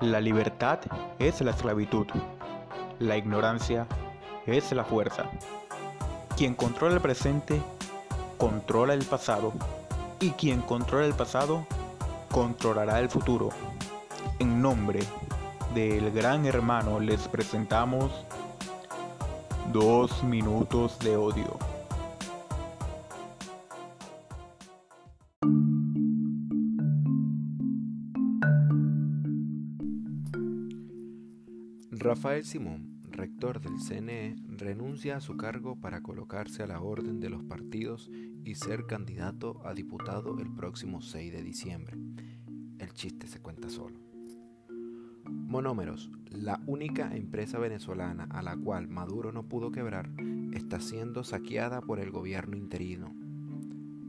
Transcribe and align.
La 0.00 0.20
libertad 0.20 0.78
es 1.18 1.40
la 1.40 1.52
esclavitud. 1.52 2.06
La 2.98 3.16
ignorancia 3.16 3.86
es 4.44 4.70
la 4.72 4.84
fuerza. 4.84 5.24
Quien 6.36 6.54
controla 6.54 6.96
el 6.96 7.00
presente, 7.00 7.62
controla 8.36 8.92
el 8.92 9.04
pasado. 9.06 9.54
Y 10.20 10.32
quien 10.32 10.60
controla 10.60 11.06
el 11.06 11.14
pasado, 11.14 11.66
controlará 12.30 13.00
el 13.00 13.08
futuro. 13.08 13.48
En 14.38 14.60
nombre 14.60 15.00
del 15.74 16.10
gran 16.10 16.44
hermano 16.44 17.00
les 17.00 17.26
presentamos 17.28 18.10
dos 19.72 20.22
minutos 20.24 20.98
de 20.98 21.16
odio. 21.16 21.56
Rafael 32.06 32.44
Simón 32.44 33.02
rector 33.10 33.60
del 33.60 33.80
CNE, 33.80 34.36
renuncia 34.46 35.16
a 35.16 35.20
su 35.20 35.36
cargo 35.36 35.74
para 35.74 36.02
colocarse 36.02 36.62
a 36.62 36.68
la 36.68 36.80
orden 36.80 37.18
de 37.18 37.30
los 37.30 37.42
partidos 37.42 38.08
y 38.44 38.54
ser 38.54 38.86
candidato 38.86 39.60
a 39.66 39.74
diputado 39.74 40.38
el 40.38 40.54
próximo 40.54 41.02
6 41.02 41.32
de 41.32 41.42
diciembre. 41.42 41.96
El 42.78 42.92
chiste 42.92 43.26
se 43.26 43.40
cuenta 43.40 43.70
solo. 43.70 43.98
Monómeros, 45.24 46.12
la 46.30 46.62
única 46.68 47.16
empresa 47.16 47.58
venezolana 47.58 48.28
a 48.30 48.40
la 48.40 48.56
cual 48.56 48.86
Maduro 48.86 49.32
no 49.32 49.48
pudo 49.48 49.72
quebrar, 49.72 50.08
está 50.52 50.78
siendo 50.78 51.24
saqueada 51.24 51.80
por 51.80 51.98
el 51.98 52.12
gobierno 52.12 52.56
interino. 52.56 53.16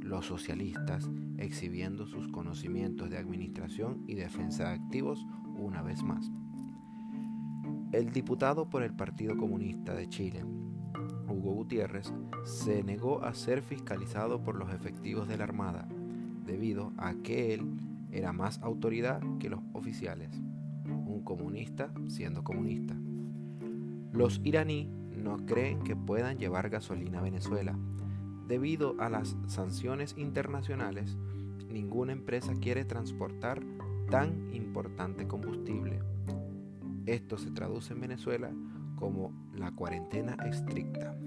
Los 0.02 0.27
socialistas 0.27 1.09
exhibiendo 1.39 2.05
sus 2.05 2.27
conocimientos 2.27 3.09
de 3.09 3.17
administración 3.17 4.03
y 4.05 4.14
defensa 4.14 4.69
de 4.69 4.75
activos 4.75 5.25
una 5.58 5.81
vez 5.81 6.03
más. 6.03 6.30
El 7.93 8.11
diputado 8.11 8.69
por 8.69 8.83
el 8.83 8.93
Partido 8.93 9.38
Comunista 9.38 9.93
de 9.93 10.09
Chile, 10.09 10.43
Hugo 11.30 11.53
Gutiérrez, 11.53 12.13
se 12.43 12.83
negó 12.83 13.23
a 13.23 13.33
ser 13.33 13.61
fiscalizado 13.61 14.43
por 14.43 14.57
los 14.57 14.73
efectivos 14.73 15.30
de 15.30 15.38
la 15.38 15.45
Armada, 15.45 15.88
debido 16.45 16.91
a 16.97 17.13
que 17.13 17.53
él 17.53 17.77
era 18.11 18.33
más 18.33 18.61
autoridad 18.61 19.21
que 19.39 19.49
los 19.49 19.61
oficiales, 19.71 20.30
un 20.85 21.21
comunista 21.23 21.89
siendo 22.09 22.43
comunista. 22.43 22.93
Los 24.11 24.41
iraní 24.43 24.91
no 25.15 25.38
creen 25.45 25.81
que 25.81 25.95
puedan 25.95 26.38
llevar 26.38 26.69
gasolina 26.69 27.19
a 27.19 27.23
Venezuela. 27.23 27.80
Debido 28.49 28.95
a 28.99 29.08
las 29.09 29.38
sanciones 29.47 30.13
internacionales, 30.17 31.17
ninguna 31.69 32.11
empresa 32.11 32.53
quiere 32.59 32.83
transportar 32.83 33.61
tan 34.09 34.53
importante 34.53 35.25
combustible. 35.25 36.02
Esto 37.08 37.38
se 37.38 37.52
traduce 37.52 37.94
en 37.94 38.02
Venezuela 38.02 38.52
como 38.97 39.31
la 39.55 39.72
cuarentena 39.72 40.36
estricta. 40.45 41.17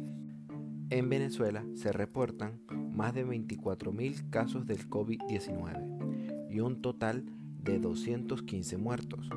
En 0.91 1.09
Venezuela 1.09 1.65
se 1.75 1.91
reportan 1.91 2.61
más 2.93 3.15
de 3.15 3.27
24.000 3.27 4.29
casos 4.29 4.67
del 4.67 4.91
COVID-19 4.91 6.51
y 6.51 6.61
un 6.61 6.83
total 6.83 7.25
de 7.63 7.79
215 7.79 8.77
muertos, 8.77 9.31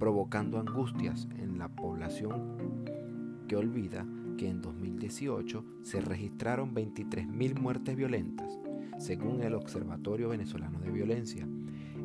provocando 0.00 0.58
angustias 0.58 1.28
en 1.38 1.58
la 1.58 1.68
población 1.68 2.84
que 3.46 3.54
olvida 3.54 4.04
que 4.36 4.48
en 4.48 4.60
2018 4.60 5.64
se 5.82 6.00
registraron 6.00 6.74
23.000 6.74 7.56
muertes 7.56 7.94
violentas, 7.94 8.58
según 8.98 9.42
el 9.42 9.54
Observatorio 9.54 10.30
Venezolano 10.30 10.80
de 10.80 10.90
Violencia, 10.90 11.46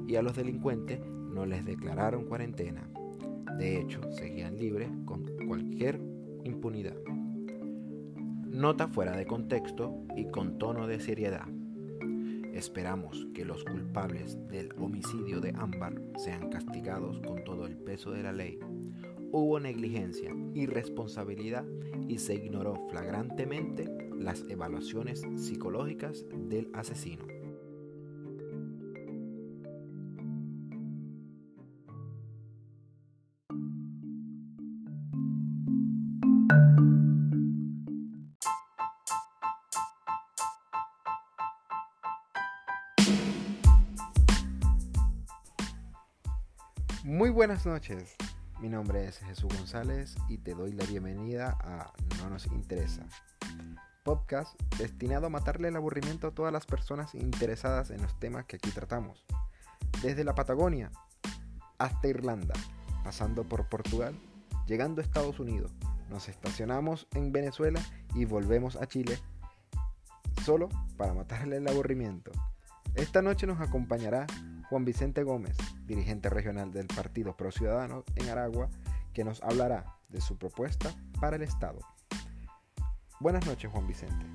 y 0.08 0.16
a 0.16 0.22
los 0.22 0.36
delincuentes 0.36 1.00
no 1.34 1.48
les 1.48 1.66
declararon 1.66 2.26
cuarentena. 2.26 2.93
De 3.58 3.80
hecho, 3.80 4.02
seguían 4.12 4.58
libres 4.58 4.90
con 5.06 5.26
cualquier 5.48 6.00
impunidad. 6.44 6.98
Nota 8.46 8.88
fuera 8.88 9.16
de 9.16 9.26
contexto 9.26 10.04
y 10.16 10.26
con 10.26 10.58
tono 10.58 10.88
de 10.88 11.00
seriedad. 11.00 11.48
Esperamos 12.54 13.28
que 13.34 13.46
los 13.46 13.64
culpables 13.64 14.38
del 14.48 14.70
homicidio 14.78 15.42
de 15.42 15.54
Ámbar 15.58 16.00
sean 16.18 16.50
castigados 16.50 17.20
con 17.22 17.44
todo 17.44 17.66
el 17.66 17.76
peso 17.78 18.12
de 18.12 18.22
la 18.22 18.32
ley. 18.32 18.60
Hubo 19.32 19.60
negligencia, 19.60 20.32
irresponsabilidad 20.54 21.66
y 22.08 22.20
se 22.20 22.36
ignoró 22.36 22.88
flagrantemente 22.90 23.90
las 24.16 24.48
evaluaciones 24.50 25.24
psicológicas 25.36 26.26
del 26.48 26.70
asesino. 26.74 27.33
Muy 47.24 47.30
buenas 47.30 47.66
noches, 47.66 48.18
mi 48.60 48.68
nombre 48.68 49.08
es 49.08 49.20
Jesús 49.20 49.48
González 49.58 50.14
y 50.28 50.40
te 50.40 50.56
doy 50.56 50.74
la 50.74 50.84
bienvenida 50.84 51.58
a 51.62 51.94
No 52.18 52.30
nos 52.30 52.48
interesa, 52.48 53.06
podcast 54.04 54.62
destinado 54.78 55.28
a 55.28 55.30
matarle 55.30 55.70
el 55.70 55.78
aburrimiento 55.78 56.28
a 56.28 56.32
todas 56.32 56.52
las 56.52 56.66
personas 56.66 57.16
interesadas 57.16 57.92
en 57.92 58.02
los 58.02 58.20
temas 58.20 58.44
que 58.44 58.58
aquí 58.58 58.72
tratamos, 58.72 59.24
desde 60.02 60.26
la 60.26 60.36
Patagonia 60.36 60.92
hasta 61.78 62.10
Irlanda, 62.10 62.56
pasando 63.06 63.46
por 63.46 63.70
Portugal, 63.70 64.20
llegando 64.68 65.00
a 65.00 65.06
Estados 65.06 65.40
Unidos, 65.40 65.72
nos 66.10 66.28
estacionamos 66.28 67.08
en 67.14 67.32
Venezuela 67.32 67.80
y 68.16 68.26
volvemos 68.26 68.76
a 68.76 68.86
Chile 68.86 69.18
solo 70.44 70.68
para 70.98 71.14
matarle 71.14 71.56
el 71.56 71.70
aburrimiento. 71.70 72.34
Esta 72.96 73.22
noche 73.22 73.48
nos 73.48 73.62
acompañará 73.62 74.28
Juan 74.74 74.86
Vicente 74.86 75.22
Gómez, 75.22 75.56
dirigente 75.86 76.32
regional 76.32 76.72
del 76.72 76.88
Partido 76.88 77.38
Pro 77.38 77.52
Ciudadano 77.52 78.04
en 78.16 78.28
Aragua, 78.28 78.70
que 79.14 79.24
nos 79.24 79.40
hablará 79.44 79.86
de 80.10 80.20
su 80.20 80.36
propuesta 80.36 80.92
para 81.22 81.36
el 81.36 81.44
Estado. 81.44 81.78
Buenas 83.20 83.46
noches, 83.46 83.70
Juan 83.72 83.86
Vicente. 83.86 84.26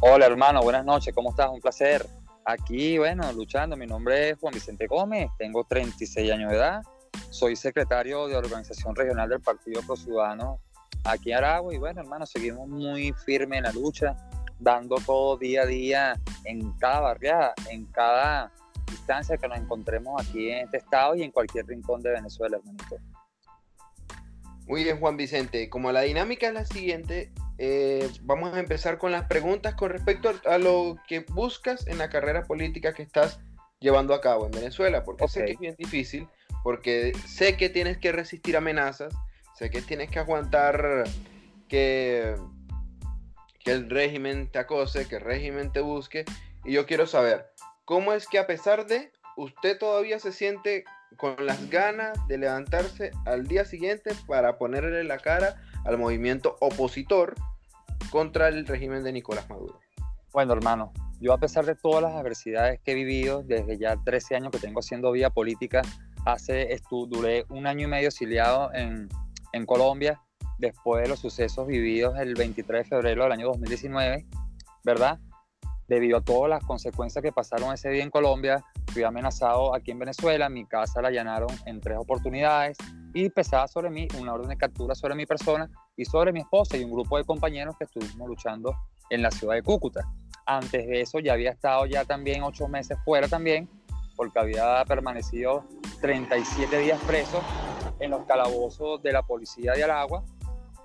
Hola, 0.00 0.26
hermano, 0.26 0.60
buenas 0.60 0.84
noches, 0.84 1.14
¿cómo 1.14 1.30
estás? 1.30 1.48
Un 1.48 1.62
placer. 1.62 2.06
Aquí, 2.44 2.98
bueno, 2.98 3.32
luchando. 3.32 3.74
Mi 3.74 3.86
nombre 3.86 4.28
es 4.28 4.38
Juan 4.38 4.52
Vicente 4.52 4.86
Gómez, 4.86 5.30
tengo 5.38 5.64
36 5.64 6.30
años 6.30 6.50
de 6.50 6.58
edad, 6.58 6.82
soy 7.30 7.56
secretario 7.56 8.28
de 8.28 8.36
organización 8.36 8.94
regional 8.94 9.30
del 9.30 9.40
Partido 9.40 9.80
Pro 9.80 9.96
Ciudadano 9.96 10.60
aquí 11.04 11.30
en 11.30 11.38
Aragua 11.38 11.74
y 11.74 11.78
bueno, 11.78 12.02
hermano, 12.02 12.26
seguimos 12.26 12.68
muy 12.68 13.14
firmes 13.24 13.56
en 13.56 13.64
la 13.64 13.72
lucha, 13.72 14.14
dando 14.58 14.96
todo 14.96 15.38
día 15.38 15.62
a 15.62 15.66
día 15.66 16.20
en 16.44 16.70
cada 16.72 17.00
barriada, 17.00 17.54
en 17.70 17.86
cada 17.86 18.52
distancia 18.92 19.36
que 19.36 19.48
nos 19.48 19.58
encontremos 19.58 20.20
aquí 20.20 20.50
en 20.50 20.64
este 20.64 20.78
estado 20.78 21.14
y 21.14 21.22
en 21.22 21.30
cualquier 21.30 21.66
rincón 21.66 22.02
de 22.02 22.10
Venezuela, 22.10 22.56
hermanito. 22.58 22.96
Muy 24.66 24.84
bien, 24.84 25.00
Juan 25.00 25.16
Vicente. 25.16 25.68
Como 25.68 25.90
la 25.92 26.02
dinámica 26.02 26.46
es 26.46 26.54
la 26.54 26.64
siguiente, 26.64 27.32
eh, 27.58 28.08
vamos 28.22 28.54
a 28.54 28.60
empezar 28.60 28.98
con 28.98 29.12
las 29.12 29.26
preguntas 29.26 29.74
con 29.74 29.90
respecto 29.90 30.32
a 30.46 30.58
lo 30.58 30.96
que 31.08 31.20
buscas 31.20 31.86
en 31.86 31.98
la 31.98 32.08
carrera 32.08 32.44
política 32.44 32.94
que 32.94 33.02
estás 33.02 33.40
llevando 33.80 34.14
a 34.14 34.20
cabo 34.20 34.46
en 34.46 34.52
Venezuela, 34.52 35.02
porque 35.02 35.26
sé 35.28 35.44
que 35.44 35.52
es 35.52 35.58
bien 35.58 35.74
difícil, 35.76 36.28
porque 36.62 37.12
sé 37.26 37.56
que 37.56 37.68
tienes 37.68 37.98
que 37.98 38.12
resistir 38.12 38.56
amenazas, 38.56 39.12
sé 39.54 39.70
que 39.70 39.82
tienes 39.82 40.08
que 40.10 40.20
aguantar 40.20 41.04
que, 41.68 42.36
que 43.58 43.72
el 43.72 43.90
régimen 43.90 44.50
te 44.50 44.60
acose, 44.60 45.08
que 45.08 45.16
el 45.16 45.22
régimen 45.22 45.72
te 45.72 45.80
busque, 45.80 46.24
y 46.64 46.72
yo 46.72 46.86
quiero 46.86 47.06
saber, 47.06 47.50
¿Cómo 47.84 48.12
es 48.12 48.28
que 48.28 48.38
a 48.38 48.46
pesar 48.46 48.86
de, 48.86 49.10
usted 49.36 49.76
todavía 49.76 50.20
se 50.20 50.30
siente 50.30 50.84
con 51.16 51.34
las 51.44 51.68
ganas 51.68 52.16
de 52.28 52.38
levantarse 52.38 53.10
al 53.26 53.48
día 53.48 53.64
siguiente 53.64 54.12
para 54.28 54.56
ponerle 54.56 55.02
la 55.02 55.18
cara 55.18 55.60
al 55.84 55.98
movimiento 55.98 56.56
opositor 56.60 57.34
contra 58.10 58.48
el 58.48 58.66
régimen 58.66 59.02
de 59.02 59.12
Nicolás 59.12 59.48
Maduro? 59.48 59.80
Bueno, 60.32 60.52
hermano, 60.52 60.92
yo 61.20 61.32
a 61.32 61.38
pesar 61.38 61.66
de 61.66 61.74
todas 61.74 62.02
las 62.02 62.12
adversidades 62.12 62.80
que 62.80 62.92
he 62.92 62.94
vivido 62.94 63.42
desde 63.42 63.76
ya 63.78 63.96
13 63.96 64.36
años 64.36 64.52
que 64.52 64.58
tengo 64.58 64.78
haciendo 64.78 65.10
vida 65.10 65.30
política, 65.30 65.82
hace, 66.24 66.80
duré 67.08 67.44
un 67.48 67.66
año 67.66 67.88
y 67.88 67.90
medio 67.90 68.08
exiliado 68.08 68.72
en, 68.74 69.08
en 69.52 69.66
Colombia 69.66 70.22
después 70.58 71.02
de 71.02 71.08
los 71.08 71.18
sucesos 71.18 71.66
vividos 71.66 72.16
el 72.20 72.34
23 72.34 72.84
de 72.84 72.88
febrero 72.88 73.24
del 73.24 73.32
año 73.32 73.48
2019, 73.48 74.24
¿verdad? 74.84 75.18
Debido 75.88 76.18
a 76.18 76.20
todas 76.20 76.48
las 76.48 76.64
consecuencias 76.64 77.22
que 77.22 77.32
pasaron 77.32 77.72
ese 77.72 77.90
día 77.90 78.02
en 78.02 78.10
Colombia, 78.10 78.64
fui 78.92 79.02
amenazado 79.02 79.74
aquí 79.74 79.90
en 79.90 79.98
Venezuela, 79.98 80.48
mi 80.48 80.64
casa 80.64 81.02
la 81.02 81.08
allanaron 81.08 81.50
en 81.66 81.80
tres 81.80 81.98
oportunidades 81.98 82.76
y 83.14 83.28
pesaba 83.30 83.68
sobre 83.68 83.90
mí 83.90 84.08
una 84.20 84.32
orden 84.32 84.48
de 84.48 84.56
captura 84.56 84.94
sobre 84.94 85.14
mi 85.14 85.26
persona 85.26 85.68
y 85.96 86.04
sobre 86.04 86.32
mi 86.32 86.40
esposa 86.40 86.76
y 86.76 86.84
un 86.84 86.92
grupo 86.92 87.18
de 87.18 87.24
compañeros 87.24 87.76
que 87.76 87.84
estuvimos 87.84 88.28
luchando 88.28 88.74
en 89.10 89.22
la 89.22 89.30
ciudad 89.30 89.54
de 89.54 89.62
Cúcuta. 89.62 90.00
Antes 90.46 90.86
de 90.86 91.00
eso 91.00 91.18
ya 91.18 91.34
había 91.34 91.50
estado 91.50 91.86
ya 91.86 92.04
también 92.04 92.42
ocho 92.42 92.68
meses 92.68 92.98
fuera 93.04 93.28
también, 93.28 93.68
porque 94.16 94.38
había 94.38 94.84
permanecido 94.84 95.64
37 96.00 96.78
días 96.78 97.00
preso 97.06 97.40
en 98.00 98.10
los 98.10 98.24
calabozos 98.24 99.02
de 99.02 99.12
la 99.12 99.22
policía 99.22 99.72
de 99.72 99.84
Aragua, 99.84 100.24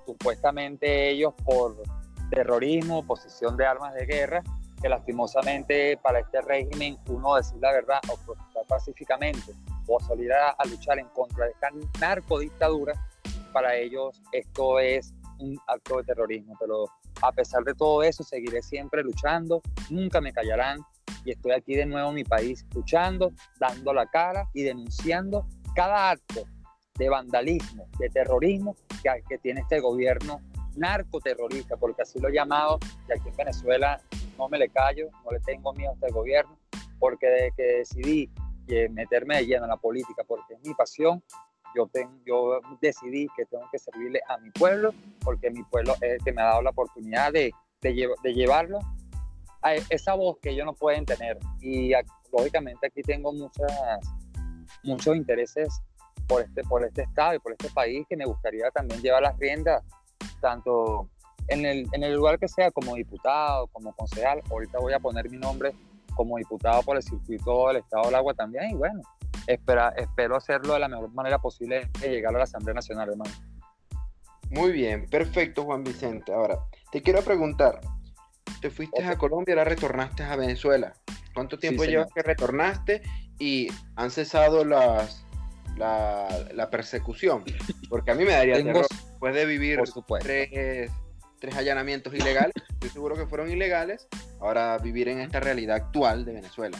supuestamente 0.05 1.09
ellos 1.09 1.33
por 1.43 1.81
terrorismo, 2.29 3.05
posesión 3.05 3.57
de 3.57 3.65
armas 3.65 3.93
de 3.93 4.05
guerra, 4.05 4.43
que 4.81 4.89
lastimosamente 4.89 5.97
para 5.97 6.19
este 6.19 6.41
régimen 6.41 6.97
uno 7.09 7.35
decir 7.35 7.57
la 7.59 7.71
verdad 7.71 7.99
o 8.11 8.17
protestar 8.17 8.65
pacíficamente 8.67 9.53
o 9.87 9.99
salir 9.99 10.31
a, 10.33 10.55
luchar 10.65 10.99
en 10.99 11.07
contra 11.07 11.45
de 11.45 11.51
esta 11.51 11.69
narcodictadura, 11.99 12.93
para 13.53 13.75
ellos 13.75 14.21
esto 14.31 14.79
es 14.79 15.13
un 15.39 15.57
acto 15.67 15.97
de 15.97 16.03
terrorismo. 16.03 16.55
Pero 16.59 16.85
a 17.21 17.31
pesar 17.31 17.63
de 17.63 17.73
todo 17.73 18.03
eso, 18.03 18.23
seguiré 18.23 18.61
siempre 18.61 19.01
luchando, 19.03 19.61
nunca 19.89 20.19
me 20.21 20.33
callarán 20.33 20.79
y 21.23 21.31
estoy 21.31 21.53
aquí 21.53 21.75
de 21.75 21.85
nuevo 21.85 22.09
en 22.09 22.15
mi 22.15 22.23
país 22.23 22.65
luchando, 22.73 23.31
dando 23.59 23.93
la 23.93 24.05
cara 24.05 24.49
y 24.53 24.63
denunciando 24.63 25.47
cada 25.73 26.11
acto 26.11 26.43
de 26.97 27.09
vandalismo, 27.09 27.87
de 27.99 28.09
terrorismo 28.09 28.75
que, 29.27 29.37
tiene 29.37 29.61
este 29.61 29.79
gobierno 29.79 30.41
narcoterrorista, 30.75 31.77
porque 31.77 32.01
así 32.01 32.19
lo 32.19 32.29
he 32.29 32.33
llamado, 32.33 32.79
y 33.07 33.13
aquí 33.13 33.29
en 33.29 33.35
Venezuela 33.35 34.01
no 34.37 34.49
me 34.49 34.57
le 34.57 34.69
callo, 34.69 35.09
no 35.23 35.31
le 35.31 35.39
tengo 35.39 35.73
miedo 35.73 35.91
a 35.91 35.93
este 35.93 36.11
gobierno, 36.11 36.57
porque 36.99 37.27
desde 37.27 37.51
que 37.55 37.63
decidí 37.63 38.31
eh, 38.67 38.89
meterme 38.89 39.37
de 39.37 39.45
lleno 39.45 39.63
en 39.63 39.69
la 39.69 39.77
política, 39.77 40.23
porque 40.27 40.53
es 40.53 40.59
mi 40.63 40.73
pasión, 40.73 41.23
yo, 41.75 41.89
yo 42.25 42.59
decidí 42.81 43.27
que 43.35 43.45
tengo 43.45 43.65
que 43.71 43.79
servirle 43.79 44.21
a 44.27 44.37
mi 44.37 44.49
pueblo, 44.51 44.93
porque 45.23 45.49
mi 45.51 45.63
pueblo 45.63 45.93
es 45.95 46.13
el 46.13 46.23
que 46.23 46.31
me 46.31 46.41
ha 46.41 46.45
dado 46.45 46.61
la 46.61 46.71
oportunidad 46.71 47.31
de, 47.31 47.51
llevarlo 48.23 48.79
a 49.61 49.75
esa 49.75 50.13
voz 50.13 50.37
que 50.41 50.49
ellos 50.49 50.65
no 50.65 50.73
pueden 50.73 51.05
tener. 51.05 51.37
Y 51.61 51.91
lógicamente 52.31 52.87
aquí 52.87 53.01
tengo 53.01 53.31
muchas, 53.31 53.71
muchos 54.83 55.15
intereses 55.15 55.69
por 56.27 56.41
este, 56.41 56.63
por 56.63 56.83
este 56.83 57.03
estado 57.03 57.35
y 57.35 57.39
por 57.39 57.53
este 57.53 57.69
país 57.69 58.05
que 58.09 58.17
me 58.17 58.25
gustaría 58.25 58.69
también 58.71 59.01
llevar 59.01 59.21
las 59.21 59.37
riendas, 59.37 59.83
tanto 60.41 61.09
en 61.47 61.65
el, 61.65 61.87
en 61.91 62.03
el 62.03 62.13
lugar 62.13 62.39
que 62.39 62.47
sea, 62.47 62.71
como 62.71 62.95
diputado, 62.95 63.67
como 63.67 63.93
concejal. 63.95 64.41
Ahorita 64.49 64.79
voy 64.79 64.93
a 64.93 64.99
poner 64.99 65.29
mi 65.29 65.37
nombre 65.37 65.73
como 66.15 66.37
diputado 66.37 66.81
por 66.83 66.97
el 66.97 67.03
circuito 67.03 67.67
del 67.67 67.77
Estado 67.77 68.05
del 68.05 68.15
Agua 68.15 68.33
también. 68.33 68.71
Y 68.71 68.73
bueno, 68.73 69.01
espera, 69.45 69.93
espero 69.97 70.35
hacerlo 70.35 70.73
de 70.73 70.79
la 70.79 70.87
mejor 70.87 71.13
manera 71.13 71.39
posible 71.39 71.89
de 71.99 72.09
llegar 72.09 72.35
a 72.35 72.39
la 72.39 72.43
Asamblea 72.43 72.73
Nacional, 72.73 73.09
hermano. 73.09 73.31
Muy 74.49 74.71
bien, 74.71 75.07
perfecto, 75.09 75.63
Juan 75.63 75.83
Vicente. 75.83 76.33
Ahora, 76.33 76.59
te 76.91 77.01
quiero 77.01 77.21
preguntar, 77.21 77.81
te 78.61 78.69
fuiste 78.69 79.03
a 79.03 79.17
Colombia, 79.17 79.53
ahora 79.53 79.65
retornaste 79.65 80.23
a 80.23 80.35
Venezuela. 80.35 80.93
¿Cuánto 81.33 81.59
tiempo 81.59 81.83
llevas 81.83 82.11
que 82.13 82.23
retornaste 82.23 83.01
y 83.37 83.67
han 83.95 84.09
cesado 84.09 84.65
las, 84.65 85.25
la, 85.77 86.69
persecución? 86.71 87.43
Porque 87.89 88.11
a 88.11 88.15
mí 88.15 88.23
me 88.23 88.31
daría 88.31 88.55
Tengo, 88.55 88.73
terror 88.73 88.87
después 88.89 89.35
de 89.35 89.45
vivir 89.45 89.79
tres, 90.19 90.91
tres 91.39 91.55
allanamientos 91.55 92.13
ilegales, 92.13 92.53
estoy 92.69 92.89
seguro 92.89 93.15
que 93.15 93.25
fueron 93.25 93.49
ilegales, 93.49 94.07
ahora 94.39 94.77
vivir 94.77 95.07
en 95.09 95.19
esta 95.19 95.39
realidad 95.39 95.77
actual 95.77 96.25
de 96.25 96.33
Venezuela. 96.33 96.77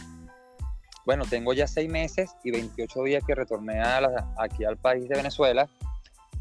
Bueno, 1.06 1.24
tengo 1.30 1.54
ya 1.54 1.68
seis 1.68 1.89
meses 1.89 2.31
y 2.44 2.51
28 2.51 3.04
días 3.04 3.24
que 3.25 3.33
retorné 3.33 3.80
a 3.80 4.01
aquí 4.38 4.65
al 4.65 4.77
país 4.77 5.07
de 5.07 5.15
Venezuela. 5.15 5.69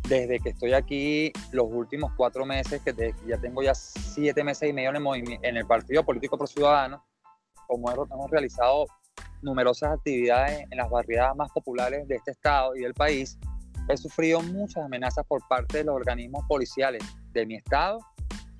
Desde 0.08 0.40
que 0.40 0.50
estoy 0.50 0.72
aquí, 0.72 1.32
los 1.52 1.66
últimos 1.68 2.12
cuatro 2.16 2.44
meses, 2.44 2.82
que 2.82 3.14
ya 3.26 3.38
tengo 3.38 3.62
ya 3.62 3.74
siete 3.74 4.42
meses 4.42 4.68
y 4.68 4.72
medio 4.72 4.90
en 4.90 4.96
el, 4.96 5.38
en 5.42 5.56
el 5.56 5.66
Partido 5.66 6.04
Político 6.04 6.36
Pro 6.36 6.46
Ciudadano, 6.46 7.04
como 7.66 7.90
hemos 7.90 8.30
realizado 8.30 8.86
numerosas 9.42 9.92
actividades 9.92 10.64
en 10.70 10.78
las 10.78 10.90
barriadas 10.90 11.36
más 11.36 11.50
populares 11.50 12.06
de 12.08 12.16
este 12.16 12.32
estado 12.32 12.74
y 12.76 12.80
del 12.80 12.94
país, 12.94 13.38
he 13.88 13.96
sufrido 13.96 14.40
muchas 14.42 14.84
amenazas 14.84 15.24
por 15.26 15.46
parte 15.46 15.78
de 15.78 15.84
los 15.84 15.94
organismos 15.94 16.44
policiales 16.48 17.02
de 17.36 17.46
mi 17.46 17.56
estado, 17.56 17.98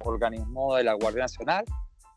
organismo 0.04 0.76
de 0.76 0.84
la 0.84 0.94
Guardia 0.94 1.22
Nacional, 1.22 1.64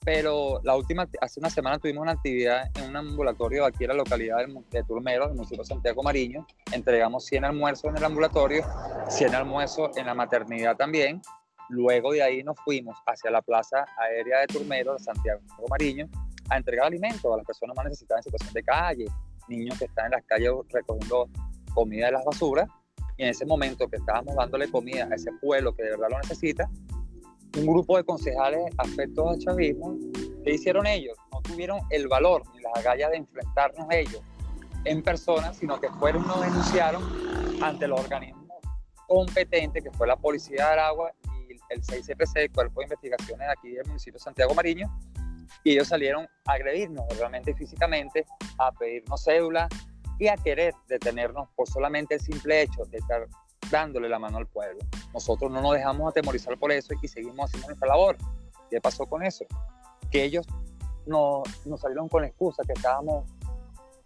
pero 0.04 0.60
la 0.64 0.76
última, 0.76 1.08
hace 1.22 1.40
una 1.40 1.50
semana 1.50 1.78
tuvimos 1.78 2.02
una 2.02 2.14
actividad 2.14 2.70
en 2.76 2.90
un 2.90 2.96
ambulatorio 2.96 3.66
aquí 3.66 3.84
en 3.84 3.90
la 3.90 3.96
localidad 3.96 4.38
de 4.72 4.84
Turmero, 4.84 5.28
del 5.28 5.36
municipio 5.36 5.64
de 5.64 5.68
Santiago 5.68 6.04
Mariño, 6.04 6.46
entregamos 6.72 7.26
100 7.26 7.46
almuerzos 7.46 7.90
en 7.90 7.98
el 7.98 8.04
ambulatorio, 8.04 8.64
100 9.10 9.36
almuerzos 9.36 9.96
en 9.98 10.06
la 10.06 10.14
maternidad 10.14 10.76
también, 10.76 11.22
luego 11.70 12.12
de 12.12 12.24
ahí 12.24 12.44
nos 12.44 12.58
fuimos 12.62 12.98
hacia 13.06 13.32
la 13.32 13.42
plaza 13.42 13.86
aérea 13.98 14.40
de 14.40 14.48
Turmero, 14.48 14.94
de 14.94 15.00
Santiago 15.00 15.42
Mariño, 15.70 16.08
a 16.50 16.58
entregar 16.58 16.88
alimentos 16.88 17.32
a 17.32 17.38
las 17.38 17.46
personas 17.46 17.76
más 17.76 17.86
necesitadas 17.86 18.26
en 18.26 18.32
situación 18.32 18.54
de 18.54 18.64
calle, 18.64 19.06
niños 19.48 19.78
que 19.78 19.86
están 19.86 20.06
en 20.06 20.12
las 20.12 20.24
calles 20.26 20.52
recogiendo 20.70 21.30
comida 21.74 22.08
de 22.08 22.14
las 22.14 22.26
basuras, 22.26 22.68
y 23.20 23.24
en 23.24 23.30
ese 23.30 23.46
momento 23.46 23.88
que 23.90 23.98
estábamos 23.98 24.34
dándole 24.36 24.72
comida 24.72 25.10
a 25.12 25.16
ese 25.16 25.30
pueblo 25.42 25.76
que 25.76 25.84
de 25.84 25.90
verdad 25.92 26.08
lo 26.10 26.20
necesita, 26.20 26.70
un 27.58 27.66
grupo 27.66 27.98
de 27.98 28.06
concejales 28.06 28.62
afectos 28.78 29.28
al 29.28 29.40
chavismo, 29.40 29.98
¿qué 30.46 30.54
hicieron 30.54 30.88
ellos? 30.88 31.18
No 31.34 31.42
tuvieron 31.42 31.82
el 31.90 32.08
valor 32.08 32.44
ni 32.56 32.62
las 32.62 32.78
agallas 32.78 33.12
de 33.12 33.18
enfrentarnos 33.18 33.88
ellos 33.92 34.22
en 34.86 35.04
persona, 35.04 35.54
sino 35.54 35.82
que 35.82 35.90
fueron, 35.90 36.26
nos 36.26 36.40
denunciaron 36.40 37.04
ante 37.62 37.90
los 37.90 38.00
organismos 38.00 38.58
competentes, 39.06 39.84
que 39.84 39.92
fue 39.92 40.08
la 40.08 40.16
Policía 40.16 40.56
de 40.56 40.72
Aragua 40.72 41.12
y 41.50 41.58
el 41.74 41.82
6CPC, 41.82 42.38
el 42.38 42.52
Cuerpo 42.54 42.80
de 42.80 42.86
Investigaciones 42.86 43.50
aquí 43.50 43.72
del 43.72 43.86
municipio 43.86 44.14
de 44.14 44.24
Santiago 44.24 44.56
Mariño, 44.56 44.88
y 45.66 45.72
ellos 45.72 45.90
salieron 45.90 46.26
a 46.46 46.54
agredirnos 46.54 47.06
realmente 47.18 47.54
físicamente, 47.54 48.26
a 48.58 48.72
pedirnos 48.72 49.22
cédula 49.26 49.68
y 50.20 50.28
a 50.28 50.36
querer 50.36 50.76
detenernos 50.88 51.48
por 51.56 51.68
solamente 51.68 52.16
el 52.16 52.22
simple 52.22 52.62
hecho 52.62 52.84
de 52.86 52.98
estar 52.98 53.28
dándole 53.72 54.10
la 54.10 54.20
mano 54.20 54.38
al 54.38 54.48
pueblo. 54.48 54.80
Nosotros 55.14 55.50
no 55.50 55.62
nos 55.62 55.74
dejamos 55.74 56.12
atemorizar 56.12 56.58
por 56.60 56.72
eso 56.72 56.94
y 57.02 57.08
seguimos 57.08 57.46
haciendo 57.46 57.68
nuestra 57.68 57.88
labor. 57.88 58.18
¿Qué 58.70 58.82
pasó 58.82 59.06
con 59.06 59.24
eso? 59.24 59.46
Que 60.12 60.24
ellos 60.24 60.46
nos, 61.06 61.44
nos 61.66 61.80
salieron 61.80 62.10
con 62.10 62.22
la 62.22 62.28
excusa 62.28 62.64
que 62.66 62.74
estábamos, 62.74 63.26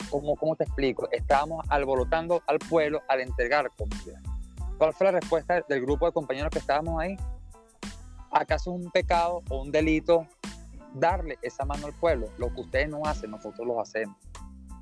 ¿cómo, 0.10 0.36
¿cómo 0.36 0.56
te 0.56 0.66
explico? 0.66 1.10
Estábamos 1.12 1.66
alborotando 1.70 2.44
al 2.48 2.60
pueblo 2.60 3.02
al 3.08 3.22
entregar 3.22 3.70
comida. 3.76 4.22
¿Cuál 4.78 4.94
fue 4.94 5.06
la 5.06 5.12
respuesta 5.20 5.62
del 5.68 5.82
grupo 5.82 6.06
de 6.06 6.12
compañeros 6.12 6.52
que 6.52 6.60
estábamos 6.60 7.02
ahí? 7.02 7.18
¿Acaso 8.32 8.72
es 8.72 8.86
un 8.86 8.92
pecado 8.92 9.42
o 9.50 9.62
un 9.62 9.72
delito 9.72 10.28
darle 10.94 11.38
esa 11.42 11.66
mano 11.66 11.88
al 11.88 11.94
pueblo? 11.94 12.30
Lo 12.38 12.54
que 12.54 12.62
ustedes 12.62 12.90
no 12.90 13.06
hacen, 13.06 13.32
nosotros 13.32 13.66
lo 13.66 13.80
hacemos. 13.80 14.16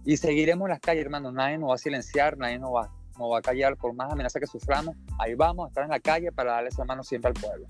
Y 0.06 0.18
seguiremos 0.18 0.66
en 0.66 0.72
las 0.72 0.80
calles, 0.80 1.04
hermano. 1.04 1.32
Nadie 1.32 1.58
nos 1.58 1.70
va 1.70 1.76
a 1.76 1.78
silenciar, 1.78 2.38
nadie 2.38 2.60
nos 2.60 2.72
va, 2.74 2.92
nos 3.18 3.32
va 3.32 3.40
a 3.40 3.42
callar 3.42 3.78
por 3.78 3.94
más 3.94 4.12
amenaza 4.12 4.40
que 4.40 4.48
suframos. 4.48 4.96
Ahí 5.20 5.36
vamos 5.36 5.66
a 5.66 5.68
estar 5.70 5.84
en 5.84 5.92
la 5.92 6.00
calle 6.00 6.32
para 6.32 6.54
darle 6.54 6.70
esa 6.70 6.86
mano 6.86 7.04
siempre 7.04 7.30
al 7.30 7.36
pueblo. 7.36 7.66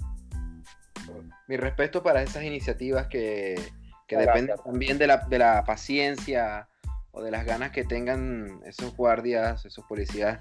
Mi 1.48 1.58
respeto 1.58 2.02
para 2.02 2.22
esas 2.22 2.44
iniciativas 2.44 3.08
que, 3.08 3.60
que 4.08 4.18
dependen 4.18 4.56
también 4.64 4.98
de 4.98 5.08
la, 5.08 5.18
de 5.18 5.40
la 5.40 5.64
paciencia 5.66 6.68
o 7.12 7.22
de 7.22 7.32
las 7.32 7.46
ganas 7.46 7.72
que 7.72 7.84
tengan 7.84 8.62
esos 8.66 8.96
guardias, 8.96 9.66
esos 9.66 9.84
policías. 9.86 10.40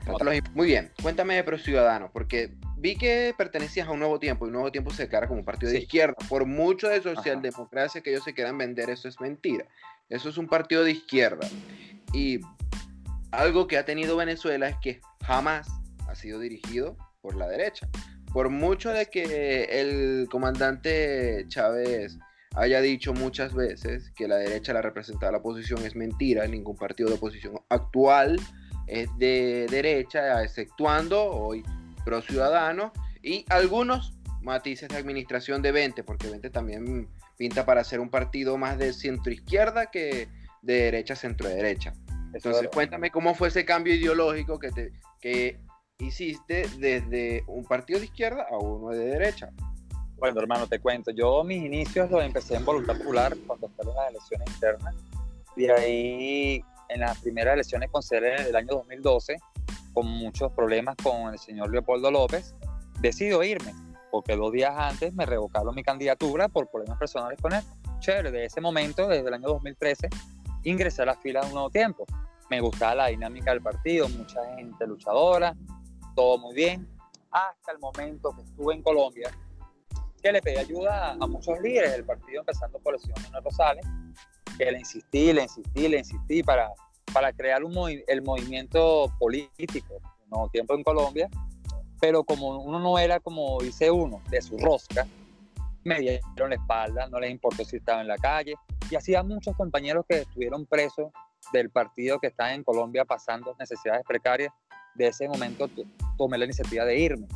Muy 0.54 0.68
bien, 0.68 0.92
cuéntame 1.02 1.34
de 1.34 1.42
Pro 1.42 1.58
Ciudadano, 1.58 2.10
porque 2.12 2.54
vi 2.76 2.96
que 2.96 3.34
pertenecías 3.36 3.88
a 3.88 3.90
un 3.90 3.98
nuevo 3.98 4.20
tiempo 4.20 4.46
y 4.46 4.48
un 4.48 4.54
nuevo 4.54 4.70
tiempo 4.70 4.90
se 4.92 5.04
declara 5.04 5.26
como 5.26 5.40
un 5.40 5.44
partido 5.44 5.72
de 5.72 5.78
izquierda. 5.78 6.14
Por 6.28 6.46
mucho 6.46 6.88
de 6.88 7.02
socialdemocracia 7.02 8.00
que 8.00 8.10
ellos 8.10 8.24
se 8.24 8.34
quieran 8.34 8.56
vender, 8.56 8.88
eso 8.88 9.08
es 9.08 9.20
mentira. 9.20 9.66
Eso 10.10 10.28
es 10.28 10.36
un 10.36 10.48
partido 10.48 10.84
de 10.84 10.90
izquierda. 10.90 11.48
Y 12.12 12.40
algo 13.30 13.66
que 13.66 13.78
ha 13.78 13.84
tenido 13.84 14.16
Venezuela 14.16 14.68
es 14.68 14.76
que 14.82 15.00
jamás 15.22 15.68
ha 16.08 16.14
sido 16.14 16.40
dirigido 16.40 16.96
por 17.22 17.36
la 17.36 17.48
derecha. 17.48 17.88
Por 18.32 18.50
mucho 18.50 18.90
de 18.90 19.06
que 19.06 19.64
el 19.80 20.28
comandante 20.30 21.44
Chávez 21.48 22.18
haya 22.56 22.80
dicho 22.80 23.14
muchas 23.14 23.54
veces 23.54 24.10
que 24.16 24.26
la 24.26 24.36
derecha 24.36 24.72
la 24.72 24.82
representaba 24.82 25.32
la 25.32 25.38
oposición, 25.38 25.84
es 25.84 25.94
mentira. 25.94 26.46
Ningún 26.46 26.76
partido 26.76 27.08
de 27.08 27.14
oposición 27.16 27.60
actual 27.68 28.40
es 28.86 29.08
de 29.18 29.66
derecha, 29.70 30.42
exceptuando 30.42 31.24
hoy 31.24 31.62
Pro 32.04 32.20
Ciudadano 32.22 32.92
y 33.22 33.44
algunos 33.48 34.14
matices 34.42 34.88
de 34.88 34.96
administración 34.96 35.62
de 35.62 35.70
20, 35.70 36.02
porque 36.02 36.28
20 36.28 36.50
también 36.50 37.08
pinta 37.40 37.64
para 37.64 37.82
ser 37.84 38.00
un 38.00 38.10
partido 38.10 38.58
más 38.58 38.76
de 38.76 38.92
centro 38.92 39.32
izquierda 39.32 39.86
que 39.86 40.28
de 40.60 40.74
derecha 40.74 41.16
centro 41.16 41.48
derecha. 41.48 41.94
Entonces, 42.34 42.68
cuéntame 42.70 43.10
cómo 43.10 43.34
fue 43.34 43.48
ese 43.48 43.64
cambio 43.64 43.94
ideológico 43.94 44.58
que, 44.58 44.70
te, 44.70 44.92
que 45.22 45.58
hiciste 45.98 46.66
desde 46.76 47.42
un 47.46 47.64
partido 47.64 47.98
de 47.98 48.04
izquierda 48.04 48.46
a 48.50 48.58
uno 48.58 48.90
de 48.90 49.06
derecha. 49.06 49.48
Bueno, 50.18 50.38
hermano, 50.38 50.66
te 50.66 50.80
cuento. 50.80 51.12
Yo 51.12 51.42
mis 51.42 51.64
inicios 51.64 52.10
los 52.10 52.22
empecé 52.22 52.56
en 52.56 52.64
Voluntad 52.66 52.98
Popular 52.98 53.34
cuando 53.46 53.70
fueron 53.70 53.96
las 53.96 54.10
elecciones 54.10 54.46
internas. 54.50 54.94
De 55.56 55.72
ahí, 55.72 56.64
en 56.90 57.00
las 57.00 57.18
primeras 57.20 57.54
elecciones 57.54 57.88
con 57.90 58.02
sede 58.02 58.44
del 58.44 58.54
año 58.54 58.68
2012, 58.68 59.38
con 59.94 60.06
muchos 60.06 60.52
problemas 60.52 60.94
con 61.02 61.32
el 61.32 61.38
señor 61.38 61.70
Leopoldo 61.70 62.10
López, 62.10 62.54
decido 63.00 63.42
irme, 63.42 63.72
porque 64.10 64.36
dos 64.36 64.52
días 64.52 64.74
antes 64.76 65.14
me 65.14 65.26
revocaron 65.26 65.74
mi 65.74 65.82
candidatura 65.82 66.48
por 66.48 66.68
problemas 66.68 66.98
personales 66.98 67.40
con 67.40 67.52
él. 67.52 67.62
Chévere, 68.00 68.30
de 68.30 68.44
ese 68.46 68.60
momento, 68.60 69.08
desde 69.08 69.28
el 69.28 69.34
año 69.34 69.48
2013, 69.48 70.08
ingresé 70.64 71.02
a 71.02 71.06
la 71.06 71.14
fila 71.14 71.40
de 71.40 71.46
un 71.48 71.52
nuevo 71.54 71.70
tiempo. 71.70 72.04
Me 72.48 72.60
gustaba 72.60 72.94
la 72.94 73.06
dinámica 73.06 73.50
del 73.52 73.62
partido, 73.62 74.08
mucha 74.08 74.40
gente 74.56 74.86
luchadora, 74.86 75.54
todo 76.16 76.38
muy 76.38 76.54
bien, 76.54 76.88
hasta 77.30 77.72
el 77.72 77.78
momento 77.78 78.34
que 78.34 78.42
estuve 78.42 78.74
en 78.74 78.82
Colombia, 78.82 79.30
que 80.22 80.32
le 80.32 80.42
pedí 80.42 80.56
ayuda 80.56 81.12
a, 81.12 81.26
muchos 81.26 81.60
líderes 81.60 81.92
del 81.92 82.04
partido, 82.04 82.40
empezando 82.40 82.78
por 82.80 82.94
el 82.94 83.00
señor 83.00 83.22
Manuel 83.22 83.44
Rosales, 83.44 83.86
que 84.58 84.70
le 84.70 84.78
insistí, 84.78 85.32
le 85.32 85.42
insistí, 85.42 85.88
le 85.88 85.98
insistí 85.98 86.42
para, 86.42 86.70
para 87.12 87.32
crear 87.32 87.64
un 87.64 87.74
el 88.06 88.22
movimiento 88.22 89.12
político, 89.18 89.94
un 90.24 90.30
nuevo 90.30 90.48
tiempo 90.48 90.74
en 90.74 90.82
Colombia, 90.82 91.30
pero 92.00 92.24
como 92.24 92.58
uno 92.58 92.78
no 92.78 92.98
era, 92.98 93.20
como 93.20 93.60
dice 93.60 93.90
uno, 93.90 94.20
de 94.30 94.40
su 94.40 94.58
rosca, 94.58 95.06
me 95.84 96.00
dieron 96.00 96.50
la 96.50 96.56
espalda, 96.56 97.08
no 97.08 97.18
les 97.20 97.30
importó 97.30 97.64
si 97.64 97.76
estaba 97.76 98.00
en 98.00 98.08
la 98.08 98.16
calle, 98.16 98.54
y 98.90 98.96
así 98.96 99.14
a 99.14 99.22
muchos 99.22 99.56
compañeros 99.56 100.04
que 100.08 100.20
estuvieron 100.20 100.66
presos 100.66 101.10
del 101.52 101.70
partido 101.70 102.18
que 102.18 102.28
está 102.28 102.54
en 102.54 102.64
Colombia 102.64 103.04
pasando 103.04 103.54
necesidades 103.58 104.02
precarias, 104.06 104.52
de 104.94 105.06
ese 105.06 105.28
momento 105.28 105.68
tomé 106.18 106.36
la 106.38 106.44
iniciativa 106.44 106.84
de 106.84 106.98
irme. 106.98 107.26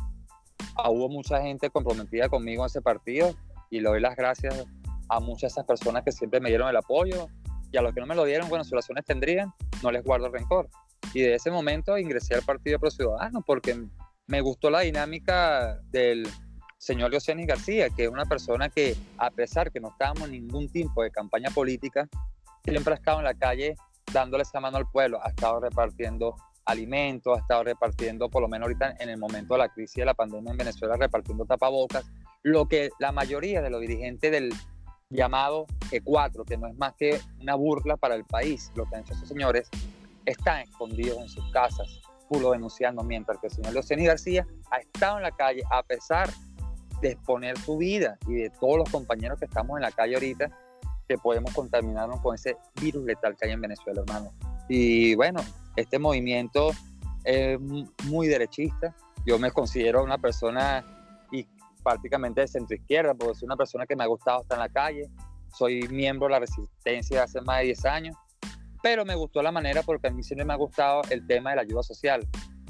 Ah, 0.75 0.89
hubo 0.89 1.09
mucha 1.09 1.41
gente 1.41 1.69
comprometida 1.69 2.29
conmigo 2.29 2.63
en 2.63 2.67
ese 2.67 2.81
partido 2.81 3.33
y 3.69 3.79
le 3.79 3.89
doy 3.89 4.01
las 4.01 4.15
gracias 4.15 4.65
a 5.09 5.19
muchas 5.19 5.41
de 5.41 5.47
esas 5.47 5.65
personas 5.65 6.03
que 6.03 6.11
siempre 6.11 6.39
me 6.39 6.49
dieron 6.49 6.67
el 6.67 6.75
apoyo 6.75 7.27
y 7.71 7.77
a 7.77 7.81
los 7.81 7.93
que 7.93 8.01
no 8.01 8.05
me 8.05 8.15
lo 8.15 8.25
dieron, 8.25 8.49
bueno, 8.49 8.63
sus 8.63 8.73
razones 8.73 9.05
tendrían, 9.05 9.53
no 9.81 9.91
les 9.91 10.03
guardo 10.03 10.29
rencor. 10.29 10.69
Y 11.13 11.21
de 11.21 11.35
ese 11.35 11.51
momento 11.51 11.97
ingresé 11.97 12.35
al 12.35 12.41
Partido 12.41 12.79
Pro 12.79 12.91
Ciudadano 12.91 13.41
porque 13.45 13.85
me 14.27 14.41
gustó 14.41 14.69
la 14.69 14.81
dinámica 14.81 15.79
del 15.91 16.27
señor 16.77 17.11
Leocenis 17.11 17.47
García, 17.47 17.89
que 17.89 18.05
es 18.05 18.09
una 18.09 18.25
persona 18.25 18.69
que, 18.69 18.95
a 19.17 19.31
pesar 19.31 19.71
que 19.71 19.79
no 19.79 19.89
estábamos 19.89 20.23
en 20.23 20.31
ningún 20.31 20.69
tipo 20.69 21.03
de 21.03 21.11
campaña 21.11 21.49
política, 21.51 22.07
siempre 22.63 22.93
ha 22.93 22.97
estado 22.97 23.19
en 23.19 23.25
la 23.25 23.33
calle 23.33 23.75
dándole 24.11 24.43
esa 24.43 24.59
mano 24.59 24.77
al 24.77 24.89
pueblo, 24.89 25.19
ha 25.23 25.29
estado 25.29 25.59
repartiendo 25.59 26.35
alimentos, 26.65 27.37
ha 27.37 27.41
estado 27.41 27.63
repartiendo, 27.63 28.29
por 28.29 28.41
lo 28.41 28.47
menos 28.47 28.67
ahorita 28.67 28.95
en 28.99 29.09
el 29.09 29.17
momento 29.17 29.53
de 29.53 29.59
la 29.59 29.69
crisis 29.69 29.95
de 29.95 30.05
la 30.05 30.13
pandemia 30.13 30.51
en 30.51 30.57
Venezuela, 30.57 30.95
repartiendo 30.95 31.45
tapabocas, 31.45 32.05
lo 32.43 32.67
que 32.67 32.89
la 32.99 33.11
mayoría 33.11 33.61
de 33.61 33.69
los 33.69 33.81
dirigentes 33.81 34.31
del 34.31 34.53
llamado 35.09 35.67
G4, 35.91 36.45
que 36.45 36.57
no 36.57 36.67
es 36.67 36.75
más 36.77 36.93
que 36.95 37.19
una 37.39 37.55
burla 37.55 37.97
para 37.97 38.15
el 38.15 38.25
país, 38.25 38.71
lo 38.75 38.85
que 38.85 38.95
han 38.95 39.01
hecho 39.01 39.13
esos 39.13 39.27
señores, 39.27 39.69
están 40.25 40.61
escondidos 40.61 41.19
en 41.19 41.29
sus 41.29 41.51
casas, 41.51 41.99
pulo 42.27 42.51
denunciando, 42.51 43.03
mientras 43.03 43.39
que 43.39 43.47
el 43.47 43.53
señor 43.53 43.73
Leoceni 43.73 44.05
García 44.05 44.47
ha 44.71 44.77
estado 44.77 45.17
en 45.17 45.23
la 45.23 45.31
calle 45.31 45.63
a 45.71 45.83
pesar 45.83 46.29
de 47.01 47.11
exponer 47.11 47.57
su 47.57 47.77
vida 47.77 48.17
y 48.27 48.35
de 48.35 48.49
todos 48.49 48.77
los 48.77 48.89
compañeros 48.89 49.39
que 49.39 49.45
estamos 49.45 49.77
en 49.77 49.83
la 49.83 49.91
calle 49.91 50.15
ahorita, 50.15 50.49
que 51.07 51.17
podemos 51.17 51.53
contaminarnos 51.53 52.19
con 52.21 52.35
ese 52.35 52.57
virus 52.81 53.03
letal 53.05 53.35
que 53.35 53.47
hay 53.47 53.53
en 53.53 53.61
Venezuela, 53.61 54.01
hermano. 54.01 54.31
Y 54.67 55.15
bueno, 55.15 55.41
este 55.75 55.99
movimiento 55.99 56.71
es 57.23 57.59
muy 58.05 58.27
derechista. 58.27 58.95
Yo 59.25 59.37
me 59.39 59.51
considero 59.51 60.03
una 60.03 60.17
persona 60.17 60.83
y 61.31 61.45
prácticamente 61.83 62.41
de 62.41 62.47
centro 62.47 62.75
izquierda, 62.75 63.13
porque 63.13 63.35
soy 63.35 63.45
una 63.45 63.57
persona 63.57 63.85
que 63.85 63.95
me 63.95 64.03
ha 64.03 64.07
gustado 64.07 64.41
estar 64.41 64.57
en 64.57 64.61
la 64.61 64.69
calle. 64.69 65.09
Soy 65.53 65.87
miembro 65.89 66.27
de 66.27 66.31
la 66.33 66.39
resistencia 66.39 67.23
hace 67.23 67.41
más 67.41 67.59
de 67.59 67.65
10 67.65 67.85
años, 67.85 68.17
pero 68.85 69.03
me 69.03 69.15
gustó 69.15 69.41
la 69.41 69.51
manera 69.51 69.81
porque 69.81 70.09
a 70.09 70.11
mí 70.11 70.21
siempre 70.21 70.45
me 70.45 70.53
ha 70.53 70.57
gustado 70.57 71.01
el 71.09 71.25
tema 71.25 71.49
de 71.49 71.55
la 71.55 71.63
ayuda 71.63 71.81
social. 71.81 72.21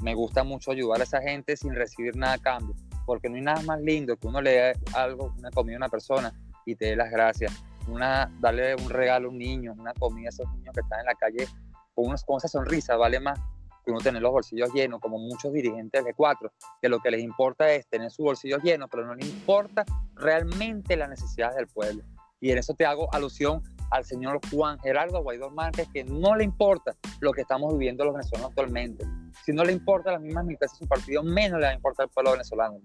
Me 0.02 0.14
gusta 0.14 0.44
mucho 0.44 0.70
ayudar 0.70 0.98
a 0.98 1.04
esa 1.04 1.20
gente 1.20 1.58
sin 1.58 1.74
recibir 1.74 2.16
nada 2.16 2.32
a 2.32 2.38
cambio, 2.38 2.74
porque 3.04 3.28
no 3.28 3.36
hay 3.36 3.42
nada 3.42 3.60
más 3.60 3.82
lindo 3.82 4.16
que 4.16 4.26
uno 4.26 4.40
le 4.40 4.50
dé 4.50 4.72
algo, 4.94 5.34
una 5.36 5.50
comida 5.50 5.76
a 5.76 5.80
una 5.80 5.88
persona 5.90 6.32
y 6.64 6.74
te 6.74 6.86
dé 6.86 6.96
las 6.96 7.10
gracias. 7.10 7.52
Una, 7.86 8.32
darle 8.40 8.76
un 8.76 8.88
regalo 8.88 9.28
a 9.28 9.30
un 9.30 9.36
niño, 9.36 9.74
una 9.78 9.92
comida 9.92 10.28
a 10.28 10.30
esos 10.30 10.50
niños 10.54 10.72
que 10.72 10.80
están 10.80 11.00
en 11.00 11.04
la 11.04 11.14
calle 11.16 11.48
con, 11.94 12.06
unos, 12.06 12.24
con 12.24 12.38
esa 12.38 12.48
sonrisa 12.48 12.96
vale 12.96 13.20
más 13.20 13.38
que 13.84 13.90
uno 13.90 14.00
tener 14.00 14.22
los 14.22 14.32
bolsillos 14.32 14.72
llenos, 14.72 15.00
como 15.00 15.18
muchos 15.18 15.52
dirigentes 15.52 16.02
de 16.02 16.14
cuatro, 16.14 16.50
que 16.80 16.88
lo 16.88 17.00
que 17.00 17.10
les 17.10 17.20
importa 17.20 17.70
es 17.70 17.86
tener 17.88 18.10
sus 18.10 18.24
bolsillos 18.24 18.62
llenos, 18.62 18.88
pero 18.90 19.04
no 19.04 19.14
les 19.14 19.28
importa 19.28 19.84
realmente 20.14 20.96
las 20.96 21.10
necesidades 21.10 21.56
del 21.56 21.66
pueblo. 21.66 22.02
Y 22.40 22.52
en 22.52 22.56
eso 22.58 22.72
te 22.72 22.86
hago 22.86 23.12
alusión 23.12 23.62
al 23.90 24.04
señor 24.04 24.40
Juan 24.50 24.78
Gerardo 24.80 25.22
Guaidó 25.22 25.50
Márquez, 25.50 25.88
que 25.92 26.04
no 26.04 26.34
le 26.36 26.44
importa 26.44 26.94
lo 27.20 27.32
que 27.32 27.42
estamos 27.42 27.72
viviendo 27.72 28.04
los 28.04 28.14
venezolanos 28.14 28.50
actualmente. 28.50 29.04
Si 29.44 29.52
no 29.52 29.64
le 29.64 29.72
importa 29.72 30.12
las 30.12 30.20
mismas 30.20 30.44
militares 30.44 30.72
de 30.72 30.78
su 30.78 30.88
partido, 30.88 31.22
menos 31.22 31.60
le 31.60 31.66
va 31.66 31.72
a 31.72 31.74
importar 31.74 32.04
al 32.04 32.10
pueblo 32.10 32.32
venezolano, 32.32 32.78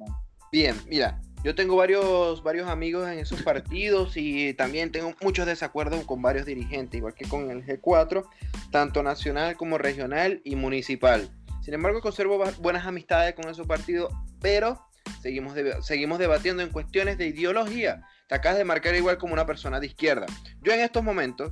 Bien, 0.51 0.75
mira, 0.85 1.21
yo 1.43 1.55
tengo 1.55 1.75
varios, 1.77 2.43
varios 2.43 2.69
amigos 2.69 3.09
en 3.09 3.17
esos 3.17 3.41
partidos 3.41 4.17
y 4.17 4.53
también 4.53 4.91
tengo 4.91 5.13
muchos 5.21 5.45
desacuerdos 5.45 6.03
con 6.05 6.21
varios 6.21 6.45
dirigentes, 6.45 6.97
igual 6.97 7.15
que 7.15 7.27
con 7.27 7.49
el 7.49 7.65
G4, 7.65 8.25
tanto 8.69 9.01
nacional 9.01 9.55
como 9.55 9.77
regional 9.77 10.41
y 10.43 10.55
municipal. 10.55 11.29
Sin 11.61 11.73
embargo, 11.73 12.01
conservo 12.01 12.43
buenas 12.59 12.85
amistades 12.85 13.33
con 13.33 13.49
esos 13.49 13.65
partidos, 13.65 14.13
pero 14.41 14.85
seguimos, 15.21 15.53
seguimos 15.81 16.19
debatiendo 16.19 16.63
en 16.63 16.69
cuestiones 16.69 17.17
de 17.17 17.27
ideología. 17.27 18.03
Te 18.31 18.35
acabas 18.35 18.59
de 18.59 18.63
marcar 18.63 18.95
igual 18.95 19.17
como 19.17 19.33
una 19.33 19.45
persona 19.45 19.77
de 19.81 19.87
izquierda. 19.87 20.25
Yo 20.61 20.71
en 20.71 20.79
estos 20.79 21.03
momentos, 21.03 21.51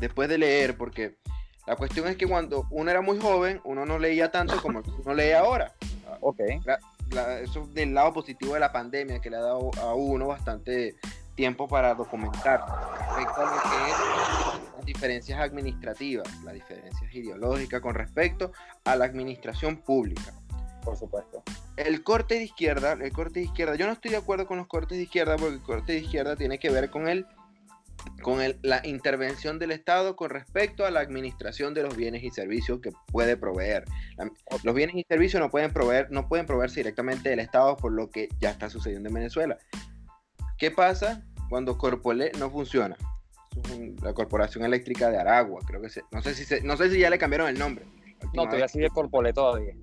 después 0.00 0.28
de 0.28 0.36
leer, 0.36 0.76
porque 0.76 1.14
la 1.64 1.76
cuestión 1.76 2.08
es 2.08 2.16
que 2.16 2.26
cuando 2.26 2.66
uno 2.72 2.90
era 2.90 3.00
muy 3.02 3.20
joven, 3.20 3.60
uno 3.62 3.86
no 3.86 4.00
leía 4.00 4.28
tanto 4.32 4.60
como 4.60 4.82
uno 5.04 5.14
lee 5.14 5.30
ahora. 5.30 5.72
Ok 6.20 6.40
eso 7.42 7.66
del 7.72 7.94
lado 7.94 8.12
positivo 8.12 8.54
de 8.54 8.60
la 8.60 8.72
pandemia 8.72 9.20
que 9.20 9.30
le 9.30 9.36
ha 9.36 9.40
dado 9.40 9.70
a 9.80 9.94
uno 9.94 10.28
bastante 10.28 10.96
tiempo 11.34 11.68
para 11.68 11.94
documentar 11.94 12.64
respecto 12.98 13.40
a 13.40 13.44
lo 13.44 13.62
que 13.62 13.90
es 13.90 14.76
las 14.76 14.86
diferencias 14.86 15.40
administrativas, 15.40 16.26
las 16.42 16.54
diferencias 16.54 17.14
ideológicas 17.14 17.80
con 17.80 17.94
respecto 17.94 18.52
a 18.84 18.96
la 18.96 19.04
administración 19.04 19.76
pública. 19.76 20.32
Por 20.84 20.96
supuesto. 20.96 21.42
El 21.76 22.02
corte 22.02 22.34
de 22.34 22.44
izquierda, 22.44 22.92
el 22.92 23.12
corte 23.12 23.40
de 23.40 23.46
izquierda, 23.46 23.76
yo 23.76 23.86
no 23.86 23.92
estoy 23.92 24.10
de 24.10 24.16
acuerdo 24.16 24.46
con 24.46 24.58
los 24.58 24.66
cortes 24.66 24.98
de 24.98 25.04
izquierda 25.04 25.36
porque 25.36 25.54
el 25.54 25.62
corte 25.62 25.92
de 25.92 25.98
izquierda 25.98 26.36
tiene 26.36 26.58
que 26.58 26.70
ver 26.70 26.90
con 26.90 27.08
el 27.08 27.26
con 28.22 28.40
la 28.62 28.84
intervención 28.84 29.58
del 29.58 29.70
Estado 29.70 30.16
con 30.16 30.30
respecto 30.30 30.84
a 30.84 30.90
la 30.90 31.00
administración 31.00 31.74
de 31.74 31.82
los 31.82 31.96
bienes 31.96 32.22
y 32.24 32.30
servicios 32.30 32.80
que 32.80 32.90
puede 33.08 33.36
proveer. 33.36 33.84
los 34.64 34.74
bienes 34.74 34.96
y 34.96 35.04
servicios 35.08 35.40
no 35.40 35.50
pueden 35.50 35.72
proveer, 35.72 36.10
no 36.10 36.28
pueden 36.28 36.46
proveerse 36.46 36.80
directamente 36.80 37.28
del 37.28 37.40
Estado 37.40 37.76
por 37.76 37.92
lo 37.92 38.10
que 38.10 38.28
ya 38.40 38.50
está 38.50 38.68
sucediendo 38.68 39.08
en 39.08 39.14
Venezuela. 39.14 39.58
¿Qué 40.58 40.70
pasa 40.70 41.22
cuando 41.48 41.78
Corpole 41.78 42.32
no 42.38 42.50
funciona? 42.50 42.96
la 44.02 44.14
Corporación 44.14 44.64
Eléctrica 44.64 45.10
de 45.10 45.18
Aragua, 45.18 45.60
creo 45.66 45.82
que 45.82 45.88
no 46.10 46.22
sé 46.22 46.34
si 46.34 46.64
no 46.64 46.76
sé 46.78 46.90
si 46.90 46.98
ya 46.98 47.10
le 47.10 47.18
cambiaron 47.18 47.48
el 47.48 47.58
nombre. 47.58 47.84
No, 48.32 48.44
todavía 48.44 48.68
sigue 48.68 48.88
Corpole 48.88 49.32
todavía. 49.32 49.74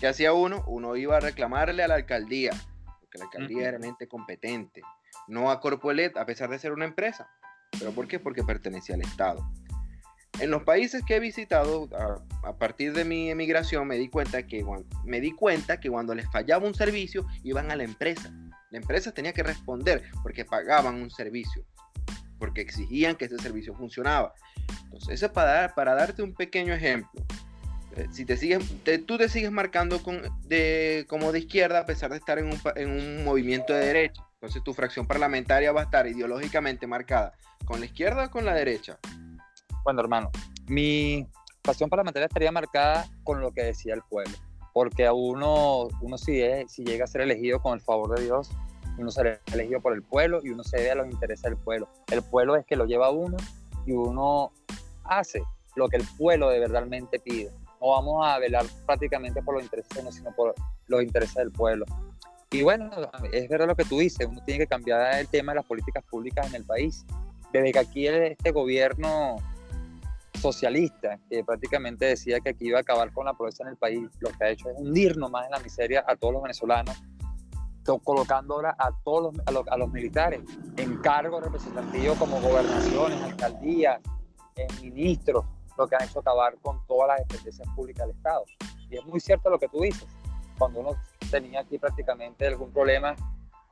¿Qué 0.00 0.06
hacía 0.06 0.32
uno? 0.32 0.62
Uno 0.66 0.96
iba 0.96 1.16
a 1.16 1.20
reclamarle 1.20 1.82
a 1.82 1.88
la 1.88 1.94
alcaldía, 1.94 2.52
porque 3.00 3.18
la 3.18 3.24
alcaldía 3.24 3.68
era 3.68 3.78
mente 3.78 4.06
competente, 4.06 4.82
no 5.28 5.50
a 5.50 5.60
Corpolet, 5.60 6.16
a 6.16 6.26
pesar 6.26 6.50
de 6.50 6.58
ser 6.58 6.72
una 6.72 6.84
empresa. 6.84 7.28
¿Pero 7.78 7.92
por 7.92 8.06
qué? 8.06 8.18
Porque 8.18 8.44
pertenecía 8.44 8.94
al 8.94 9.02
Estado. 9.02 9.48
En 10.38 10.50
los 10.50 10.64
países 10.64 11.02
que 11.06 11.16
he 11.16 11.20
visitado, 11.20 11.88
a, 12.44 12.56
partir 12.58 12.92
de 12.92 13.04
mi 13.06 13.30
emigración, 13.30 13.86
me 13.86 13.96
di, 13.96 14.08
cuenta 14.08 14.46
que, 14.46 14.64
me 15.04 15.20
di 15.20 15.32
cuenta 15.32 15.80
que 15.80 15.88
cuando 15.88 16.14
les 16.14 16.30
fallaba 16.30 16.66
un 16.66 16.74
servicio, 16.74 17.26
iban 17.42 17.70
a 17.70 17.76
la 17.76 17.84
empresa. 17.84 18.30
La 18.70 18.78
empresa 18.78 19.12
tenía 19.12 19.32
que 19.32 19.42
responder 19.42 20.04
porque 20.22 20.44
pagaban 20.44 20.96
un 20.96 21.10
servicio, 21.10 21.64
porque 22.38 22.60
exigían 22.60 23.16
que 23.16 23.24
ese 23.24 23.38
servicio 23.38 23.74
funcionaba. 23.74 24.34
Entonces, 24.84 25.14
eso 25.14 25.26
es 25.26 25.32
para, 25.32 25.74
para 25.74 25.94
darte 25.94 26.22
un 26.22 26.34
pequeño 26.34 26.74
ejemplo. 26.74 27.24
Eh, 27.96 28.06
si 28.10 28.24
te 28.24 28.36
sigues, 28.36 28.62
tú 29.06 29.16
te 29.16 29.28
sigues 29.28 29.50
marcando 29.50 30.00
de, 30.44 31.06
como 31.08 31.32
de 31.32 31.40
izquierda 31.40 31.80
a 31.80 31.86
pesar 31.86 32.10
de 32.10 32.18
estar 32.18 32.38
en 32.38 32.46
un, 32.46 32.60
en 32.76 32.90
un 32.90 33.24
movimiento 33.24 33.72
de 33.72 33.86
derecha. 33.86 34.22
Entonces 34.34 34.62
tu 34.62 34.74
fracción 34.74 35.06
parlamentaria 35.06 35.72
va 35.72 35.80
a 35.80 35.84
estar 35.84 36.06
ideológicamente 36.06 36.86
marcada 36.86 37.32
con 37.64 37.80
la 37.80 37.86
izquierda 37.86 38.26
o 38.26 38.30
con 38.30 38.44
la 38.44 38.54
derecha. 38.54 38.98
Bueno, 39.82 40.00
hermano, 40.00 40.30
mi 40.68 41.26
fracción 41.64 41.88
parlamentaria 41.88 42.26
estaría 42.26 42.52
marcada 42.52 43.08
con 43.24 43.40
lo 43.40 43.52
que 43.52 43.64
decía 43.64 43.94
el 43.94 44.02
pueblo. 44.02 44.36
Porque 44.74 45.06
a 45.06 45.14
uno, 45.14 45.88
uno 46.02 46.18
si, 46.18 46.42
si 46.68 46.84
llega 46.84 47.04
a 47.04 47.08
ser 47.08 47.22
elegido 47.22 47.62
con 47.62 47.72
el 47.74 47.80
favor 47.80 48.18
de 48.18 48.24
Dios, 48.24 48.50
uno 48.98 49.10
será 49.10 49.40
elegido 49.52 49.80
por 49.80 49.94
el 49.94 50.02
pueblo 50.02 50.40
y 50.42 50.50
uno 50.50 50.64
se 50.64 50.76
debe 50.76 50.90
a 50.90 50.94
los 50.96 51.06
intereses 51.06 51.42
del 51.42 51.56
pueblo. 51.56 51.88
El 52.10 52.22
pueblo 52.22 52.56
es 52.56 52.66
que 52.66 52.76
lo 52.76 52.84
lleva 52.84 53.10
uno 53.10 53.38
y 53.86 53.92
uno 53.92 54.52
hace 55.04 55.42
lo 55.76 55.88
que 55.88 55.96
el 55.96 56.04
pueblo 56.18 56.50
de 56.50 56.60
verdadmente 56.60 57.18
pide. 57.18 57.50
Vamos 57.90 58.26
a 58.26 58.38
velar 58.38 58.66
prácticamente 58.84 59.42
por 59.42 59.54
los 59.54 59.62
intereses, 59.62 60.14
sino 60.14 60.32
por 60.32 60.54
los 60.88 61.02
intereses 61.02 61.34
del 61.34 61.52
pueblo. 61.52 61.84
Y 62.50 62.62
bueno, 62.62 62.90
es 63.32 63.48
verdad 63.48 63.66
lo 63.66 63.74
que 63.74 63.84
tú 63.84 63.98
dices, 63.98 64.26
uno 64.26 64.40
tiene 64.44 64.60
que 64.60 64.66
cambiar 64.66 65.18
el 65.18 65.28
tema 65.28 65.52
de 65.52 65.56
las 65.56 65.66
políticas 65.66 66.04
públicas 66.04 66.46
en 66.48 66.54
el 66.56 66.64
país. 66.64 67.04
Desde 67.52 67.72
que 67.72 67.78
aquí 67.78 68.06
este 68.06 68.50
gobierno 68.52 69.36
socialista, 70.40 71.18
que 71.28 71.42
prácticamente 71.42 72.06
decía 72.06 72.40
que 72.40 72.50
aquí 72.50 72.68
iba 72.68 72.78
a 72.78 72.82
acabar 72.82 73.12
con 73.12 73.26
la 73.26 73.34
pobreza 73.34 73.64
en 73.64 73.70
el 73.70 73.76
país, 73.76 74.08
lo 74.20 74.30
que 74.30 74.44
ha 74.44 74.48
hecho 74.50 74.70
es 74.70 74.76
hundirnos 74.78 75.30
más 75.30 75.46
en 75.46 75.52
la 75.52 75.58
miseria 75.58 76.04
a 76.06 76.16
todos 76.16 76.34
los 76.34 76.42
venezolanos, 76.42 76.96
colocando 78.04 78.54
ahora 78.54 78.76
a 78.78 78.90
todos 79.04 79.34
los, 79.34 79.68
a 79.68 79.76
los, 79.76 79.92
militares 79.92 80.40
en 80.76 80.96
cargos 80.98 81.42
representativos 81.42 82.18
como 82.18 82.40
gobernaciones, 82.40 83.20
alcaldías, 83.22 84.00
ministros, 84.82 85.44
lo 85.76 85.86
que 85.86 85.96
han 85.96 86.04
hecho 86.04 86.20
acabar 86.20 86.56
con 86.60 86.84
todas 86.86 87.08
las 87.08 87.28
dependencias 87.28 87.68
públicas 87.74 88.06
del 88.06 88.16
Estado. 88.16 88.44
Y 88.90 88.96
es 88.96 89.04
muy 89.04 89.20
cierto 89.20 89.50
lo 89.50 89.58
que 89.58 89.68
tú 89.68 89.80
dices. 89.80 90.06
Cuando 90.58 90.80
uno 90.80 90.90
tenía 91.30 91.60
aquí 91.60 91.78
prácticamente 91.78 92.46
algún 92.46 92.72
problema 92.72 93.14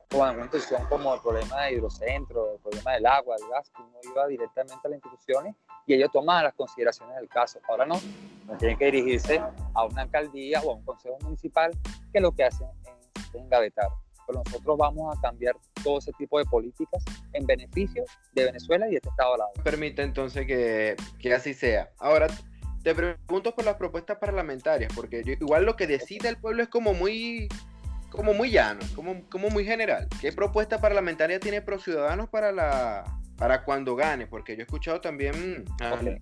con 0.09 0.27
alguna 0.27 0.45
institución 0.45 0.85
como 0.87 1.13
el 1.15 1.21
problema 1.21 1.63
de 1.63 1.73
hidrocentro, 1.73 2.53
el 2.53 2.59
problema 2.59 2.93
del 2.93 3.05
agua, 3.07 3.35
del 3.37 3.49
gas, 3.49 3.71
uno 3.79 3.97
iba 4.03 4.27
directamente 4.27 4.79
a 4.83 4.89
las 4.89 4.97
instituciones 4.97 5.55
y 5.87 5.95
ellos 5.95 6.11
tomaban 6.11 6.43
las 6.43 6.53
consideraciones 6.53 7.15
del 7.15 7.27
caso. 7.27 7.59
Ahora 7.67 7.85
no, 7.85 7.95
no 8.45 8.57
tienen 8.57 8.77
que 8.77 8.85
dirigirse 8.85 9.41
a 9.73 9.85
una 9.85 10.03
alcaldía 10.03 10.61
o 10.61 10.71
a 10.71 10.75
un 10.75 10.85
consejo 10.85 11.17
municipal 11.21 11.71
que 12.13 12.19
lo 12.19 12.31
que 12.31 12.43
hacen 12.43 12.67
es 13.15 13.35
engavetar 13.35 13.89
pero 14.25 14.41
nosotros 14.45 14.77
vamos 14.77 15.15
a 15.15 15.21
cambiar 15.21 15.55
todo 15.83 15.99
ese 15.99 16.11
tipo 16.13 16.39
de 16.39 16.45
políticas 16.45 17.03
en 17.33 17.45
beneficio 17.45 18.03
de 18.33 18.45
Venezuela 18.45 18.87
y 18.87 18.91
de 18.91 18.97
este 18.97 19.09
Estado 19.09 19.33
de 19.33 19.37
la 19.39 19.63
Permite 19.63 20.01
entonces 20.01 20.45
que, 20.45 20.95
que 21.19 21.33
así 21.33 21.53
sea. 21.53 21.89
Ahora, 21.99 22.27
te 22.83 22.93
pregunto 22.93 23.55
por 23.55 23.65
las 23.65 23.75
propuestas 23.75 24.17
parlamentarias, 24.17 24.91
porque 24.95 25.23
igual 25.25 25.65
lo 25.65 25.75
que 25.75 25.87
decide 25.87 26.29
el 26.29 26.37
pueblo 26.37 26.61
es 26.63 26.69
como 26.69 26.93
muy 26.93 27.47
como 28.11 28.33
muy 28.33 28.49
llano, 28.49 28.79
como, 28.95 29.27
como 29.29 29.49
muy 29.49 29.65
general. 29.65 30.07
¿Qué 30.21 30.31
propuesta 30.31 30.79
parlamentaria 30.79 31.39
tiene 31.39 31.61
Pro 31.61 31.79
Ciudadanos 31.79 32.29
para 32.29 32.51
la 32.51 33.03
para 33.37 33.63
cuando 33.63 33.95
gane? 33.95 34.27
Porque 34.27 34.53
yo 34.55 34.61
he 34.61 34.63
escuchado 34.63 35.01
también 35.01 35.65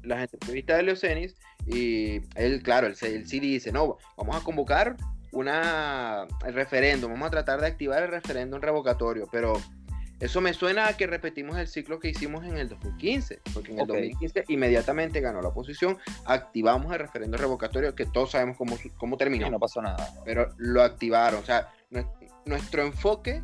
las 0.04 0.34
entrevistas 0.34 0.78
de 0.78 0.84
Leocenis 0.84 1.36
y 1.68 2.22
él, 2.36 2.64
claro, 2.64 2.88
él, 2.88 2.96
él, 3.02 3.28
sí 3.28 3.40
dice, 3.40 3.72
no, 3.72 3.98
vamos 4.18 4.36
a 4.36 4.44
convocar 4.44 4.96
una, 5.34 6.28
el 6.46 6.54
referéndum, 6.54 7.12
vamos 7.12 7.28
a 7.28 7.32
tratar 7.32 7.60
de 7.60 7.68
activar 7.68 8.04
el 8.04 8.10
referéndum 8.10 8.62
revocatorio, 8.62 9.28
pero 9.32 9.60
eso 10.20 10.40
me 10.40 10.54
suena 10.54 10.88
a 10.88 10.96
que 10.96 11.06
repetimos 11.06 11.58
el 11.58 11.68
ciclo 11.68 12.00
que 12.00 12.10
hicimos 12.10 12.46
en 12.46 12.58
el 12.58 12.70
2015, 12.70 13.42
porque 13.54 13.74
en 13.74 13.80
el 13.80 13.88
2015 13.88 14.46
inmediatamente 14.48 15.20
ganó 15.20 15.42
la 15.42 15.50
oposición, 15.50 15.98
activamos 16.26 16.94
el 16.94 17.00
referéndum 17.00 17.40
revocatorio, 17.40 17.94
que 17.94 18.06
todos 18.06 18.32
sabemos 18.32 18.56
cómo, 18.56 18.78
cómo 18.98 19.18
terminó. 19.18 19.50
no 19.50 19.60
pasó 19.60 19.82
nada. 19.82 20.14
Pero 20.24 20.54
lo 20.58 20.82
activaron, 20.82 21.42
o 21.42 21.46
sea, 21.46 21.70
nuestro 22.46 22.84
enfoque 22.84 23.42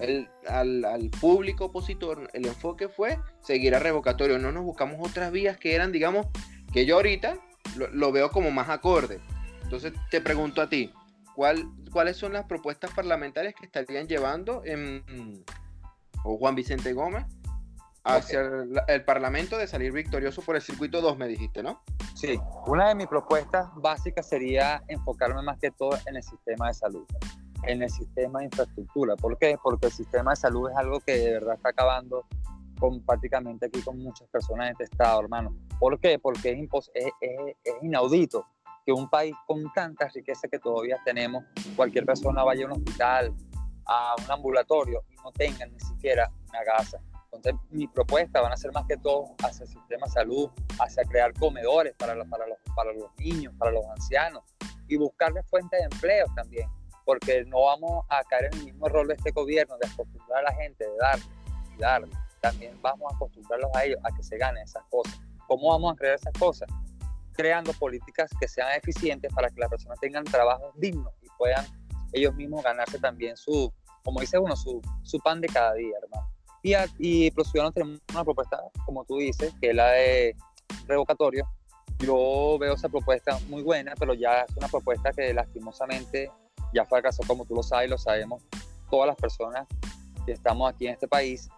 el, 0.00 0.28
al, 0.48 0.84
al, 0.84 1.10
público 1.10 1.66
opositor, 1.66 2.30
el 2.32 2.46
enfoque 2.46 2.88
fue 2.88 3.18
seguir 3.40 3.74
a 3.74 3.78
revocatorio, 3.78 4.38
no 4.38 4.52
nos 4.52 4.64
buscamos 4.64 5.06
otras 5.06 5.30
vías 5.32 5.58
que 5.58 5.74
eran, 5.74 5.92
digamos, 5.92 6.28
que 6.72 6.86
yo 6.86 6.96
ahorita 6.96 7.36
lo, 7.76 7.88
lo 7.88 8.10
veo 8.10 8.30
como 8.30 8.50
más 8.50 8.68
acorde. 8.68 9.20
Entonces 9.64 9.92
te 10.10 10.20
pregunto 10.20 10.62
a 10.62 10.68
ti, 10.68 10.92
¿cuáles 11.36 12.16
son 12.16 12.32
las 12.32 12.46
propuestas 12.46 12.90
parlamentarias 12.92 13.54
que 13.54 13.66
estarían 13.66 14.08
llevando 14.08 14.62
en, 14.64 15.44
o 16.24 16.38
Juan 16.38 16.54
Vicente 16.54 16.92
Gómez 16.94 17.26
hacia 18.04 18.40
el, 18.88 19.04
Parlamento 19.04 19.58
de 19.58 19.66
salir 19.66 19.92
victorioso 19.92 20.40
por 20.40 20.56
el 20.56 20.62
circuito 20.62 21.00
2, 21.00 21.18
me 21.18 21.26
dijiste, 21.26 21.62
¿no? 21.62 21.82
Sí, 22.14 22.40
una 22.66 22.88
de 22.88 22.94
mis 22.94 23.08
propuestas 23.08 23.66
básicas 23.74 24.28
sería 24.28 24.82
enfocarme 24.88 25.42
más 25.42 25.58
que 25.58 25.70
todo 25.72 25.98
en 26.06 26.16
el 26.16 26.22
sistema 26.22 26.68
de 26.68 26.74
salud, 26.74 27.04
en 27.64 27.82
el 27.82 27.90
sistema 27.90 28.38
de 28.38 28.46
infraestructura. 28.46 29.16
¿Por 29.16 29.36
qué? 29.38 29.58
Porque 29.62 29.86
el 29.86 29.92
sistema 29.92 30.30
de 30.30 30.36
salud 30.36 30.70
es 30.70 30.76
algo 30.76 31.00
que 31.00 31.18
de 31.18 31.32
verdad 31.32 31.56
está 31.56 31.70
acabando 31.70 32.24
con 32.78 33.04
prácticamente 33.04 33.66
aquí 33.66 33.82
con 33.82 33.98
muchas 33.98 34.28
personas 34.28 34.66
en 34.66 34.72
este 34.72 34.84
estado, 34.84 35.20
hermano. 35.20 35.54
¿Por 35.78 35.98
qué? 35.98 36.18
Porque 36.18 36.52
es, 36.52 36.90
es, 36.94 37.12
es 37.64 37.74
inaudito 37.82 38.46
que 38.86 38.92
un 38.92 39.10
país 39.10 39.34
con 39.48 39.70
tanta 39.72 40.06
riqueza 40.08 40.46
que 40.46 40.60
todavía 40.60 40.96
tenemos, 41.04 41.44
cualquier 41.74 42.06
persona 42.06 42.44
vaya 42.44 42.64
a 42.64 42.66
un 42.68 42.72
hospital, 42.74 43.34
a 43.84 44.14
un 44.16 44.30
ambulatorio 44.30 45.02
y 45.10 45.16
no 45.16 45.32
tenga 45.32 45.66
ni 45.66 45.80
siquiera 45.80 46.30
una 46.48 46.62
casa. 46.62 47.00
Entonces, 47.32 47.54
mi 47.70 47.88
propuesta 47.88 48.40
van 48.40 48.52
a 48.52 48.56
ser 48.56 48.72
más 48.72 48.86
que 48.86 48.96
todo 48.96 49.34
hacia 49.42 49.64
el 49.64 49.70
sistema 49.70 50.06
de 50.06 50.12
salud, 50.12 50.48
hacia 50.78 51.02
crear 51.04 51.34
comedores 51.34 51.94
para 51.96 52.14
los 52.14 52.28
niños, 53.18 53.52
para 53.58 53.72
los 53.72 53.84
ancianos 53.86 54.44
y 54.86 54.96
buscarle 54.96 55.42
fuentes 55.42 55.80
de 55.80 55.84
empleo 55.92 56.26
también, 56.36 56.70
porque 57.04 57.44
no 57.44 57.64
vamos 57.64 58.06
a 58.08 58.22
caer 58.22 58.50
en 58.52 58.60
el 58.60 58.64
mismo 58.66 58.88
rol 58.88 59.08
de 59.08 59.14
este 59.14 59.32
gobierno 59.32 59.76
de 59.78 59.88
acostumbrar 59.88 60.46
a 60.46 60.50
la 60.50 60.54
gente, 60.54 60.84
de 60.84 60.96
darle 60.96 61.24
y 61.76 61.80
darle. 61.80 62.16
También 62.40 62.80
vamos 62.80 63.12
a 63.12 63.16
acostumbrarlos 63.16 63.70
a 63.74 63.84
ellos 63.84 63.98
a 64.04 64.14
que 64.14 64.22
se 64.22 64.38
ganen 64.38 64.62
esas 64.62 64.84
cosas. 64.84 65.20
¿Cómo 65.48 65.70
vamos 65.70 65.92
a 65.92 65.96
crear 65.96 66.14
esas 66.14 66.32
cosas? 66.34 66.68
Creando 67.36 67.72
políticas 67.74 68.30
que 68.40 68.48
sean 68.48 68.68
eficientes 68.76 69.32
para 69.32 69.50
que 69.50 69.60
las 69.60 69.70
personas 69.70 69.98
tengan 70.00 70.24
trabajo 70.24 70.72
digno 70.76 71.12
y 71.22 71.26
puedan 71.38 71.64
ellos 72.12 72.34
mismos 72.34 72.64
ganarse 72.64 72.98
también 72.98 73.36
su, 73.36 73.72
como 74.02 74.20
dice 74.20 74.38
uno, 74.38 74.56
su, 74.56 74.80
su 75.02 75.18
pan 75.18 75.40
de 75.40 75.48
cada 75.48 75.74
día, 75.74 75.96
hermano. 76.02 76.30
Y, 76.62 76.74
y 76.98 77.30
los 77.36 77.50
ciudadanos 77.50 77.74
tenemos 77.74 78.00
una 78.12 78.24
propuesta, 78.24 78.60
como 78.84 79.04
tú 79.04 79.18
dices, 79.18 79.52
que 79.60 79.70
es 79.70 79.76
la 79.76 79.90
de 79.90 80.36
revocatorio. 80.86 81.48
Yo 81.98 82.56
veo 82.58 82.74
esa 82.74 82.88
propuesta 82.88 83.38
muy 83.48 83.62
buena, 83.62 83.94
pero 83.98 84.14
ya 84.14 84.40
es 84.42 84.56
una 84.56 84.68
propuesta 84.68 85.12
que 85.12 85.32
lastimosamente 85.32 86.30
ya 86.74 86.84
fracasó, 86.84 87.22
como 87.26 87.44
tú 87.44 87.54
lo 87.54 87.62
sabes, 87.62 87.88
lo 87.88 87.98
sabemos 87.98 88.42
todas 88.90 89.06
las 89.06 89.16
personas 89.16 89.66
que 90.24 90.32
estamos 90.32 90.72
aquí 90.72 90.86
en 90.86 90.94
este 90.94 91.08
país 91.08 91.48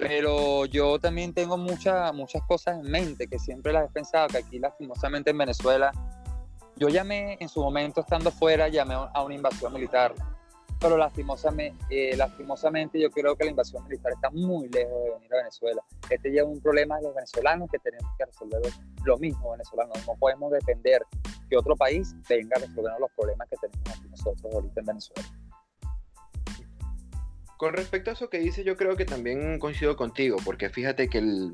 pero 0.00 0.64
yo 0.64 0.98
también 0.98 1.34
tengo 1.34 1.58
muchas 1.58 2.12
muchas 2.14 2.42
cosas 2.42 2.78
en 2.78 2.90
mente 2.90 3.28
que 3.28 3.38
siempre 3.38 3.72
las 3.72 3.88
he 3.88 3.92
pensado, 3.92 4.28
que 4.28 4.38
aquí 4.38 4.58
lastimosamente 4.58 5.30
en 5.30 5.38
Venezuela, 5.38 5.92
yo 6.76 6.88
llamé 6.88 7.36
en 7.40 7.48
su 7.48 7.60
momento 7.60 8.00
estando 8.00 8.30
fuera, 8.30 8.68
llamé 8.68 8.94
a 8.94 9.22
una 9.22 9.34
invasión 9.34 9.72
militar, 9.74 10.14
pero 10.80 10.96
lastimosamente, 10.96 11.84
eh, 11.90 12.16
lastimosamente 12.16 12.98
yo 12.98 13.10
creo 13.10 13.36
que 13.36 13.44
la 13.44 13.50
invasión 13.50 13.84
militar 13.84 14.12
está 14.12 14.30
muy 14.30 14.68
lejos 14.68 15.04
de 15.04 15.10
venir 15.10 15.34
a 15.34 15.36
Venezuela. 15.36 15.82
Este 16.08 16.32
ya 16.32 16.40
es 16.40 16.48
un 16.48 16.60
problema 16.60 16.96
de 16.96 17.02
los 17.02 17.14
venezolanos 17.14 17.68
que 17.70 17.78
tenemos 17.78 18.10
que 18.16 18.24
resolver 18.24 18.62
lo 19.04 19.18
mismo 19.18 19.50
venezolanos. 19.50 19.94
No 20.06 20.14
podemos 20.18 20.50
depender 20.50 21.02
que 21.50 21.56
otro 21.58 21.76
país 21.76 22.14
venga 22.26 22.56
a 22.56 22.60
resolver 22.60 22.92
los 22.98 23.10
problemas 23.10 23.46
que 23.50 23.56
tenemos 23.56 23.90
aquí 23.90 24.08
nosotros 24.08 24.54
ahorita 24.54 24.80
en 24.80 24.86
Venezuela. 24.86 25.28
Con 27.60 27.74
respecto 27.74 28.08
a 28.08 28.14
eso 28.14 28.30
que 28.30 28.38
dice, 28.38 28.64
yo 28.64 28.74
creo 28.74 28.96
que 28.96 29.04
también 29.04 29.58
coincido 29.58 29.94
contigo, 29.94 30.38
porque 30.46 30.70
fíjate 30.70 31.10
que 31.10 31.18
el 31.18 31.52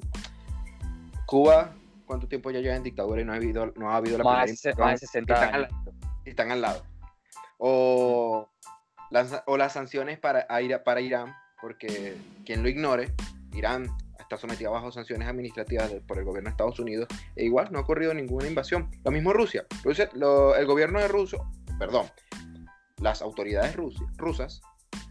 Cuba, 1.27 1.75
¿cuánto 2.07 2.29
tiempo 2.29 2.53
ya 2.53 2.61
lleva 2.61 2.77
en 2.77 2.85
dictadura 2.85 3.21
y 3.21 3.25
no 3.25 3.33
ha 3.33 3.37
habido, 3.37 3.73
no 3.75 3.91
ha 3.91 3.97
habido 3.97 4.17
la 4.17 4.23
más, 4.23 4.45
primera 4.45 4.85
más 4.85 5.01
de 5.01 5.07
60 5.09 5.35
están 5.35 5.55
Al, 5.57 5.69
están 6.25 6.53
al 6.53 6.61
lado. 6.61 6.85
O 7.59 8.49
las, 9.11 9.43
o 9.47 9.57
las 9.57 9.73
sanciones 9.73 10.21
para, 10.21 10.47
para 10.85 11.01
Irán, 11.01 11.35
porque 11.61 12.17
quien 12.45 12.63
lo 12.63 12.69
ignore, 12.69 13.13
Irán 13.53 13.89
está 14.21 14.37
sometido 14.37 14.71
bajo 14.71 14.93
sanciones 14.93 15.27
administrativas 15.27 15.93
por 16.07 16.19
el 16.19 16.25
gobierno 16.25 16.51
de 16.51 16.53
Estados 16.53 16.79
Unidos, 16.79 17.09
e 17.35 17.47
igual 17.47 17.67
no 17.73 17.81
ha 17.81 17.83
ocurrido 17.83 18.15
ninguna 18.15 18.47
invasión. 18.47 18.93
Lo 19.05 19.11
mismo 19.11 19.33
Rusia. 19.33 19.67
Rusia 19.83 20.09
el 20.15 20.67
gobierno 20.67 21.01
de 21.01 21.09
Rusia, 21.09 21.41
perdón, 21.81 22.07
las 23.01 23.23
autoridades 23.23 23.75
rusas 23.75 24.63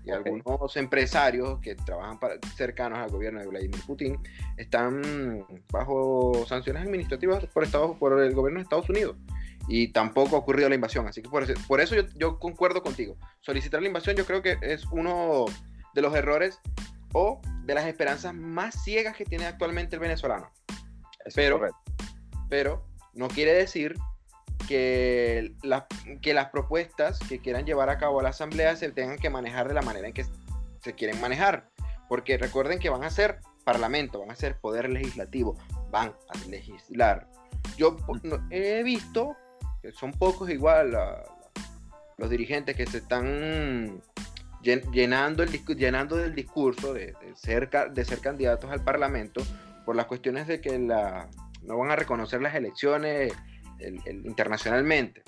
y 0.03 0.11
algunos 0.11 0.75
empresarios 0.77 1.59
que 1.59 1.75
trabajan 1.75 2.19
para, 2.19 2.35
cercanos 2.55 2.99
al 2.99 3.09
gobierno 3.09 3.39
de 3.39 3.47
Vladimir 3.47 3.81
Putin 3.85 4.19
están 4.57 5.45
bajo 5.71 6.45
sanciones 6.47 6.83
administrativas 6.83 7.45
por, 7.47 7.63
Estados, 7.63 7.97
por 7.97 8.19
el 8.21 8.33
gobierno 8.33 8.59
de 8.59 8.63
Estados 8.63 8.89
Unidos. 8.89 9.17
Y 9.67 9.91
tampoco 9.91 10.35
ha 10.35 10.39
ocurrido 10.39 10.69
la 10.69 10.75
invasión. 10.75 11.07
Así 11.07 11.21
que 11.21 11.29
por 11.29 11.43
eso, 11.43 11.53
por 11.67 11.81
eso 11.81 11.95
yo, 11.95 12.03
yo 12.15 12.39
concuerdo 12.39 12.83
contigo. 12.83 13.17
Solicitar 13.41 13.81
la 13.81 13.87
invasión 13.87 14.15
yo 14.15 14.25
creo 14.25 14.41
que 14.41 14.57
es 14.61 14.85
uno 14.91 15.45
de 15.95 16.01
los 16.01 16.13
errores 16.13 16.59
o 17.13 17.41
de 17.63 17.73
las 17.73 17.85
esperanzas 17.87 18.33
más 18.33 18.83
ciegas 18.83 19.15
que 19.15 19.25
tiene 19.25 19.45
actualmente 19.45 19.95
el 19.95 20.01
venezolano. 20.01 20.51
pero, 21.33 21.61
pero 22.49 22.85
no 23.13 23.27
quiere 23.27 23.53
decir 23.53 23.95
que, 24.67 25.53
que 26.21 26.33
las 26.33 26.49
propuestas 26.49 27.19
que 27.19 27.39
quieran 27.39 27.65
llevar 27.65 27.89
a 27.89 27.97
cabo 27.97 28.21
la 28.21 28.29
asamblea 28.29 28.75
se 28.75 28.91
tengan 28.91 29.17
que 29.17 29.29
manejar 29.29 29.67
de 29.67 29.73
la 29.73 29.81
manera 29.81 30.07
en 30.07 30.13
que 30.13 30.25
se 30.81 30.93
quieren 30.93 31.19
manejar. 31.21 31.69
Porque 32.07 32.37
recuerden 32.37 32.79
que 32.79 32.89
van 32.89 33.03
a 33.03 33.09
ser 33.09 33.39
parlamento, 33.63 34.19
van 34.19 34.31
a 34.31 34.35
ser 34.35 34.57
poder 34.59 34.89
legislativo, 34.89 35.57
van 35.89 36.13
a 36.29 36.49
legislar. 36.49 37.27
Yo 37.77 37.97
he 38.51 38.83
visto 38.83 39.35
que 39.81 39.91
son 39.91 40.11
pocos 40.11 40.49
igual 40.49 40.97
los 42.17 42.29
dirigentes 42.29 42.75
que 42.75 42.85
se 42.85 42.99
están 42.99 44.01
llenando, 44.61 45.43
el, 45.43 45.51
llenando 45.75 46.15
del 46.15 46.35
discurso 46.35 46.93
de, 46.93 47.15
ser, 47.35 47.69
de 47.69 48.05
ser 48.05 48.19
candidatos 48.19 48.71
al 48.71 48.83
parlamento 48.83 49.41
por 49.85 49.95
las 49.95 50.05
cuestiones 50.05 50.47
de 50.47 50.61
que 50.61 50.79
la 50.79 51.29
no 51.61 51.77
van 51.77 51.91
a 51.91 51.95
reconocer 51.95 52.41
las 52.41 52.55
elecciones 52.55 53.33
internacionalmente. 53.79 55.23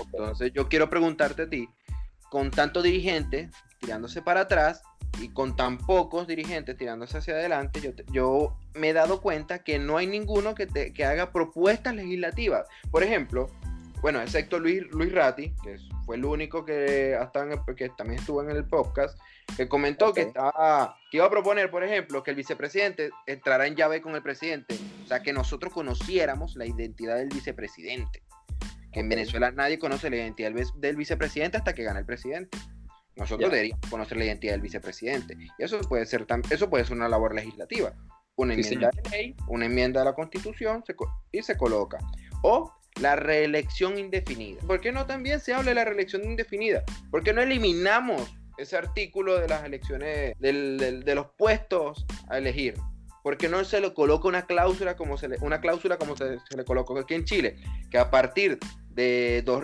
Entonces 0.00 0.52
yo 0.52 0.68
quiero 0.68 0.90
preguntarte 0.90 1.42
a 1.42 1.48
ti, 1.48 1.68
con 2.30 2.50
tanto 2.50 2.82
dirigente 2.82 3.50
tirándose 3.80 4.22
para 4.22 4.42
atrás 4.42 4.82
y 5.20 5.28
con 5.28 5.56
tan 5.56 5.78
pocos 5.78 6.26
dirigentes 6.26 6.76
tirándose 6.76 7.18
hacia 7.18 7.34
adelante, 7.34 7.80
yo, 7.80 7.90
yo 8.12 8.58
me 8.74 8.90
he 8.90 8.92
dado 8.92 9.20
cuenta 9.20 9.60
que 9.60 9.78
no 9.78 9.96
hay 9.96 10.06
ninguno 10.06 10.54
que, 10.54 10.66
que 10.66 11.04
haga 11.04 11.32
propuestas 11.32 11.94
legislativas. 11.94 12.66
Por 12.90 13.02
ejemplo, 13.02 13.48
bueno, 14.00 14.20
excepto 14.20 14.58
Luis, 14.58 14.82
Luis 14.90 15.12
Ratti, 15.12 15.52
que 15.62 15.78
fue 16.04 16.16
el 16.16 16.24
único 16.24 16.64
que, 16.64 17.16
hasta 17.18 17.48
que 17.76 17.88
también 17.90 18.20
estuvo 18.20 18.42
en 18.42 18.50
el 18.50 18.64
podcast, 18.64 19.18
que 19.56 19.68
comentó 19.68 20.12
que, 20.12 20.22
estaba, 20.22 20.96
que 21.10 21.16
iba 21.18 21.26
a 21.26 21.30
proponer, 21.30 21.70
por 21.70 21.82
ejemplo, 21.82 22.22
que 22.22 22.30
el 22.30 22.36
vicepresidente 22.36 23.10
entrara 23.26 23.66
en 23.66 23.74
llave 23.74 24.00
con 24.00 24.14
el 24.14 24.22
presidente, 24.22 24.78
o 25.04 25.06
sea, 25.06 25.22
que 25.22 25.32
nosotros 25.32 25.72
conociéramos 25.72 26.56
la 26.56 26.66
identidad 26.66 27.16
del 27.16 27.28
vicepresidente. 27.28 28.22
Que 28.92 29.00
en 29.00 29.08
Venezuela 29.08 29.50
nadie 29.50 29.78
conoce 29.78 30.08
la 30.10 30.16
identidad 30.16 30.52
del 30.76 30.96
vicepresidente 30.96 31.58
hasta 31.58 31.74
que 31.74 31.82
gana 31.82 31.98
el 31.98 32.06
presidente. 32.06 32.56
Nosotros 33.16 33.50
deberíamos 33.50 33.90
conocer 33.90 34.18
la 34.18 34.24
identidad 34.26 34.52
del 34.52 34.60
vicepresidente. 34.60 35.36
Y 35.58 35.64
eso 35.64 35.80
puede 35.80 36.04
ser, 36.06 36.26
eso 36.50 36.68
puede 36.70 36.84
ser 36.84 36.96
una 36.96 37.08
labor 37.08 37.34
legislativa. 37.34 37.92
Una 38.36 38.52
enmienda 38.52 38.90
de 38.90 39.10
ley, 39.10 39.36
una 39.48 39.66
enmienda 39.66 40.00
de 40.00 40.06
la 40.06 40.14
constitución 40.14 40.84
y 41.32 41.42
se 41.42 41.56
coloca. 41.56 41.98
O 42.42 42.72
la 43.00 43.16
reelección 43.16 43.98
indefinida. 43.98 44.60
¿Por 44.66 44.80
qué 44.80 44.92
no 44.92 45.06
también 45.06 45.40
se 45.40 45.54
habla 45.54 45.70
de 45.70 45.74
la 45.74 45.84
reelección 45.84 46.24
indefinida? 46.24 46.82
¿Por 47.10 47.22
qué 47.22 47.32
no 47.32 47.42
eliminamos 47.42 48.34
ese 48.58 48.76
artículo 48.76 49.38
de 49.38 49.48
las 49.48 49.64
elecciones, 49.64 50.34
de 50.38 51.12
los 51.14 51.26
puestos 51.36 52.06
a 52.28 52.38
elegir? 52.38 52.74
¿Por 53.26 53.36
qué 53.36 53.48
no 53.48 53.64
se 53.64 53.80
le 53.80 53.92
coloca 53.92 54.28
una 54.28 54.46
cláusula 54.46 54.94
como 54.94 55.18
se 55.18 55.28
le, 55.28 55.36
una 55.40 55.60
cláusula 55.60 55.98
como 55.98 56.16
se, 56.16 56.38
le 56.56 56.64
colocó 56.64 56.96
aquí 56.96 57.14
en 57.14 57.24
Chile? 57.24 57.56
Que 57.90 57.98
a 57.98 58.08
partir 58.08 58.56
de 58.90 59.42
dos, 59.44 59.60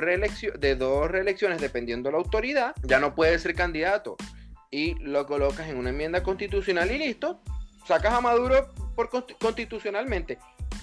de 0.58 0.74
dos 0.74 1.08
reelecciones, 1.08 1.60
dependiendo 1.60 2.08
de 2.08 2.12
la 2.14 2.18
autoridad, 2.18 2.74
ya 2.82 2.98
no 2.98 3.14
puede 3.14 3.38
ser 3.38 3.54
candidato. 3.54 4.16
Y 4.72 4.94
lo 4.94 5.26
colocas 5.26 5.68
en 5.68 5.76
una 5.76 5.90
enmienda 5.90 6.24
constitucional 6.24 6.90
y 6.90 6.98
listo. 6.98 7.40
Sacas 7.86 8.14
a 8.14 8.20
Maduro 8.20 8.68
por 8.96 9.10
constitucionalmente. 9.10 10.38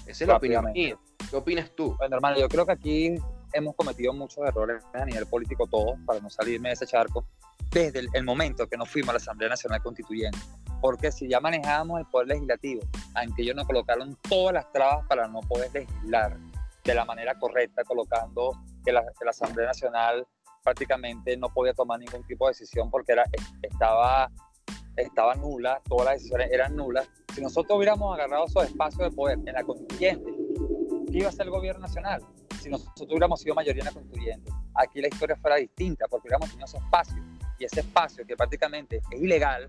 Esa 0.06 0.24
es 0.24 0.28
la 0.28 0.36
opinión 0.36 0.64
mía. 0.72 0.98
¿Qué 1.28 1.36
opinas 1.36 1.70
tú? 1.76 1.94
Bueno, 1.98 2.16
hermano, 2.16 2.38
yo 2.38 2.48
creo 2.48 2.66
que 2.66 2.72
aquí 2.72 3.14
hemos 3.52 3.74
cometido 3.74 4.12
muchos 4.12 4.46
errores 4.46 4.82
a 4.92 5.04
nivel 5.04 5.26
político 5.26 5.66
todos, 5.66 5.98
para 6.06 6.20
no 6.20 6.30
salirme 6.30 6.70
de 6.70 6.74
ese 6.74 6.86
charco, 6.86 7.24
desde 7.70 8.06
el, 8.12 8.24
momento 8.24 8.66
que 8.66 8.76
nos 8.76 8.88
fuimos 8.88 9.10
a 9.10 9.12
la 9.12 9.18
Asamblea 9.18 9.48
Nacional 9.48 9.82
Constituyente. 9.82 10.38
Porque 10.80 11.12
si 11.12 11.28
ya 11.28 11.40
manejábamos 11.40 12.00
el 12.00 12.06
poder 12.06 12.28
legislativo, 12.28 12.82
aunque 13.14 13.42
ellos 13.42 13.54
nos 13.54 13.66
colocaron 13.66 14.16
todas 14.28 14.54
las 14.54 14.72
trabas 14.72 15.06
para 15.06 15.28
no 15.28 15.40
poder 15.40 15.70
legislar 15.72 16.36
de 16.84 16.94
la 16.94 17.04
manera 17.04 17.38
correcta, 17.38 17.84
colocando 17.84 18.52
que 18.84 18.92
la, 18.92 19.04
Asamblea 19.28 19.66
Nacional 19.66 20.26
prácticamente 20.64 21.36
no 21.36 21.48
podía 21.52 21.74
tomar 21.74 22.00
ningún 22.00 22.24
tipo 22.26 22.46
de 22.46 22.52
decisión 22.52 22.90
porque 22.90 23.12
era, 23.12 23.24
estaba, 23.62 24.30
estaba 24.96 25.34
nula, 25.34 25.80
todas 25.88 26.06
las 26.06 26.14
decisiones 26.14 26.50
eran 26.50 26.74
nulas. 26.74 27.08
Si 27.34 27.40
nosotros 27.40 27.76
hubiéramos 27.76 28.14
agarrado 28.14 28.46
esos 28.46 28.64
espacios 28.64 29.10
de 29.10 29.16
poder 29.16 29.38
en 29.38 29.52
la 29.52 29.62
constituyente, 29.62 30.30
¿qué 31.10 31.18
iba 31.18 31.28
a 31.28 31.32
ser 31.32 31.46
el 31.46 31.50
gobierno 31.50 31.82
nacional? 31.82 32.22
Si 32.60 32.68
nosotros 32.68 33.08
hubiéramos 33.08 33.40
sido 33.40 33.54
mayoría 33.54 33.80
en 33.80 33.86
la 33.86 33.92
constituyente, 33.92 34.52
aquí 34.74 35.00
la 35.00 35.08
historia 35.08 35.36
fuera 35.36 35.56
distinta 35.56 36.06
porque 36.08 36.28
hubiéramos 36.28 36.50
tenido 36.50 36.66
ese 36.66 36.78
espacio 36.78 37.22
y 37.58 37.64
ese 37.64 37.80
espacio 37.80 38.26
que 38.26 38.36
prácticamente 38.36 38.96
es 38.96 39.20
ilegal 39.20 39.66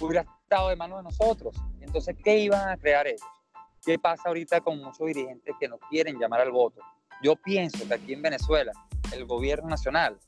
hubiera 0.00 0.22
estado 0.42 0.68
de 0.68 0.76
manos 0.76 0.98
de 0.98 1.04
nosotros. 1.04 1.56
Entonces, 1.80 2.16
¿qué 2.22 2.38
iban 2.38 2.68
a 2.68 2.76
crear 2.76 3.06
ellos? 3.06 3.22
¿Qué 3.84 3.98
pasa 3.98 4.28
ahorita 4.28 4.60
con 4.60 4.78
muchos 4.78 5.06
dirigentes 5.06 5.54
que 5.58 5.68
no 5.68 5.78
quieren 5.90 6.18
llamar 6.18 6.40
al 6.40 6.50
voto? 6.50 6.80
Yo 7.22 7.36
pienso 7.36 7.86
que 7.86 7.94
aquí 7.94 8.12
en 8.12 8.22
Venezuela, 8.22 8.72
el 9.12 9.24
gobierno 9.24 9.68
nacional, 9.68 10.18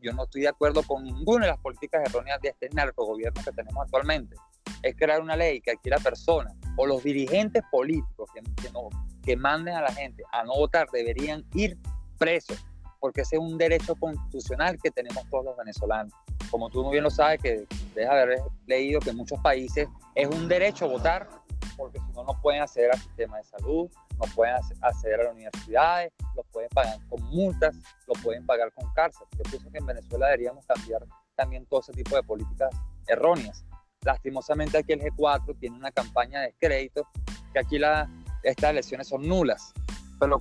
yo 0.00 0.12
no 0.12 0.24
estoy 0.24 0.42
de 0.42 0.48
acuerdo 0.48 0.82
con 0.82 1.04
ninguna 1.04 1.46
de 1.46 1.52
las 1.52 1.60
políticas 1.60 2.02
erróneas 2.06 2.40
de 2.40 2.48
este 2.48 2.68
narcogobierno 2.70 3.42
que 3.44 3.52
tenemos 3.52 3.84
actualmente, 3.84 4.36
es 4.82 4.96
crear 4.96 5.20
una 5.20 5.36
ley 5.36 5.60
que 5.60 5.72
aquí 5.72 5.90
la 5.90 5.98
persona 5.98 6.54
o 6.76 6.86
los 6.86 7.02
dirigentes 7.02 7.62
políticos 7.70 8.30
que, 8.34 8.70
no, 8.70 8.88
manden 9.36 9.74
a 9.74 9.82
la 9.82 9.92
gente 9.92 10.22
a 10.32 10.42
no 10.44 10.54
votar 10.54 10.88
deberían 10.90 11.44
ir 11.54 11.76
presos, 12.18 12.64
porque 12.98 13.22
ese 13.22 13.36
es 13.36 13.42
un 13.42 13.58
derecho 13.58 13.94
constitucional 13.96 14.78
que 14.82 14.90
tenemos 14.90 15.28
todos 15.30 15.44
los 15.44 15.56
venezolanos. 15.56 16.12
Como 16.50 16.70
tú 16.70 16.82
muy 16.82 16.92
bien 16.92 17.04
lo 17.04 17.10
sabes, 17.10 17.40
que 17.42 17.66
debes 17.94 18.10
haber 18.10 18.38
leído 18.66 19.00
que 19.00 19.10
en 19.10 19.16
muchos 19.16 19.38
países 19.40 19.86
es 20.14 20.28
un 20.28 20.48
derecho 20.48 20.88
votar, 20.88 21.28
porque 21.76 21.98
si 22.00 22.12
no, 22.12 22.24
no 22.24 22.40
pueden 22.40 22.62
acceder 22.62 22.90
al 22.90 22.98
sistema 22.98 23.36
de 23.36 23.44
salud, 23.44 23.90
no 24.18 24.24
pueden 24.34 24.54
acceder 24.80 25.20
a 25.20 25.24
las 25.24 25.32
universidades, 25.32 26.12
lo 26.34 26.42
pueden 26.44 26.68
pagar 26.70 26.98
con 27.08 27.22
multas, 27.24 27.76
lo 28.06 28.14
pueden 28.22 28.44
pagar 28.46 28.72
con 28.72 28.92
cárcel. 28.94 29.26
Yo 29.36 29.42
pienso 29.44 29.70
que 29.70 29.78
en 29.78 29.86
Venezuela 29.86 30.26
deberíamos 30.26 30.66
cambiar 30.66 31.02
también 31.36 31.66
todo 31.66 31.80
ese 31.80 31.92
tipo 31.92 32.16
de 32.16 32.22
políticas 32.22 32.70
erróneas. 33.06 33.64
Lastimosamente 34.04 34.78
aquí 34.78 34.92
el 34.92 35.00
G4 35.00 35.58
tiene 35.58 35.76
una 35.76 35.90
campaña 35.90 36.40
de 36.40 36.54
crédito 36.58 37.08
que 37.52 37.58
aquí 37.58 37.78
la, 37.78 38.08
estas 38.42 38.70
elecciones 38.70 39.08
son 39.08 39.26
nulas. 39.26 39.72
Pero 40.20 40.40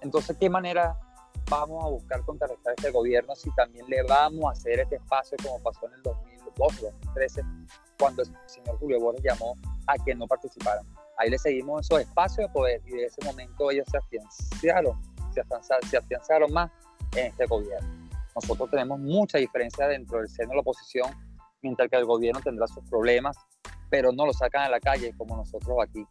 entonces, 0.00 0.36
¿qué 0.38 0.48
manera 0.48 0.98
vamos 1.50 1.84
a 1.84 1.88
buscar 1.88 2.22
contrarrestar 2.24 2.74
este 2.76 2.90
gobierno 2.90 3.34
si 3.36 3.50
también 3.54 3.86
le 3.88 4.02
vamos 4.02 4.44
a 4.44 4.50
hacer 4.50 4.80
este 4.80 4.96
espacio 4.96 5.36
como 5.42 5.62
pasó 5.62 5.86
en 5.86 5.94
el 5.94 6.02
2012, 6.02 6.82
2013, 6.82 7.42
cuando 7.98 8.22
el 8.22 8.28
señor 8.46 8.78
Julio 8.78 9.00
Borges 9.00 9.22
llamó 9.22 9.54
a 9.86 9.94
que 10.04 10.14
no 10.14 10.26
participaran? 10.26 10.84
Ahí 11.18 11.30
le 11.30 11.38
seguimos 11.38 11.86
esos 11.86 12.00
espacios 12.00 12.48
de 12.48 12.52
poder 12.52 12.82
y 12.86 12.92
de 12.92 13.04
ese 13.04 13.24
momento 13.24 13.70
ellos 13.70 13.86
se 13.90 13.96
afianzaron, 13.96 15.00
se 15.32 15.40
afianzaron, 15.40 15.88
se 15.88 15.96
afianzaron 15.96 16.52
más 16.52 16.70
en 17.14 17.26
este 17.26 17.46
gobierno. 17.46 17.88
Nosotros 18.34 18.70
tenemos 18.70 18.98
mucha 18.98 19.38
diferencia 19.38 19.88
dentro 19.88 20.18
del 20.18 20.28
seno 20.28 20.50
de 20.50 20.56
la 20.56 20.60
oposición 20.60 21.10
mientras 21.66 21.90
que 21.90 21.96
el 21.96 22.04
gobierno 22.04 22.40
tendrá 22.40 22.66
sus 22.68 22.84
problemas, 22.88 23.36
pero 23.90 24.12
no 24.12 24.24
lo 24.24 24.32
sacan 24.32 24.62
a 24.62 24.68
la 24.68 24.80
calle 24.80 25.12
como 25.16 25.36
nosotros 25.36 25.76
aquí, 25.82 26.04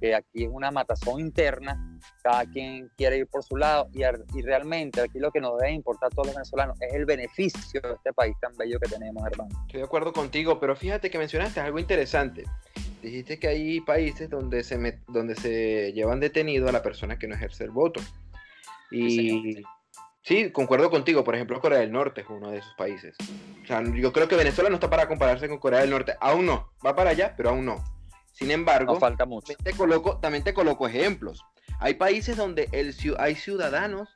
que 0.00 0.14
aquí 0.14 0.44
es 0.44 0.50
una 0.50 0.70
matazón 0.70 1.20
interna, 1.20 2.00
cada 2.22 2.46
quien 2.46 2.90
quiere 2.96 3.18
ir 3.18 3.26
por 3.26 3.44
su 3.44 3.56
lado 3.56 3.88
y, 3.92 4.02
y 4.36 4.42
realmente 4.42 5.02
aquí 5.02 5.18
lo 5.18 5.30
que 5.30 5.40
nos 5.40 5.58
debe 5.58 5.72
importar 5.72 6.08
a 6.08 6.10
todos 6.10 6.28
los 6.28 6.36
venezolanos 6.36 6.80
es 6.80 6.94
el 6.94 7.04
beneficio 7.04 7.80
de 7.80 7.92
este 7.92 8.12
país 8.12 8.34
tan 8.40 8.56
bello 8.56 8.80
que 8.80 8.88
tenemos, 8.88 9.22
hermano. 9.26 9.50
Estoy 9.66 9.80
de 9.80 9.86
acuerdo 9.86 10.12
contigo, 10.12 10.58
pero 10.58 10.74
fíjate 10.74 11.10
que 11.10 11.18
mencionaste 11.18 11.60
algo 11.60 11.78
interesante. 11.78 12.44
Dijiste 13.02 13.38
que 13.38 13.48
hay 13.48 13.80
países 13.80 14.30
donde 14.30 14.62
se, 14.62 15.00
donde 15.08 15.34
se 15.34 15.92
llevan 15.92 16.20
detenido 16.20 16.68
a 16.68 16.72
la 16.72 16.82
persona 16.82 17.18
que 17.18 17.26
no 17.26 17.34
ejerce 17.34 17.64
el 17.64 17.70
voto. 17.70 18.00
Y 18.90 19.10
Sí, 19.10 19.64
concuerdo 20.52 20.90
contigo. 20.90 21.24
Por 21.24 21.34
ejemplo, 21.34 21.60
Corea 21.60 21.80
del 21.80 21.92
Norte 21.92 22.22
es 22.22 22.26
uno 22.28 22.50
de 22.50 22.58
esos 22.58 22.74
países. 22.74 23.16
O 23.62 23.66
sea, 23.66 23.82
yo 23.82 24.12
creo 24.12 24.28
que 24.28 24.36
Venezuela 24.36 24.70
no 24.70 24.76
está 24.76 24.88
para 24.88 25.08
compararse 25.08 25.48
con 25.48 25.58
Corea 25.58 25.80
del 25.80 25.90
Norte. 25.90 26.14
Aún 26.20 26.46
no. 26.46 26.70
Va 26.84 26.94
para 26.94 27.10
allá, 27.10 27.34
pero 27.36 27.50
aún 27.50 27.64
no. 27.64 27.82
Sin 28.32 28.50
embargo, 28.50 28.98
falta 28.98 29.26
mucho. 29.26 29.52
También 29.54 29.64
te, 29.64 29.72
coloco, 29.78 30.18
también 30.18 30.44
te 30.44 30.54
coloco 30.54 30.86
ejemplos. 30.86 31.44
Hay 31.80 31.94
países 31.94 32.36
donde 32.36 32.68
el, 32.72 32.94
hay 33.18 33.34
ciudadanos 33.34 34.08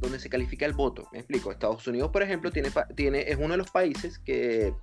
donde 0.00 0.18
se 0.18 0.28
califica 0.28 0.66
el 0.66 0.72
voto. 0.72 1.08
Me 1.12 1.18
explico. 1.18 1.50
Estados 1.50 1.86
Unidos, 1.86 2.10
por 2.10 2.22
ejemplo, 2.22 2.50
tiene, 2.50 2.70
tiene, 2.94 3.20
es 3.22 3.36
uno 3.36 3.50
de 3.50 3.56
los 3.56 3.70
países 3.70 4.18
que 4.18 4.74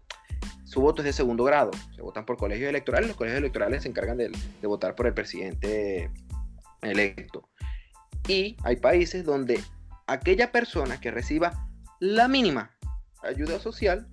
su 0.66 0.82
voto 0.82 1.02
es 1.02 1.06
de 1.06 1.14
segundo 1.14 1.44
grado. 1.44 1.72
Se 1.96 2.02
votan 2.02 2.26
por 2.26 2.38
colegios 2.38 2.70
electorales. 2.70 3.08
Los 3.08 3.18
colegios 3.18 3.40
electorales 3.40 3.84
se 3.84 3.90
encargan 3.90 4.18
de, 4.18 4.30
de 4.30 4.68
votar 4.68 4.96
por 4.96 5.08
el 5.08 5.14
presidente 5.14 6.12
electo. 6.82 7.48
Y 8.28 8.58
hay 8.64 8.76
países 8.76 9.24
donde 9.26 9.60
aquella 10.10 10.52
persona 10.52 11.00
que 11.00 11.12
reciba 11.12 11.68
la 12.00 12.28
mínima 12.28 12.72
ayuda 13.24 13.60
social, 13.60 14.08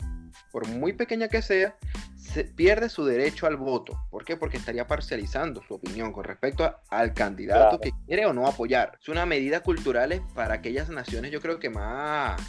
por 0.52 0.66
muy 0.68 0.92
pequeña 0.92 1.28
que 1.28 1.42
sea, 1.42 1.76
se 2.16 2.44
pierde 2.44 2.88
su 2.88 3.04
derecho 3.04 3.46
al 3.46 3.56
voto. 3.56 3.98
¿Por 4.10 4.24
qué? 4.24 4.36
Porque 4.36 4.56
estaría 4.56 4.86
parcializando 4.86 5.62
su 5.62 5.74
opinión 5.74 6.12
con 6.12 6.24
respecto 6.24 6.70
al 6.90 7.14
candidato 7.14 7.80
que 7.80 7.92
quiere 8.06 8.26
o 8.26 8.32
no 8.32 8.46
apoyar. 8.46 8.98
Es 9.00 9.08
una 9.08 9.24
medida 9.24 9.60
cultural 9.62 10.22
para 10.34 10.54
aquellas 10.54 10.90
naciones, 10.90 11.30
yo 11.30 11.40
creo 11.40 11.58
que 11.58 11.70
más, 11.70 12.40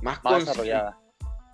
más, 0.00 0.22
más 0.24 0.40
desarrollada. 0.40 0.98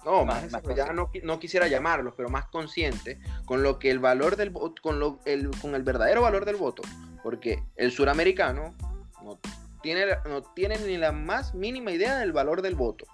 No, 0.04 0.24
más, 0.24 0.44
desarrollada 0.44 0.92
no, 0.92 1.10
no, 1.24 1.38
quisiera 1.38 1.66
llamarlos, 1.66 2.14
pero 2.16 2.30
más 2.30 2.46
consciente 2.46 3.20
con 3.44 3.62
lo 3.62 3.78
que 3.78 3.90
el 3.90 3.98
valor 3.98 4.36
del 4.36 4.50
voto, 4.50 4.80
con, 4.80 5.00
lo, 5.00 5.18
el, 5.26 5.50
con 5.60 5.74
el 5.74 5.82
verdadero 5.82 6.22
valor 6.22 6.46
del 6.46 6.56
voto. 6.56 6.82
Porque 7.22 7.62
el 7.76 7.90
suramericano 7.90 8.74
no 9.22 9.38
tiene, 9.82 10.06
no 10.26 10.42
tiene 10.42 10.78
ni 10.78 10.96
la 10.96 11.12
más 11.12 11.54
mínima 11.54 11.92
idea 11.92 12.18
del 12.18 12.32
valor 12.32 12.62
del 12.62 12.74
voto. 12.74 13.06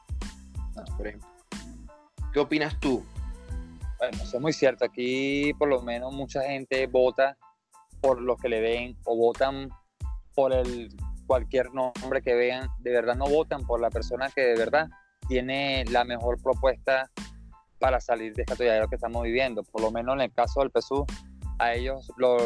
por 0.97 1.07
ejemplo. 1.07 1.29
¿Qué 2.33 2.41
opinas 2.41 2.79
tú? 2.81 3.05
Bueno, 3.99 4.19
eso 4.23 4.37
es 4.37 4.43
muy 4.43 4.53
cierto. 4.53 4.85
Aquí 4.85 5.53
por 5.55 5.69
lo 5.69 5.83
menos 5.83 6.13
mucha 6.13 6.43
gente 6.43 6.87
vota 6.87 7.37
por 8.01 8.21
lo 8.21 8.37
que 8.37 8.49
le 8.49 8.61
ven 8.61 8.97
o 9.05 9.17
votan 9.17 9.71
por 10.35 10.53
el 10.53 10.89
cualquier 11.27 11.73
nombre 11.73 12.23
que 12.23 12.35
vean. 12.35 12.69
De 12.81 12.91
verdad 12.91 13.15
no 13.15 13.27
votan 13.27 13.65
por 13.65 13.81
la 13.81 13.91
persona 13.91 14.31
que 14.31 14.43
de 14.43 14.57
verdad 14.57 14.89
tiene 15.29 15.85
la 15.91 16.05
mejor 16.05 16.43
propuesta 16.43 17.11
para 17.79 18.01
salir 18.01 18.35
de 18.35 18.43
esta 18.43 18.81
lo 18.81 18.89
que 18.89 18.97
estamos 18.97 19.23
viviendo. 19.23 19.63
Por 19.63 19.83
lo 19.83 19.91
menos 19.91 20.15
en 20.17 20.23
el 20.23 20.33
caso 20.33 20.61
del 20.61 20.71
PSU, 20.71 21.07
a 21.59 21.75
ellos 21.75 22.11
lo, 22.17 22.37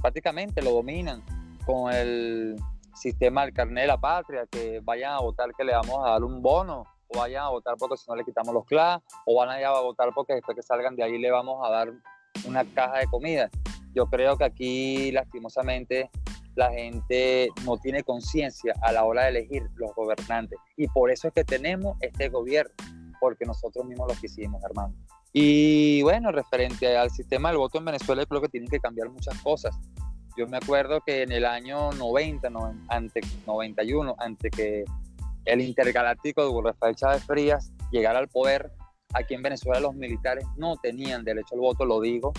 prácticamente 0.00 0.62
lo 0.62 0.72
dominan 0.72 1.22
con 1.64 1.92
el 1.92 2.56
sistema 2.96 3.44
del 3.44 3.54
carnet 3.54 3.82
de 3.82 3.88
la 3.88 4.00
patria, 4.00 4.46
que 4.50 4.80
vayan 4.82 5.12
a 5.12 5.20
votar 5.20 5.52
que 5.56 5.64
le 5.64 5.72
vamos 5.72 6.04
a 6.04 6.10
dar 6.10 6.24
un 6.24 6.42
bono, 6.42 6.84
o 7.08 7.18
vayan 7.18 7.44
a 7.44 7.48
votar 7.50 7.76
porque 7.78 7.96
si 7.96 8.04
no 8.08 8.16
le 8.16 8.24
quitamos 8.24 8.52
los 8.52 8.64
CLA, 8.66 9.02
o 9.26 9.36
van 9.36 9.50
a, 9.50 9.66
a 9.66 9.80
votar 9.80 10.10
porque 10.14 10.34
después 10.34 10.56
que 10.56 10.62
salgan 10.62 10.96
de 10.96 11.04
ahí 11.04 11.18
le 11.18 11.30
vamos 11.30 11.64
a 11.64 11.70
dar 11.70 11.92
una 12.46 12.64
caja 12.64 12.98
de 12.98 13.06
comida. 13.06 13.50
Yo 13.94 14.06
creo 14.06 14.36
que 14.36 14.44
aquí, 14.44 15.12
lastimosamente, 15.12 16.10
la 16.54 16.70
gente 16.70 17.50
no 17.64 17.76
tiene 17.76 18.02
conciencia 18.02 18.74
a 18.82 18.92
la 18.92 19.04
hora 19.04 19.24
de 19.24 19.28
elegir 19.28 19.62
los 19.76 19.94
gobernantes. 19.94 20.58
Y 20.76 20.88
por 20.88 21.10
eso 21.10 21.28
es 21.28 21.34
que 21.34 21.44
tenemos 21.44 21.96
este 22.00 22.28
gobierno, 22.28 22.72
porque 23.20 23.44
nosotros 23.44 23.84
mismos 23.84 24.08
lo 24.12 24.18
quisimos, 24.18 24.62
hermano. 24.64 24.94
Y 25.32 26.02
bueno, 26.02 26.32
referente 26.32 26.96
al 26.96 27.10
sistema 27.10 27.50
del 27.50 27.58
voto 27.58 27.78
en 27.78 27.84
Venezuela, 27.84 28.24
creo 28.24 28.40
que 28.40 28.48
tienen 28.48 28.70
que 28.70 28.80
cambiar 28.80 29.10
muchas 29.10 29.38
cosas. 29.42 29.78
Yo 30.36 30.46
me 30.46 30.58
acuerdo 30.58 31.00
que 31.00 31.22
en 31.22 31.32
el 31.32 31.46
año 31.46 31.92
90, 31.92 32.50
ante 32.88 33.22
91, 33.46 34.16
ante 34.18 34.50
que 34.50 34.84
el 35.46 35.62
intergaláctico 35.62 36.44
de 36.44 36.70
Rafael 36.70 36.94
Chávez 36.94 37.24
Frías 37.24 37.72
llegara 37.90 38.18
al 38.18 38.28
poder, 38.28 38.70
aquí 39.14 39.32
en 39.32 39.42
Venezuela 39.42 39.80
los 39.80 39.94
militares 39.94 40.44
no 40.58 40.76
tenían 40.76 41.24
derecho 41.24 41.54
al 41.54 41.60
voto, 41.60 41.86
lo 41.86 42.02
digo, 42.02 42.34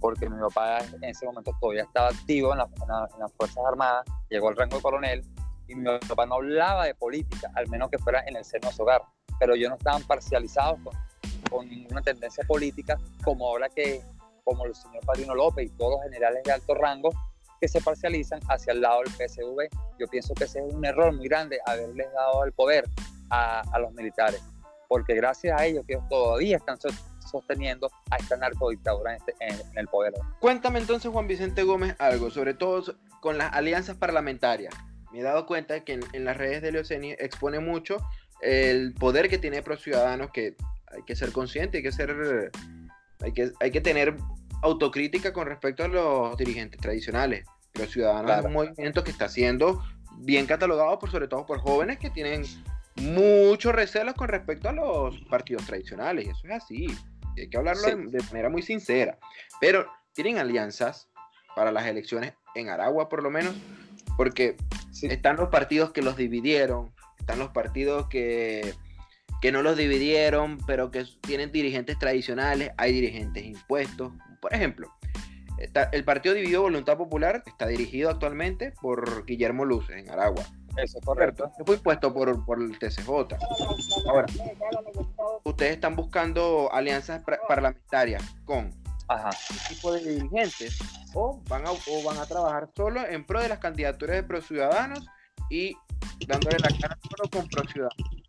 porque 0.00 0.28
mi 0.28 0.38
papá 0.38 0.78
en 0.78 1.02
ese 1.02 1.26
momento 1.26 1.52
todavía 1.60 1.82
estaba 1.82 2.10
activo 2.10 2.52
en, 2.52 2.58
las 2.58 3.32
Fuerzas 3.36 3.64
Armadas, 3.66 4.06
llegó 4.28 4.48
al 4.48 4.56
rango 4.56 4.76
de 4.76 4.82
coronel, 4.82 5.24
y 5.66 5.74
mi 5.74 5.84
papá 6.06 6.26
no 6.26 6.36
hablaba 6.36 6.84
de 6.84 6.94
política, 6.94 7.50
al 7.56 7.68
menos 7.68 7.90
que 7.90 7.98
fuera 7.98 8.22
en 8.28 8.36
el 8.36 8.44
seno 8.44 8.68
de 8.68 8.74
su 8.74 8.82
hogar, 8.82 9.02
pero 9.40 9.54
ellos 9.54 9.70
no 9.70 9.76
estaban 9.76 10.04
parcializados 10.04 10.78
con, 10.84 10.94
con 11.50 11.68
ninguna 11.68 12.00
tendencia 12.00 12.44
política, 12.46 12.96
como 13.24 13.48
ahora 13.48 13.68
que, 13.68 14.02
como 14.44 14.66
el 14.66 14.74
señor 14.76 15.04
Padrino 15.04 15.34
López 15.34 15.66
y 15.66 15.70
todos 15.70 15.94
los 15.94 16.02
generales 16.04 16.44
de 16.44 16.52
alto 16.52 16.74
rango, 16.76 17.10
que 17.60 17.68
se 17.68 17.80
parcializan 17.80 18.40
hacia 18.48 18.72
el 18.72 18.80
lado 18.80 19.00
del 19.00 19.12
PSV. 19.12 19.68
Yo 19.98 20.06
pienso 20.08 20.34
que 20.34 20.44
ese 20.44 20.60
es 20.60 20.74
un 20.74 20.84
error 20.84 21.12
muy 21.14 21.28
grande 21.28 21.58
haberles 21.66 22.10
dado 22.12 22.44
el 22.44 22.52
poder 22.52 22.88
a, 23.30 23.62
los 23.78 23.92
militares, 23.92 24.42
porque 24.88 25.14
gracias 25.14 25.60
a 25.60 25.66
ellos 25.66 25.84
ellos 25.86 26.02
todavía 26.08 26.56
están 26.56 26.78
sosteniendo 27.30 27.90
a 28.10 28.16
esta 28.16 28.36
narcodictadura 28.36 29.14
en, 29.14 29.18
este, 29.18 29.34
en, 29.40 29.78
el 29.78 29.86
poder. 29.86 30.14
Cuéntame 30.40 30.80
entonces, 30.80 31.10
Juan 31.12 31.28
Vicente 31.28 31.62
Gómez, 31.62 31.94
algo, 31.98 32.30
sobre 32.30 32.54
todo 32.54 32.96
con 33.20 33.38
las 33.38 33.52
alianzas 33.52 33.96
parlamentarias. 33.96 34.74
Me 35.12 35.20
he 35.20 35.22
dado 35.22 35.46
cuenta 35.46 35.80
que 35.80 36.00
en, 36.12 36.24
las 36.24 36.36
redes 36.36 36.62
de 36.62 36.72
Leoceni 36.72 37.12
expone 37.12 37.60
mucho 37.60 37.98
el 38.40 38.94
poder 38.94 39.28
que 39.28 39.38
tiene 39.38 39.62
Pro 39.62 39.76
Ciudadanos, 39.76 40.30
que 40.30 40.56
hay 40.86 41.02
que 41.04 41.14
ser 41.14 41.30
consciente, 41.30 41.78
hay 41.78 41.82
que 41.82 41.92
ser, 41.92 42.50
hay 43.20 43.32
que, 43.32 43.52
hay 43.60 43.70
que 43.70 43.80
tener 43.80 44.16
autocrítica 44.62 45.32
con 45.32 45.46
respecto 45.46 45.84
a 45.84 45.88
los 45.88 46.36
dirigentes 46.36 46.80
tradicionales. 46.80 47.46
Los 47.74 47.90
ciudadanos 47.90 48.38
es 48.38 48.44
un 48.44 48.52
movimiento 48.52 49.04
que 49.04 49.10
está 49.10 49.28
siendo 49.28 49.82
bien 50.18 50.46
catalogado 50.46 50.98
por 50.98 51.10
sobre 51.10 51.28
todo 51.28 51.46
por 51.46 51.60
jóvenes 51.60 51.98
que 51.98 52.10
tienen 52.10 52.44
muchos 52.96 53.74
recelos 53.74 54.14
con 54.14 54.28
respecto 54.28 54.68
a 54.68 54.72
los 54.72 55.18
partidos 55.30 55.64
tradicionales. 55.66 56.28
Eso 56.28 56.46
es 56.46 56.52
así 56.52 56.86
hay 57.40 57.48
que 57.48 57.56
hablarlo 57.56 57.82
de 57.82 58.22
manera 58.24 58.48
muy 58.48 58.62
sincera. 58.62 59.18
Pero 59.60 59.90
tienen 60.12 60.38
alianzas 60.38 61.08
para 61.54 61.72
las 61.72 61.86
elecciones 61.86 62.34
en 62.54 62.68
Aragua, 62.68 63.08
por 63.08 63.22
lo 63.22 63.30
menos, 63.30 63.54
porque 64.16 64.56
están 65.02 65.36
los 65.36 65.48
partidos 65.48 65.92
que 65.92 66.02
los 66.02 66.16
dividieron, 66.16 66.92
están 67.18 67.38
los 67.38 67.50
partidos 67.50 68.08
que, 68.08 68.74
que 69.40 69.52
no 69.52 69.62
los 69.62 69.76
dividieron, 69.76 70.58
pero 70.66 70.90
que 70.90 71.04
tienen 71.20 71.52
dirigentes 71.52 71.98
tradicionales, 71.98 72.70
hay 72.76 72.92
dirigentes 72.92 73.44
impuestos. 73.44 74.12
Por 74.40 74.54
ejemplo, 74.54 74.90
el 75.92 76.04
Partido 76.04 76.34
Dividido 76.34 76.62
Voluntad 76.62 76.96
Popular 76.96 77.42
está 77.46 77.66
dirigido 77.66 78.10
actualmente 78.10 78.72
por 78.80 79.26
Guillermo 79.26 79.64
Luces 79.64 79.96
en 79.96 80.10
Aragua. 80.10 80.44
Eso 80.76 80.98
es 80.98 81.04
correcto. 81.04 81.52
Fue 81.66 81.76
impuesto 81.76 82.14
por, 82.14 82.44
por 82.46 82.62
el 82.62 82.78
TCJ. 82.78 83.08
Ahora, 84.08 84.26
ustedes 85.44 85.72
están 85.72 85.96
buscando 85.96 86.72
alianzas 86.72 87.22
parlamentarias 87.46 88.22
con 88.44 88.70
Ajá. 89.08 89.30
tipo 89.68 89.92
de 89.92 90.00
dirigentes 90.04 90.78
o 91.14 91.42
van, 91.48 91.66
a, 91.66 91.72
o 91.72 92.02
van 92.04 92.18
a 92.18 92.26
trabajar 92.26 92.70
solo 92.76 93.04
en 93.06 93.26
pro 93.26 93.42
de 93.42 93.48
las 93.48 93.58
candidaturas 93.58 94.16
de 94.16 94.22
pro 94.22 94.40
ciudadanos 94.40 95.04
y 95.50 95.74
dándole 96.26 96.58
la 96.60 96.68
cara 96.80 96.98
solo 97.02 97.28
con 97.30 97.48
pro 97.48 97.68
ciudadanos. 97.68 98.20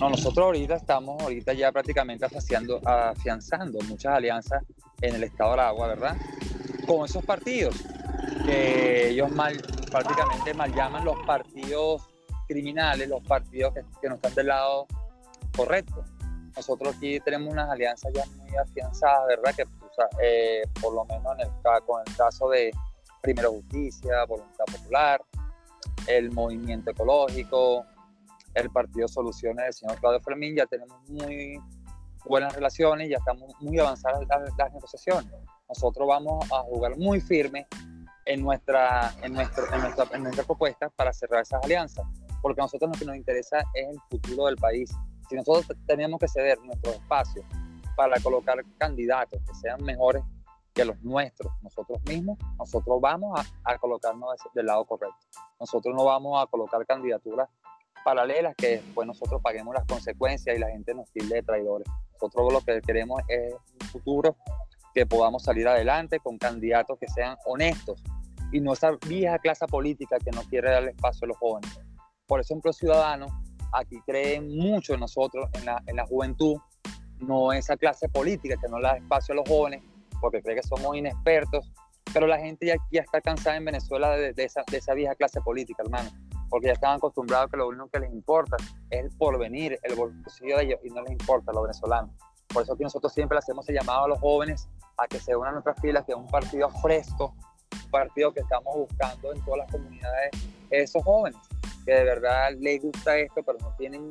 No, 0.00 0.10
nosotros 0.10 0.44
ahorita 0.44 0.74
estamos 0.74 1.22
ahorita 1.22 1.54
ya 1.54 1.72
prácticamente 1.72 2.26
afianzando, 2.26 3.78
muchas 3.88 4.14
alianzas 4.14 4.62
en 5.00 5.14
el 5.14 5.24
estado 5.24 5.54
de 5.54 5.60
Aragua, 5.60 5.88
¿verdad? 5.88 6.16
Con 6.86 7.06
esos 7.06 7.24
partidos 7.24 7.74
que 8.44 9.08
ellos 9.08 9.30
mal, 9.30 9.56
prácticamente 9.90 10.52
mal 10.52 10.74
llaman 10.74 11.04
los 11.04 11.16
partidos 11.26 12.06
criminales, 12.46 13.08
los 13.08 13.22
partidos 13.22 13.72
que, 13.72 13.84
que 14.00 14.08
no 14.08 14.16
están 14.16 14.34
del 14.34 14.48
lado 14.48 14.86
correcto. 15.56 16.04
Nosotros 16.54 16.94
aquí 16.94 17.18
tenemos 17.20 17.52
unas 17.52 17.70
alianzas 17.70 18.12
ya 18.14 18.24
muy 18.36 18.54
afianzadas, 18.56 19.26
¿verdad? 19.28 19.54
Que 19.54 19.64
eh, 20.22 20.62
por 20.80 20.94
lo 20.94 21.06
menos 21.06 21.34
en 21.38 21.46
el, 21.46 21.84
con 21.86 22.02
el 22.06 22.16
caso 22.16 22.50
de 22.50 22.70
Primero 23.22 23.50
Justicia, 23.50 24.24
Voluntad 24.26 24.64
Popular, 24.66 25.22
el 26.06 26.30
Movimiento 26.32 26.90
Ecológico, 26.90 27.84
el 28.56 28.70
Partido 28.70 29.06
Soluciones 29.06 29.64
del 29.64 29.72
señor 29.72 30.00
Claudio 30.00 30.20
Fermín, 30.20 30.56
ya 30.56 30.66
tenemos 30.66 30.98
muy 31.08 31.60
buenas 32.24 32.54
relaciones, 32.54 33.08
ya 33.08 33.18
estamos 33.18 33.52
muy 33.60 33.78
avanzadas 33.78 34.26
las, 34.28 34.56
las 34.56 34.72
negociaciones. 34.72 35.30
Nosotros 35.68 36.08
vamos 36.08 36.44
a 36.50 36.60
jugar 36.62 36.96
muy 36.96 37.20
firme 37.20 37.66
en 38.24 38.42
nuestra, 38.42 39.14
en, 39.22 39.34
nuestra, 39.34 39.64
en 40.12 40.22
nuestra 40.22 40.44
propuesta 40.44 40.88
para 40.90 41.12
cerrar 41.12 41.42
esas 41.42 41.62
alianzas, 41.62 42.04
porque 42.40 42.60
a 42.60 42.64
nosotros 42.64 42.90
lo 42.92 42.98
que 42.98 43.04
nos 43.04 43.16
interesa 43.16 43.58
es 43.74 43.88
el 43.88 44.00
futuro 44.10 44.46
del 44.46 44.56
país. 44.56 44.90
Si 45.28 45.36
nosotros 45.36 45.66
tenemos 45.86 46.18
que 46.18 46.28
ceder 46.28 46.58
nuestro 46.60 46.92
espacio 46.92 47.42
para 47.94 48.18
colocar 48.20 48.56
candidatos 48.78 49.40
que 49.46 49.54
sean 49.54 49.82
mejores 49.82 50.22
que 50.72 50.84
los 50.84 51.00
nuestros, 51.02 51.52
nosotros 51.62 51.98
mismos, 52.06 52.38
nosotros 52.58 53.00
vamos 53.00 53.40
a 53.64 53.78
colocarnos 53.78 54.36
del 54.54 54.66
lado 54.66 54.84
correcto. 54.84 55.16
Nosotros 55.58 55.94
no 55.94 56.04
vamos 56.04 56.42
a 56.42 56.46
colocar 56.46 56.84
candidaturas 56.86 57.48
paralelas 58.06 58.54
que 58.54 58.76
después 58.76 59.04
nosotros 59.04 59.40
paguemos 59.42 59.74
las 59.74 59.84
consecuencias 59.84 60.56
y 60.56 60.60
la 60.60 60.70
gente 60.70 60.94
nos 60.94 61.10
tilde 61.10 61.34
de 61.34 61.42
traidores. 61.42 61.88
Nosotros 62.12 62.52
lo 62.52 62.60
que 62.60 62.80
queremos 62.80 63.20
es 63.26 63.52
un 63.52 63.88
futuro 63.88 64.36
que 64.94 65.06
podamos 65.06 65.42
salir 65.42 65.66
adelante 65.66 66.20
con 66.20 66.38
candidatos 66.38 67.00
que 67.00 67.08
sean 67.08 67.36
honestos, 67.46 68.00
y 68.52 68.60
no 68.60 68.74
esa 68.74 68.92
vieja 69.08 69.40
clase 69.40 69.66
política 69.66 70.18
que 70.24 70.30
no 70.30 70.42
quiere 70.42 70.70
darle 70.70 70.92
espacio 70.92 71.24
a 71.24 71.28
los 71.28 71.36
jóvenes. 71.38 71.80
Por 72.28 72.38
eso, 72.38 72.54
en 72.54 72.72
Ciudadanos, 72.72 73.32
aquí 73.72 74.00
creen 74.06 74.56
mucho 74.56 74.94
en 74.94 75.00
nosotros, 75.00 75.50
en 75.54 75.64
la, 75.64 75.82
en 75.88 75.98
juventud, 76.06 76.58
no 77.18 77.52
esa 77.52 77.76
clase 77.76 78.08
política 78.08 78.54
que 78.62 78.68
no 78.68 78.80
da 78.80 78.98
espacio 78.98 79.32
a 79.32 79.36
los 79.36 79.48
jóvenes 79.48 79.82
porque 80.20 80.42
cree 80.42 80.54
que 80.54 80.62
somos 80.62 80.96
inexpertos, 80.96 81.72
pero 82.12 82.28
la 82.28 82.38
gente 82.38 82.66
ya, 82.66 83.00
está 83.00 83.20
cansada 83.20 83.56
en 83.56 83.64
Venezuela 83.64 84.10
de, 84.10 84.32
esa, 84.36 84.62
de 84.70 84.78
esa 84.78 84.94
vieja 84.94 85.16
clase 85.16 85.40
política, 85.40 85.82
hermano, 85.82 86.08
porque 86.48 86.68
ya 86.68 86.72
están 86.72 86.96
acostumbrados 86.96 87.50
que 87.50 87.56
lo 87.56 87.68
único 87.68 87.88
que 87.88 88.00
les 88.00 88.12
importa 88.12 88.56
es 88.90 89.04
el 89.04 89.10
porvenir, 89.16 89.78
el 89.82 89.94
bolsillo 89.94 90.58
de 90.58 90.64
ellos, 90.64 90.80
y 90.84 90.90
no 90.90 91.02
les 91.02 91.12
importa 91.12 91.50
a 91.50 91.54
los 91.54 91.64
venezolanos. 91.64 92.10
Por 92.52 92.62
eso 92.62 92.76
que 92.76 92.84
nosotros 92.84 93.12
siempre 93.12 93.36
le 93.36 93.40
hacemos 93.40 93.68
el 93.68 93.76
llamado 93.76 94.04
a 94.04 94.08
los 94.08 94.20
jóvenes 94.20 94.68
a 94.96 95.06
que 95.06 95.18
se 95.18 95.34
unan 95.36 95.50
a 95.50 95.52
nuestras 95.52 95.80
filas, 95.80 96.04
que 96.04 96.12
es 96.12 96.18
un 96.18 96.26
partido 96.28 96.70
fresco, 96.80 97.34
partido 97.90 98.32
que 98.32 98.40
estamos 98.40 98.74
buscando 98.74 99.32
en 99.32 99.44
todas 99.44 99.58
las 99.58 99.72
comunidades, 99.72 100.30
esos 100.70 101.02
jóvenes 101.02 101.40
que 101.84 101.92
de 101.92 102.04
verdad 102.04 102.50
les 102.58 102.82
gusta 102.82 103.16
esto, 103.16 103.42
pero 103.44 103.58
no 103.60 103.74
tienen 103.78 104.10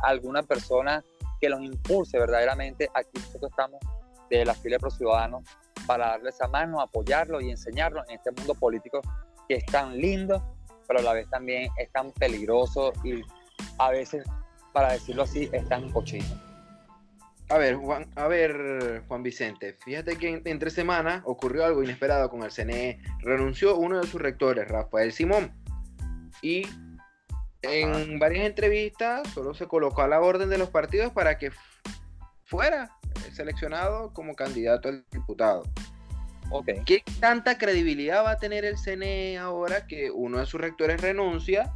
alguna 0.00 0.42
persona 0.42 1.02
que 1.40 1.48
los 1.48 1.60
impulse 1.60 2.18
verdaderamente. 2.18 2.88
Aquí 2.94 3.10
nosotros 3.14 3.50
estamos 3.50 3.80
de 4.30 4.44
la 4.44 4.54
fila 4.54 4.76
de 4.76 4.80
Pro 4.80 4.90
Ciudadanos 4.90 5.42
para 5.86 6.08
darles 6.08 6.34
esa 6.34 6.48
mano, 6.48 6.80
apoyarlos 6.80 7.42
y 7.42 7.50
enseñarlos 7.50 8.08
en 8.08 8.16
este 8.16 8.30
mundo 8.30 8.54
político 8.54 9.00
que 9.48 9.56
es 9.56 9.66
tan 9.66 9.96
lindo, 9.96 10.55
pero 10.86 11.00
a 11.00 11.02
la 11.02 11.12
vez 11.12 11.28
también 11.30 11.70
es 11.76 11.90
tan 11.92 12.12
peligroso 12.12 12.92
y 13.04 13.22
a 13.78 13.90
veces, 13.90 14.24
para 14.72 14.92
decirlo 14.92 15.22
así, 15.22 15.48
es 15.52 15.68
tan 15.68 15.90
cochino. 15.90 16.26
A 17.48 17.58
ver, 17.58 17.76
Juan, 17.76 18.10
a 18.16 18.26
ver, 18.26 19.04
Juan 19.06 19.22
Vicente, 19.22 19.74
fíjate 19.84 20.16
que 20.16 20.42
entre 20.44 20.70
semanas 20.70 21.22
ocurrió 21.24 21.64
algo 21.64 21.82
inesperado 21.84 22.28
con 22.28 22.42
el 22.42 22.50
CNE. 22.50 23.00
Renunció 23.20 23.76
uno 23.76 24.00
de 24.00 24.06
sus 24.08 24.20
rectores, 24.20 24.66
Rafael 24.66 25.12
Simón. 25.12 25.52
Y 26.42 26.66
en 27.62 28.18
varias 28.18 28.46
entrevistas 28.46 29.28
solo 29.32 29.54
se 29.54 29.66
colocó 29.66 30.02
a 30.02 30.08
la 30.08 30.20
orden 30.20 30.48
de 30.48 30.58
los 30.58 30.70
partidos 30.70 31.12
para 31.12 31.38
que 31.38 31.52
fuera 32.44 32.90
seleccionado 33.32 34.12
como 34.12 34.34
candidato 34.34 34.88
al 34.88 35.04
diputado. 35.12 35.62
Okay. 36.50 36.82
¿Qué 36.84 37.02
tanta 37.20 37.58
credibilidad 37.58 38.24
va 38.24 38.32
a 38.32 38.36
tener 38.38 38.64
el 38.64 38.76
CNE 38.76 39.38
ahora 39.38 39.86
que 39.86 40.10
uno 40.10 40.38
de 40.38 40.46
sus 40.46 40.60
rectores 40.60 41.00
renuncia 41.00 41.72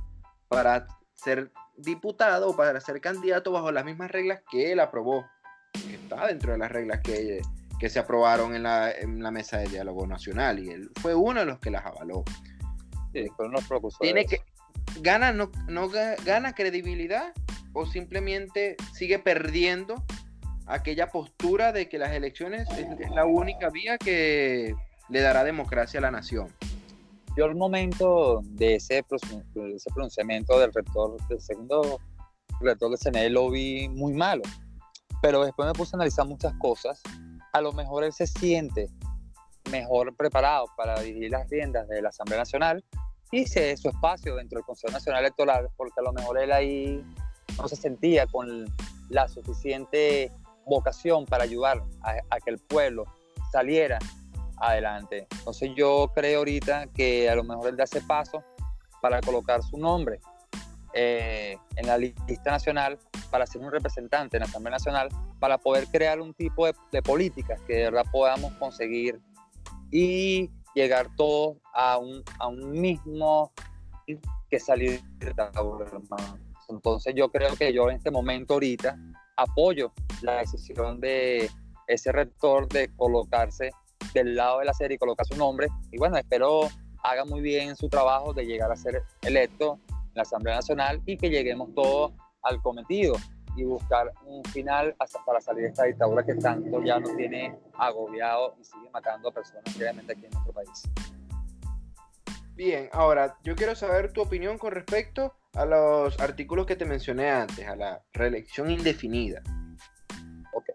para 0.48 0.86
ser 1.14 1.50
diputado 1.76 2.50
o 2.50 2.56
para 2.56 2.80
ser 2.80 3.00
candidato 3.00 3.52
bajo 3.52 3.72
las 3.72 3.84
mismas 3.84 4.10
reglas 4.10 4.42
que 4.50 4.72
él 4.72 4.80
aprobó? 4.80 5.26
está 5.74 6.26
dentro 6.26 6.52
de 6.52 6.58
las 6.58 6.70
reglas 6.70 7.00
que, 7.00 7.40
que 7.78 7.88
se 7.88 7.98
aprobaron 7.98 8.54
en 8.54 8.64
la, 8.64 8.90
en 8.90 9.22
la, 9.22 9.30
mesa 9.30 9.58
de 9.58 9.68
diálogo 9.68 10.06
nacional 10.06 10.58
y 10.58 10.70
él 10.70 10.90
fue 11.00 11.14
uno 11.14 11.40
de 11.40 11.46
los 11.46 11.58
que 11.60 11.70
las 11.70 11.84
avaló. 11.84 12.24
Sí, 13.12 13.26
los 13.38 13.98
Tiene 13.98 14.24
que, 14.24 14.42
gana, 15.00 15.32
no, 15.32 15.50
no 15.68 15.88
gana 15.88 16.54
credibilidad 16.54 17.32
o 17.72 17.86
simplemente 17.86 18.76
sigue 18.92 19.18
perdiendo 19.18 20.04
aquella 20.70 21.10
postura 21.10 21.72
de 21.72 21.88
que 21.88 21.98
las 21.98 22.12
elecciones 22.12 22.68
es 22.70 23.10
la 23.10 23.24
única 23.24 23.70
vía 23.70 23.98
que 23.98 24.74
le 25.08 25.20
dará 25.20 25.44
democracia 25.44 25.98
a 25.98 26.02
la 26.02 26.10
nación. 26.10 26.48
Yo 27.36 27.46
el 27.46 27.56
momento 27.56 28.40
de 28.44 28.76
ese, 28.76 28.98
ese 28.98 29.90
pronunciamiento 29.92 30.58
del 30.58 30.72
rector, 30.72 31.16
del 31.28 31.40
segundo 31.40 32.00
rector 32.60 32.90
de 32.90 32.98
CNE 32.98 33.30
lo 33.30 33.50
vi 33.50 33.88
muy 33.88 34.12
malo, 34.12 34.42
pero 35.22 35.44
después 35.44 35.66
me 35.66 35.74
puse 35.74 35.94
a 35.94 35.98
analizar 35.98 36.26
muchas 36.26 36.54
cosas. 36.58 37.00
A 37.52 37.60
lo 37.60 37.72
mejor 37.72 38.04
él 38.04 38.12
se 38.12 38.26
siente 38.26 38.88
mejor 39.70 40.16
preparado 40.16 40.66
para 40.76 41.00
dirigir 41.00 41.30
las 41.30 41.48
riendas 41.48 41.88
de 41.88 42.02
la 42.02 42.10
Asamblea 42.10 42.38
Nacional 42.38 42.84
y 43.32 43.46
se 43.46 43.76
su 43.76 43.88
espacio 43.88 44.36
dentro 44.36 44.58
del 44.58 44.64
Consejo 44.64 44.92
Nacional 44.92 45.22
Electoral, 45.22 45.68
porque 45.76 45.98
a 45.98 46.02
lo 46.02 46.12
mejor 46.12 46.38
él 46.38 46.52
ahí 46.52 47.04
no 47.56 47.68
se 47.68 47.76
sentía 47.76 48.26
con 48.26 48.66
la 49.08 49.28
suficiente 49.28 50.32
vocación 50.66 51.26
para 51.26 51.44
ayudar 51.44 51.82
a, 52.02 52.40
que 52.40 52.50
el 52.50 52.58
pueblo 52.58 53.04
saliera 53.52 53.98
adelante. 54.58 55.26
Entonces 55.38 55.70
yo 55.74 56.10
creo 56.14 56.38
ahorita 56.38 56.86
que 56.88 57.28
a 57.28 57.34
lo 57.34 57.44
mejor 57.44 57.68
él 57.68 57.76
da 57.76 57.84
ese 57.84 58.00
paso 58.02 58.44
para 59.00 59.20
colocar 59.20 59.62
su 59.62 59.78
nombre 59.78 60.20
eh, 60.92 61.56
en 61.76 61.86
la 61.86 61.96
lista 61.96 62.50
nacional, 62.50 62.98
para 63.30 63.46
ser 63.46 63.62
un 63.62 63.70
representante 63.70 64.36
en 64.36 64.42
la 64.42 64.46
Asamblea 64.46 64.72
Nacional, 64.72 65.08
para 65.38 65.58
poder 65.58 65.86
crear 65.86 66.20
un 66.20 66.34
tipo 66.34 66.66
de, 66.66 66.74
de 66.92 67.02
políticas 67.02 67.60
que 67.62 67.74
de 67.74 67.84
verdad 67.84 68.04
podamos 68.10 68.52
conseguir 68.54 69.20
y 69.90 70.50
llegar 70.74 71.08
todos 71.16 71.56
a 71.74 71.98
un, 71.98 72.22
a 72.38 72.48
un 72.48 72.70
mismo 72.72 73.52
que 74.48 74.58
salir 74.58 75.00
de 75.18 75.34
Entonces 76.68 77.14
yo 77.14 77.30
creo 77.30 77.54
que 77.56 77.72
yo 77.72 77.88
en 77.88 77.96
este 77.96 78.10
momento 78.10 78.54
ahorita 78.54 78.96
apoyo 79.40 79.92
la 80.22 80.38
decisión 80.38 81.00
de 81.00 81.50
ese 81.86 82.12
rector 82.12 82.68
de 82.68 82.94
colocarse 82.94 83.70
del 84.14 84.36
lado 84.36 84.58
de 84.60 84.66
la 84.66 84.74
serie 84.74 84.96
y 84.96 84.98
colocar 84.98 85.26
su 85.26 85.36
nombre. 85.36 85.68
Y 85.90 85.98
bueno, 85.98 86.16
espero 86.16 86.68
haga 87.02 87.24
muy 87.24 87.40
bien 87.40 87.76
su 87.76 87.88
trabajo 87.88 88.34
de 88.34 88.44
llegar 88.44 88.70
a 88.70 88.76
ser 88.76 89.02
electo 89.22 89.78
en 89.88 90.12
la 90.14 90.22
Asamblea 90.22 90.56
Nacional 90.56 91.02
y 91.06 91.16
que 91.16 91.30
lleguemos 91.30 91.74
todos 91.74 92.12
al 92.42 92.60
cometido 92.60 93.14
y 93.56 93.64
buscar 93.64 94.12
un 94.26 94.44
final 94.44 94.94
hasta 94.98 95.24
para 95.24 95.40
salir 95.40 95.62
de 95.62 95.68
esta 95.70 95.84
dictadura 95.84 96.24
que 96.24 96.34
tanto 96.34 96.82
ya 96.82 97.00
nos 97.00 97.16
tiene 97.16 97.58
agobiado 97.78 98.54
y 98.60 98.64
sigue 98.64 98.90
matando 98.92 99.30
a 99.30 99.32
personas 99.32 99.76
realmente 99.76 100.12
aquí 100.12 100.26
en 100.26 100.30
nuestro 100.30 100.52
país. 100.52 100.82
Bien, 102.54 102.90
ahora 102.92 103.38
yo 103.42 103.56
quiero 103.56 103.74
saber 103.74 104.12
tu 104.12 104.20
opinión 104.20 104.58
con 104.58 104.72
respecto 104.72 105.34
a 105.54 105.64
los 105.64 106.18
artículos 106.20 106.66
que 106.66 106.76
te 106.76 106.84
mencioné 106.84 107.30
antes, 107.30 107.66
a 107.66 107.76
la 107.76 108.02
reelección 108.12 108.70
indefinida. 108.70 109.42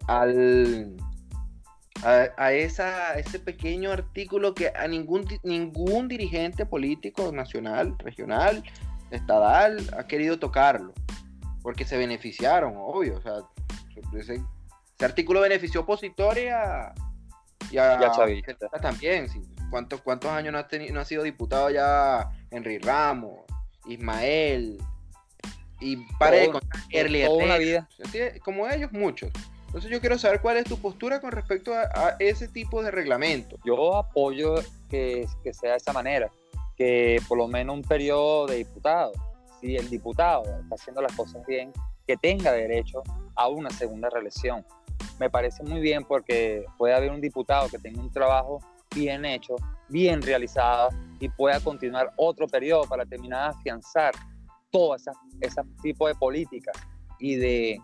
Al, 0.08 0.96
a, 2.04 2.52
esa, 2.54 3.18
ese 3.18 3.40
pequeño 3.40 3.92
artículo 3.92 4.54
que 4.54 4.70
a 4.70 4.88
ningún, 4.88 5.26
ningún 5.44 6.08
dirigente 6.08 6.66
político 6.66 7.32
nacional, 7.32 7.96
regional, 8.00 8.64
estadal 9.12 9.78
ha 9.98 10.08
querido 10.08 10.40
tocarlo 10.40 10.94
porque 11.62 11.86
se 11.86 11.98
beneficiaron, 11.98 12.74
obvio. 12.78 13.18
O 13.18 13.22
sea, 13.22 13.34
ese, 14.20 14.44
artículo 15.00 15.42
benefició 15.42 15.82
opositores 15.82 16.46
y 16.46 16.48
a, 16.50 16.94
y 17.72 18.42
también. 18.82 19.28
¿Cuántos, 19.72 20.02
¿Cuántos 20.02 20.30
años 20.30 20.54
no 20.54 20.60
ha, 20.60 20.68
tenido, 20.68 20.94
no 20.94 21.00
ha 21.00 21.06
sido 21.06 21.24
diputado 21.24 21.72
ya 21.72 22.30
Henry 22.52 22.78
Ramos, 22.78 23.46
Ismael 23.88 24.78
y 25.80 25.98
pare 26.18 26.50
con 26.50 26.62
toda 26.62 27.58
vida. 27.58 27.88
Como 28.44 28.68
ellos, 28.68 28.92
muchos. 28.92 29.32
Entonces 29.68 29.92
yo 29.92 30.00
quiero 30.00 30.18
saber 30.18 30.40
cuál 30.40 30.58
es 30.58 30.66
tu 30.66 30.78
postura 30.78 31.20
con 31.20 31.32
respecto 31.32 31.74
a, 31.74 32.16
ese 32.20 32.48
tipo 32.48 32.82
de 32.82 32.92
reglamento. 32.92 33.58
Yo 33.66 33.98
apoyo 33.98 34.56
que, 34.90 35.28
que 35.44 35.54
sea 35.54 35.72
de 35.72 35.78
esa 35.78 35.92
manera, 35.92 36.32
que 36.78 37.22
por 37.28 37.38
lo 37.38 37.48
menos 37.48 37.76
un 37.76 37.84
periodo 37.84 38.48
de 38.48 38.58
diputado 38.58 39.12
si 39.60 39.76
el 39.76 39.90
diputado 39.90 40.44
está 40.44 40.76
haciendo 40.76 41.02
las 41.02 41.14
cosas 41.14 41.46
bien, 41.46 41.72
que 42.08 42.18
tenga 42.18 42.52
derecho 42.52 43.04
a 43.36 43.48
una 43.48 43.70
segunda 43.70 44.10
reelección. 44.10 44.66
Me 45.20 45.30
parece 45.30 45.64
muy 45.64 45.80
bien 45.80 46.04
porque 46.04 46.66
puede 46.78 46.94
haber 46.94 47.12
un 47.12 47.22
diputado 47.22 47.70
que 47.70 47.80
tenga 47.80 48.02
un 48.02 48.12
trabajo 48.12 48.60
bien 48.94 49.26
hecho, 49.26 49.56
bien 49.90 50.22
realizado 50.22 50.90
y 51.20 51.30
pueda 51.30 51.60
continuar 51.60 52.12
otro 52.18 52.48
periodo 52.48 52.84
para 52.84 53.06
terminar 53.06 53.52
de 53.52 53.60
afianzar 53.60 54.14
todo 54.72 54.96
ese 54.96 55.62
tipo 55.82 56.08
de 56.08 56.16
políticas 56.16 56.76
y 57.20 57.36
de, 57.36 57.80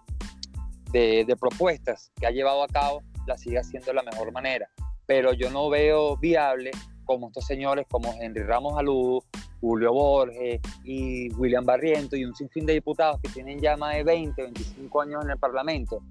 de, 0.92 1.36
propuestas 1.40 2.12
que 2.20 2.28
ha 2.28 2.32
llevado 2.32 2.64
a 2.64 2.68
cabo, 2.68 3.02
la 3.26 3.38
siga 3.38 3.62
haciendo 3.62 3.88
de 3.88 3.94
la 3.94 4.04
mejor 4.04 4.32
manera. 4.32 4.68
Pero 5.06 5.34
yo 5.34 5.50
no 5.50 5.70
veo 5.70 6.18
viable 6.18 6.72
como 7.06 7.28
estos 7.28 7.46
señores 7.46 7.86
como 7.90 8.14
Henry 8.20 8.44
Ramos 8.44 8.78
Alú, 8.78 9.24
Julio 9.60 9.94
Borges 9.94 10.60
y 10.84 11.32
William 11.36 11.66
Barriento 11.66 12.16
y 12.16 12.26
un 12.26 12.36
sinfín 12.36 12.66
de 12.66 12.74
diputados 12.74 13.20
que 13.22 13.30
tienen 13.30 13.60
ya 13.60 13.78
más 13.78 13.96
de 13.96 14.04
20, 14.04 14.42
25 14.42 15.02
años 15.02 15.24
en 15.24 15.32
el 15.32 15.38
Parlamento 15.38 16.02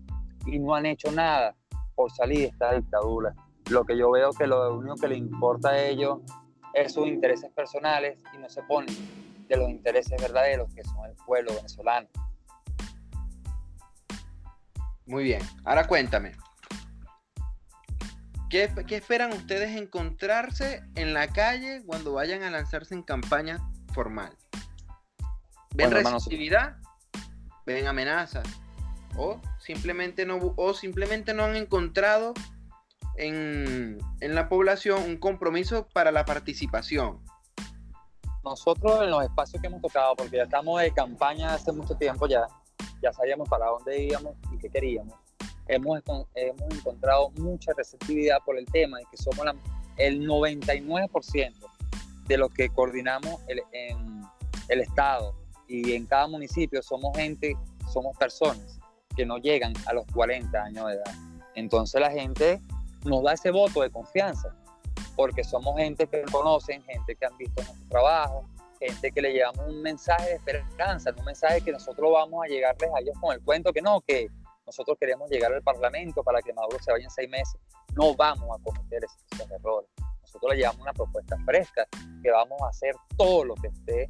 y 0.47 0.59
no 0.59 0.75
han 0.75 0.87
hecho 0.87 1.11
nada 1.11 1.55
por 1.95 2.11
salir 2.11 2.39
de 2.39 2.47
esta 2.47 2.75
dictadura. 2.75 3.35
Lo 3.71 3.85
que 3.85 3.97
yo 3.97 4.11
veo 4.11 4.33
que 4.33 4.47
lo 4.47 4.77
único 4.77 4.97
que 4.97 5.09
le 5.09 5.17
importa 5.17 5.71
a 5.71 5.83
ellos 5.83 6.19
es 6.75 6.93
sus 6.93 7.07
intereses 7.07 7.51
personales 7.53 8.19
y 8.35 8.39
no 8.39 8.49
se 8.49 8.63
ponen 8.65 8.95
de 9.49 9.57
los 9.57 9.71
intereses 9.71 10.21
verdaderos 10.21 10.73
que 10.75 10.85
son 10.85 11.07
el 11.07 11.17
pueblo 11.25 11.55
venezolano. 11.55 12.09
Muy 15.07 15.25
bien, 15.25 15.43
ahora 15.65 15.87
cuéntame, 15.87 16.33
¿Qué, 18.51 18.69
esperan 18.89 19.33
ustedes 19.33 19.81
encontrarse 19.81 20.83
en 20.97 21.15
la 21.15 21.29
calle 21.29 21.85
cuando 21.87 22.15
vayan 22.15 22.43
a 22.43 22.51
lanzarse 22.51 22.95
en 22.95 23.05
campaña 23.05 23.61
formal? 23.95 24.37
¿Ven 25.77 25.93
receptividad? 25.93 26.77
¿Ven 27.65 27.87
amenazas? 27.87 28.45
¿O 29.17 29.41
simplemente 29.61 30.27
no, 30.27 30.53
o 30.57 30.75
simplemente 30.75 31.33
no 31.33 31.45
han 31.45 31.55
encontrado 31.55 32.35
en, 33.17 33.99
en 34.21 34.35
la 34.35 34.49
población 34.49 35.03
un 35.03 35.17
compromiso 35.17 35.87
para 35.93 36.11
la 36.13 36.25
participación? 36.25 37.23
Nosotros 38.45 39.03
en 39.03 39.11
los 39.11 39.23
espacios 39.25 39.61
que 39.61 39.69
hemos 39.69 39.83
tocado, 39.83 40.17
porque 40.17 40.39
ya 40.39 40.45
estamos 40.45 40.81
de 40.81 40.93
campaña 40.93 41.55
hace 41.55 41.73
mucho 41.73 41.95
tiempo 41.95 42.27
ya, 42.27 42.47
ya 43.03 43.13
sabíamos 43.13 43.49
para 43.49 43.67
dónde 43.67 44.03
íbamos 44.05 44.35
y 44.53 44.59
qué 44.59 44.71
queríamos 44.71 45.15
hemos, 45.71 46.03
hemos 46.35 46.75
encontrado 46.75 47.31
mucha 47.37 47.73
receptividad 47.77 48.39
por 48.45 48.59
el 48.59 48.67
tema 48.67 48.99
de 48.99 49.05
que 49.11 49.17
somos 49.17 49.47
el 49.97 50.27
99% 50.27 51.53
de 52.27 52.37
los 52.37 52.51
que 52.53 52.69
coordinamos 52.71 53.41
en 53.49 54.23
el 54.69 54.81
Estado 54.81 55.35
y 55.69 55.93
en 55.93 56.07
cada 56.07 56.27
municipio 56.27 56.83
somos 56.83 57.17
gente, 57.17 57.57
somos 57.93 58.17
personas 58.17 58.79
que 59.17 59.25
no 59.25 59.39
llegan 59.39 59.73
a 59.87 59.93
los 59.93 60.07
40 60.13 60.63
años 60.63 60.87
de 60.87 60.95
edad. 60.95 61.15
Entonces 61.55 62.01
la 62.01 62.11
gente 62.11 62.61
nos 63.05 63.23
da 63.23 63.33
ese 63.33 63.51
voto 63.51 63.83
de 63.83 63.91
confianza, 63.91 64.55
porque 65.17 65.45
somos 65.45 65.77
gente 65.77 66.07
que 66.07 66.23
conocen, 66.23 66.83
gente 66.85 67.17
que 67.17 67.27
han 67.27 67.37
visto 67.37 67.63
nuestro 67.63 67.89
trabajo, 67.89 68.49
gente 68.79 69.13
que 69.13 69.23
le 69.23 69.33
llevamos 69.33 69.67
un 69.69 69.83
mensaje 69.83 70.31
de 70.31 70.35
esperanza, 70.35 71.13
un 71.17 71.25
mensaje 71.25 71.61
que 71.61 71.73
nosotros 71.73 72.11
vamos 72.13 72.45
a 72.45 72.49
llegarles 72.49 72.91
a 72.95 73.01
ellos 73.01 73.15
con 73.21 73.35
el 73.35 73.43
cuento 73.43 73.73
que 73.73 73.83
no, 73.83 74.01
que 74.01 74.29
nosotros 74.67 74.97
queremos 74.99 75.29
llegar 75.31 75.53
al 75.53 75.63
Parlamento 75.63 76.23
para 76.23 76.41
que 76.41 76.53
Maduro 76.53 76.79
se 76.83 76.93
vaya 76.93 77.05
en 77.05 77.11
seis 77.11 77.29
meses, 77.29 77.61
no 77.95 78.15
vamos 78.15 78.49
a 78.59 78.63
cometer 78.63 79.03
esos, 79.05 79.51
errores. 79.51 79.91
Nosotros 80.23 80.53
le 80.53 80.59
llevamos 80.59 80.83
una 80.83 80.93
propuesta 80.93 81.37
fresca 81.45 81.87
que 82.23 82.31
vamos 82.31 82.61
a 82.63 82.69
hacer 82.69 82.95
todo 83.17 83.45
lo 83.45 83.55
que 83.57 83.67
esté 83.67 84.09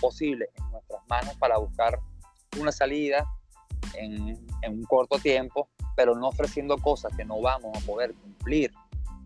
posible 0.00 0.48
en 0.54 0.70
nuestras 0.70 1.02
manos 1.08 1.36
para 1.36 1.58
buscar 1.58 1.98
una 2.58 2.72
salida 2.72 3.24
en, 3.94 4.30
en 4.62 4.72
un 4.72 4.84
corto 4.84 5.18
tiempo, 5.18 5.68
pero 5.98 6.14
no 6.14 6.28
ofreciendo 6.28 6.78
cosas 6.78 7.10
que 7.16 7.24
no 7.24 7.40
vamos 7.40 7.76
a 7.76 7.84
poder 7.84 8.14
cumplir. 8.14 8.72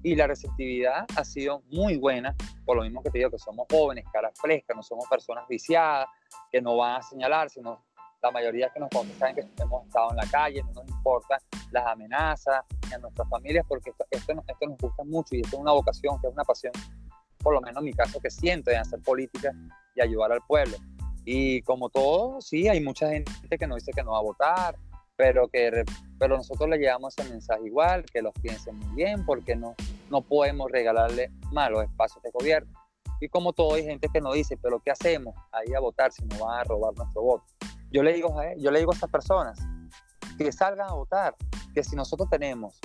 Y 0.02 0.14
la 0.14 0.26
receptividad 0.26 1.04
ha 1.14 1.22
sido 1.22 1.62
muy 1.70 1.98
buena, 1.98 2.34
por 2.64 2.78
lo 2.78 2.82
mismo 2.82 3.02
que 3.02 3.10
te 3.10 3.18
digo 3.18 3.30
que 3.30 3.38
somos 3.38 3.66
jóvenes, 3.70 4.06
caras 4.10 4.32
frescas, 4.40 4.74
no 4.74 4.82
somos 4.82 5.06
personas 5.06 5.46
viciadas, 5.46 6.06
que 6.50 6.62
no 6.62 6.78
van 6.78 6.96
a 6.96 7.02
señalar, 7.02 7.50
sino 7.50 7.84
la 8.22 8.30
mayoría 8.30 8.70
que 8.70 8.80
nos 8.80 8.88
conocen 8.88 9.18
saben 9.18 9.34
que 9.34 9.62
hemos 9.62 9.86
estado 9.86 10.12
en 10.12 10.16
la 10.16 10.26
calle, 10.30 10.62
no 10.62 10.72
nos 10.72 10.88
importan 10.88 11.38
las 11.72 11.86
amenazas 11.86 12.64
ni 12.88 12.94
a 12.94 12.98
nuestras 12.98 13.28
familias, 13.28 13.66
porque 13.68 13.90
esto, 13.90 14.06
esto, 14.10 14.32
nos 14.34 14.78
gusta 14.78 15.04
mucho 15.04 15.36
y 15.36 15.40
esto 15.42 15.56
es 15.56 15.60
una 15.60 15.72
vocación, 15.72 16.18
que 16.22 16.28
es 16.28 16.32
una 16.32 16.44
pasión, 16.44 16.72
por 17.40 17.52
lo 17.52 17.60
menos 17.60 17.80
en 17.80 17.84
mi 17.84 17.92
caso, 17.92 18.18
que 18.18 18.30
siento 18.30 18.70
de 18.70 18.78
hacer 18.78 18.98
política 19.02 19.52
y 19.94 20.00
ayudar 20.00 20.32
al 20.32 20.40
pueblo. 20.48 20.78
Y 21.26 21.60
como 21.62 21.90
todo, 21.90 22.40
sí, 22.40 22.66
hay 22.66 22.80
mucha 22.80 23.10
gente 23.10 23.58
que 23.58 23.66
nos 23.66 23.80
dice 23.80 23.92
que 23.94 24.02
no 24.02 24.12
va 24.12 24.20
a 24.20 24.22
votar, 24.22 24.74
pero 25.22 25.46
que 25.46 25.84
pero 26.18 26.36
nosotros 26.36 26.68
le 26.68 26.78
llevamos 26.78 27.16
ese 27.16 27.30
mensaje 27.30 27.64
igual, 27.64 28.04
que 28.12 28.22
los 28.22 28.32
piensen 28.42 28.76
muy 28.76 28.96
bien, 28.96 29.24
porque 29.24 29.54
no, 29.54 29.76
no 30.10 30.20
podemos 30.20 30.68
regalarle 30.68 31.30
malos 31.52 31.84
espacios 31.84 32.20
de 32.24 32.30
gobierno 32.32 32.72
Y 33.20 33.28
como 33.28 33.52
todo, 33.52 33.74
hay 33.74 33.84
gente 33.84 34.08
que 34.12 34.20
nos 34.20 34.34
dice, 34.34 34.56
pero 34.56 34.80
¿qué 34.80 34.90
hacemos 34.90 35.36
ahí 35.52 35.74
a 35.74 35.80
votar 35.80 36.10
si 36.10 36.24
no 36.24 36.44
van 36.44 36.58
a 36.58 36.64
robar 36.64 36.92
nuestro 36.96 37.22
voto? 37.22 37.44
Yo 37.92 38.02
le 38.02 38.14
digo 38.14 38.36
a, 38.40 38.52
yo 38.56 38.72
le 38.72 38.80
digo 38.80 38.90
a 38.90 38.94
estas 38.94 39.10
personas 39.10 39.60
que 40.36 40.50
salgan 40.50 40.88
a 40.88 40.94
votar, 40.94 41.36
que 41.72 41.84
si 41.84 41.94
nosotros 41.94 42.28
tenemos 42.28 42.80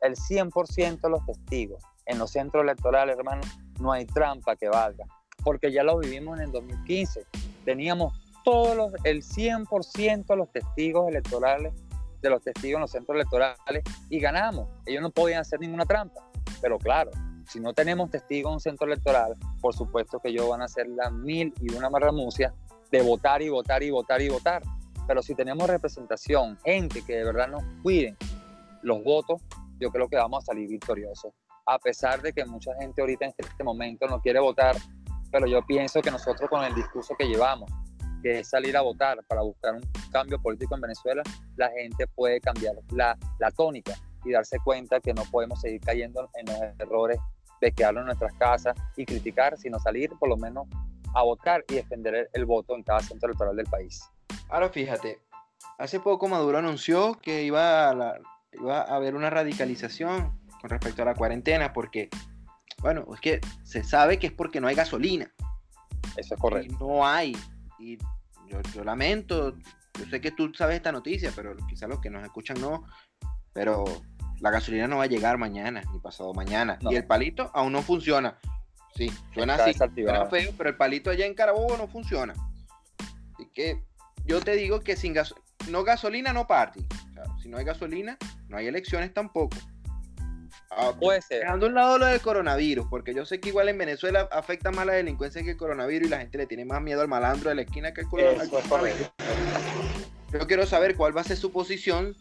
el 0.00 0.14
100% 0.14 1.00
de 1.00 1.10
los 1.10 1.26
testigos 1.26 1.82
en 2.06 2.20
los 2.20 2.30
centros 2.30 2.62
electorales, 2.62 3.16
hermano, 3.18 3.42
no 3.80 3.90
hay 3.90 4.06
trampa 4.06 4.54
que 4.54 4.68
valga, 4.68 5.06
porque 5.42 5.72
ya 5.72 5.82
lo 5.82 5.98
vivimos 5.98 6.38
en 6.38 6.44
el 6.44 6.52
2015. 6.52 7.26
Teníamos 7.64 8.14
todos 8.44 8.76
los, 8.76 8.92
el 9.04 9.22
100% 9.22 10.26
de 10.26 10.36
los 10.36 10.50
testigos 10.50 11.08
electorales, 11.08 11.72
de 12.20 12.30
los 12.30 12.42
testigos 12.42 12.76
en 12.76 12.80
los 12.82 12.90
centros 12.90 13.14
electorales 13.16 13.82
y 14.08 14.20
ganamos. 14.20 14.68
Ellos 14.86 15.02
no 15.02 15.10
podían 15.10 15.40
hacer 15.40 15.60
ninguna 15.60 15.86
trampa, 15.86 16.20
pero 16.60 16.78
claro, 16.78 17.10
si 17.48 17.60
no 17.60 17.72
tenemos 17.72 18.10
testigos 18.10 18.50
en 18.50 18.54
un 18.54 18.60
centro 18.60 18.86
electoral, 18.86 19.34
por 19.60 19.74
supuesto 19.74 20.20
que 20.20 20.28
ellos 20.28 20.48
van 20.48 20.62
a 20.62 20.66
hacer 20.66 20.88
la 20.88 21.10
mil 21.10 21.52
y 21.60 21.74
una 21.74 21.90
marramucia 21.90 22.54
de 22.90 23.02
votar 23.02 23.42
y 23.42 23.48
votar 23.48 23.82
y 23.82 23.90
votar 23.90 24.22
y 24.22 24.28
votar. 24.28 24.62
Pero 25.06 25.22
si 25.22 25.34
tenemos 25.34 25.68
representación, 25.68 26.58
gente 26.64 27.02
que 27.04 27.16
de 27.16 27.24
verdad 27.24 27.48
nos 27.48 27.64
cuiden 27.82 28.16
los 28.82 29.02
votos, 29.02 29.42
yo 29.80 29.90
creo 29.90 30.08
que 30.08 30.16
vamos 30.16 30.44
a 30.44 30.46
salir 30.46 30.68
victoriosos. 30.68 31.32
A 31.66 31.78
pesar 31.78 32.22
de 32.22 32.32
que 32.32 32.44
mucha 32.44 32.72
gente 32.76 33.00
ahorita 33.00 33.24
en 33.26 33.34
este 33.36 33.64
momento 33.64 34.06
no 34.06 34.20
quiere 34.20 34.38
votar, 34.40 34.76
pero 35.32 35.46
yo 35.46 35.64
pienso 35.66 36.00
que 36.02 36.10
nosotros 36.10 36.48
con 36.48 36.62
el 36.64 36.74
discurso 36.74 37.14
que 37.18 37.26
llevamos, 37.26 37.70
que 38.22 38.40
es 38.40 38.48
salir 38.48 38.76
a 38.76 38.82
votar 38.82 39.18
para 39.28 39.42
buscar 39.42 39.74
un 39.74 39.82
cambio 40.12 40.40
político 40.40 40.74
en 40.74 40.80
Venezuela, 40.80 41.22
la 41.56 41.70
gente 41.70 42.06
puede 42.06 42.40
cambiar 42.40 42.74
la, 42.90 43.16
la 43.38 43.50
tónica 43.50 43.94
y 44.24 44.32
darse 44.32 44.58
cuenta 44.64 45.00
que 45.00 45.14
no 45.14 45.24
podemos 45.30 45.60
seguir 45.60 45.80
cayendo 45.80 46.28
en 46.34 46.46
los 46.46 46.56
errores 46.78 47.18
de 47.60 47.72
quedarnos 47.72 48.02
en 48.02 48.06
nuestras 48.06 48.32
casas 48.34 48.76
y 48.96 49.04
criticar, 49.04 49.56
sino 49.58 49.78
salir 49.78 50.10
por 50.18 50.28
lo 50.28 50.36
menos 50.36 50.66
a 51.14 51.22
votar 51.22 51.64
y 51.68 51.74
defender 51.74 52.30
el, 52.32 52.44
voto 52.44 52.74
en 52.74 52.82
cada 52.82 53.00
centro 53.00 53.28
electoral 53.28 53.56
del 53.56 53.66
país. 53.66 54.02
Ahora 54.48 54.68
fíjate, 54.68 55.20
hace 55.78 56.00
poco 56.00 56.28
Maduro 56.28 56.58
anunció 56.58 57.18
que 57.20 57.42
iba 57.42 57.90
a, 57.90 58.20
iba 58.52 58.80
a 58.80 58.96
haber 58.96 59.14
una 59.14 59.30
radicalización 59.30 60.38
con 60.60 60.70
respecto 60.70 61.02
a 61.02 61.06
la 61.06 61.14
cuarentena 61.14 61.72
porque, 61.72 62.08
bueno, 62.78 63.06
es 63.14 63.20
que 63.20 63.40
se 63.64 63.82
sabe 63.82 64.18
que 64.18 64.28
es 64.28 64.32
porque 64.32 64.60
no 64.60 64.68
hay 64.68 64.74
gasolina. 64.74 65.32
Eso 66.16 66.34
es 66.34 66.40
correcto. 66.40 66.76
no 66.80 67.06
hay. 67.06 67.36
Y 67.80 67.98
yo, 68.48 68.60
yo 68.74 68.84
lamento, 68.84 69.56
yo 69.98 70.06
sé 70.10 70.20
que 70.20 70.30
tú 70.30 70.52
sabes 70.54 70.76
esta 70.76 70.92
noticia, 70.92 71.32
pero 71.34 71.56
quizás 71.68 71.88
los 71.88 72.00
que 72.00 72.10
nos 72.10 72.22
escuchan 72.22 72.60
no, 72.60 72.84
pero 73.52 73.84
la 74.40 74.50
gasolina 74.50 74.86
no 74.86 74.98
va 74.98 75.04
a 75.04 75.08
llegar 75.08 75.38
mañana 75.38 75.82
ni 75.92 75.98
pasado 75.98 76.32
mañana. 76.34 76.78
Y 76.82 76.94
el 76.94 77.06
palito 77.06 77.50
aún 77.54 77.72
no 77.72 77.82
funciona. 77.82 78.38
Sí, 78.94 79.10
suena 79.32 79.54
así, 79.54 79.72
suena 79.72 80.26
feo, 80.26 80.52
pero 80.56 80.70
el 80.70 80.76
palito 80.76 81.10
allá 81.10 81.26
en 81.26 81.34
Carabobo 81.34 81.76
no 81.76 81.86
funciona. 81.86 82.34
Así 83.34 83.48
que 83.54 83.82
yo 84.24 84.40
te 84.40 84.56
digo 84.56 84.80
que 84.80 84.96
sin 84.96 85.12
gas 85.12 85.34
no 85.68 85.84
gasolina, 85.84 86.32
no 86.32 86.46
party. 86.46 86.84
si 87.42 87.48
no 87.48 87.58
hay 87.58 87.64
gasolina, 87.64 88.16
no 88.48 88.56
hay 88.56 88.66
elecciones 88.66 89.12
tampoco. 89.12 89.56
Ah, 90.70 90.92
Puede 90.98 91.20
ser. 91.20 91.40
Dejando 91.40 91.66
un 91.66 91.74
lado 91.74 91.98
lo 91.98 92.06
del 92.06 92.20
coronavirus, 92.20 92.86
porque 92.88 93.12
yo 93.12 93.24
sé 93.26 93.40
que 93.40 93.48
igual 93.48 93.68
en 93.68 93.78
Venezuela 93.78 94.28
afecta 94.30 94.70
más 94.70 94.86
la 94.86 94.92
delincuencia 94.92 95.42
que 95.42 95.50
el 95.50 95.56
coronavirus 95.56 96.06
y 96.06 96.10
la 96.10 96.18
gente 96.18 96.38
le 96.38 96.46
tiene 96.46 96.64
más 96.64 96.80
miedo 96.80 97.00
al 97.00 97.08
malandro 97.08 97.50
de 97.50 97.56
la 97.56 97.62
esquina 97.62 97.92
que 97.92 98.02
al 98.02 98.08
coronavirus. 98.08 99.10
Yo 100.32 100.46
quiero 100.46 100.64
saber 100.66 100.96
cuál 100.96 101.16
va 101.16 101.22
a 101.22 101.24
ser 101.24 101.36
su 101.36 101.50
posición 101.50 102.14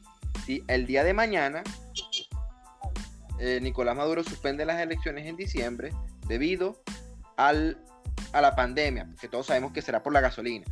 si 0.45 0.63
el 0.67 0.87
día 0.87 1.03
de 1.03 1.13
mañana 1.13 1.63
eh, 3.39 3.59
Nicolás 3.61 3.95
Maduro 3.95 4.23
suspende 4.23 4.65
las 4.65 4.81
elecciones 4.81 5.27
en 5.27 5.35
diciembre 5.35 5.91
debido 6.27 6.81
al, 7.37 7.77
a 8.33 8.41
la 8.41 8.55
pandemia, 8.55 9.07
que 9.21 9.27
todos 9.27 9.45
sabemos 9.45 9.73
que 9.73 9.83
será 9.83 10.01
por 10.01 10.11
la 10.11 10.21
gasolina. 10.21 10.65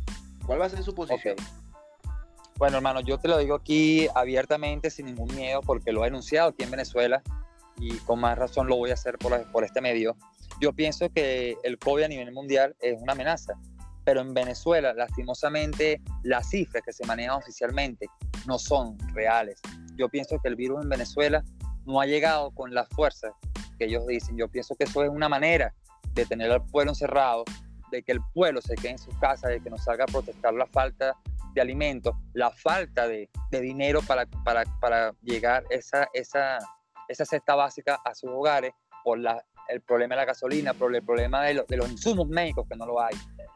¿Cuál 0.44 0.60
va 0.60 0.66
a 0.66 0.70
ser 0.70 0.82
su 0.82 0.94
posición? 0.94 1.36
Bueno, 2.56 2.78
hermano, 2.78 3.00
yo 3.00 3.18
te 3.18 3.28
lo 3.28 3.38
digo 3.38 3.54
aquí 3.54 4.08
abiertamente, 4.16 4.90
sin 4.90 5.06
ningún 5.06 5.32
miedo, 5.36 5.60
porque 5.60 5.92
lo 5.92 6.04
he 6.04 6.08
anunciado 6.08 6.50
aquí 6.50 6.64
en 6.64 6.72
Venezuela 6.72 7.22
y 7.80 7.96
con 7.98 8.20
más 8.20 8.38
razón 8.38 8.66
lo 8.66 8.76
voy 8.76 8.90
a 8.90 8.94
hacer 8.94 9.18
por, 9.18 9.50
por 9.50 9.64
este 9.64 9.80
medio. 9.80 10.16
Yo 10.60 10.72
pienso 10.72 11.08
que 11.10 11.56
el 11.62 11.78
COVID 11.78 12.04
a 12.04 12.08
nivel 12.08 12.32
mundial 12.32 12.76
es 12.80 13.00
una 13.00 13.12
amenaza, 13.12 13.54
pero 14.04 14.20
en 14.20 14.32
Venezuela, 14.32 14.92
lastimosamente, 14.94 16.00
las 16.22 16.48
cifras 16.48 16.82
que 16.84 16.92
se 16.92 17.04
manejan 17.06 17.36
oficialmente 17.36 18.08
no 18.46 18.58
son 18.58 18.96
reales. 19.12 19.60
Yo 19.96 20.08
pienso 20.08 20.38
que 20.42 20.48
el 20.48 20.56
virus 20.56 20.82
en 20.82 20.88
Venezuela 20.88 21.44
no 21.84 22.00
ha 22.00 22.06
llegado 22.06 22.50
con 22.52 22.72
la 22.74 22.84
fuerza 22.86 23.28
que 23.78 23.86
ellos 23.86 24.06
dicen. 24.06 24.36
Yo 24.36 24.48
pienso 24.48 24.74
que 24.74 24.84
eso 24.84 25.02
es 25.04 25.10
una 25.10 25.28
manera 25.28 25.74
de 26.14 26.26
tener 26.26 26.50
al 26.50 26.64
pueblo 26.66 26.92
encerrado, 26.92 27.44
de 27.90 28.02
que 28.02 28.12
el 28.12 28.20
pueblo 28.34 28.60
se 28.60 28.74
quede 28.74 28.92
en 28.92 28.98
sus 28.98 29.16
casas, 29.18 29.50
de 29.50 29.60
que 29.60 29.70
no 29.70 29.78
salga 29.78 30.04
a 30.04 30.06
protestar 30.06 30.52
la 30.54 30.66
falta 30.66 31.16
de 31.54 31.60
alimentos, 31.60 32.14
la 32.34 32.50
falta 32.50 33.06
de, 33.08 33.28
dinero 33.50 34.00
para, 34.02 34.26
para, 34.44 34.64
para, 34.80 35.12
llegar 35.22 35.64
esa, 35.70 36.08
esa, 36.12 36.58
esa 37.08 37.24
cesta 37.24 37.54
básica 37.54 38.00
a 38.04 38.14
sus 38.14 38.30
hogares 38.30 38.72
por 39.04 39.18
la, 39.18 39.42
el 39.68 39.80
problema 39.80 40.14
de 40.14 40.20
la 40.20 40.26
gasolina, 40.26 40.74
por 40.74 40.94
el 40.94 41.02
problema 41.02 41.42
de, 41.44 41.64
de 41.66 41.76
los 41.76 41.90
insumos 41.90 42.28
médicos 42.28 42.66
que 42.68 42.76
no 42.76 42.86
lo 42.86 43.00
hay. 43.00 43.14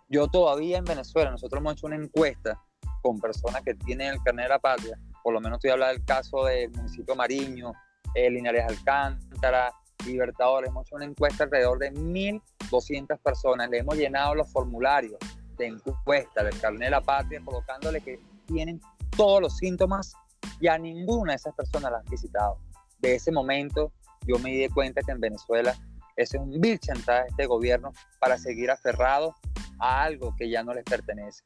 Yo 0.08 0.28
todavía 0.28 0.78
en 0.78 0.84
Venezuela, 0.84 1.30
nosotros 1.30 1.60
hemos 1.60 1.74
hecho 1.74 1.86
una 1.86 1.96
encuesta 1.96 2.60
con 3.02 3.18
personas 3.20 3.62
que 3.62 3.74
tienen 3.74 4.14
el 4.14 4.22
carnet 4.22 4.46
de 4.46 4.48
la 4.50 4.58
patria, 4.58 4.98
por 5.22 5.32
lo 5.32 5.40
menos 5.40 5.56
estoy 5.56 5.70
hablando 5.70 5.94
del 5.94 6.04
caso 6.04 6.44
del 6.44 6.70
municipio 6.70 7.14
Mariño, 7.14 7.72
eh, 8.14 8.30
Linares 8.30 8.64
Alcántara, 8.68 9.72
Libertadores, 10.06 10.68
hemos 10.68 10.86
hecho 10.86 10.96
una 10.96 11.04
encuesta 11.04 11.44
alrededor 11.44 11.78
de 11.78 11.92
1.200 11.92 13.18
personas, 13.18 13.70
le 13.70 13.78
hemos 13.78 13.96
llenado 13.96 14.34
los 14.34 14.50
formularios 14.50 15.18
de 15.56 15.66
encuesta 15.66 16.42
del 16.42 16.58
carnet 16.60 16.86
de 16.86 16.90
la 16.90 17.00
patria, 17.00 17.40
colocándole 17.44 18.00
que 18.00 18.20
tienen 18.46 18.80
todos 19.16 19.40
los 19.40 19.56
síntomas 19.56 20.14
y 20.60 20.66
a 20.68 20.78
ninguna 20.78 21.32
de 21.32 21.36
esas 21.36 21.54
personas 21.54 21.92
la 21.92 21.98
han 21.98 22.04
visitado. 22.06 22.58
De 23.02 23.16
ese 23.16 23.32
momento 23.32 23.92
yo 24.26 24.38
me 24.38 24.50
di 24.50 24.68
cuenta 24.68 25.02
que 25.02 25.10
en 25.10 25.20
Venezuela 25.20 25.74
es 26.16 26.32
un 26.34 26.60
vil 26.60 26.78
chantaje 26.78 27.28
este 27.28 27.46
gobierno 27.46 27.92
para 28.20 28.38
seguir 28.38 28.70
aferrado 28.70 29.34
a 29.80 30.04
algo 30.04 30.34
que 30.36 30.48
ya 30.48 30.62
no 30.62 30.72
les 30.72 30.84
pertenece. 30.84 31.42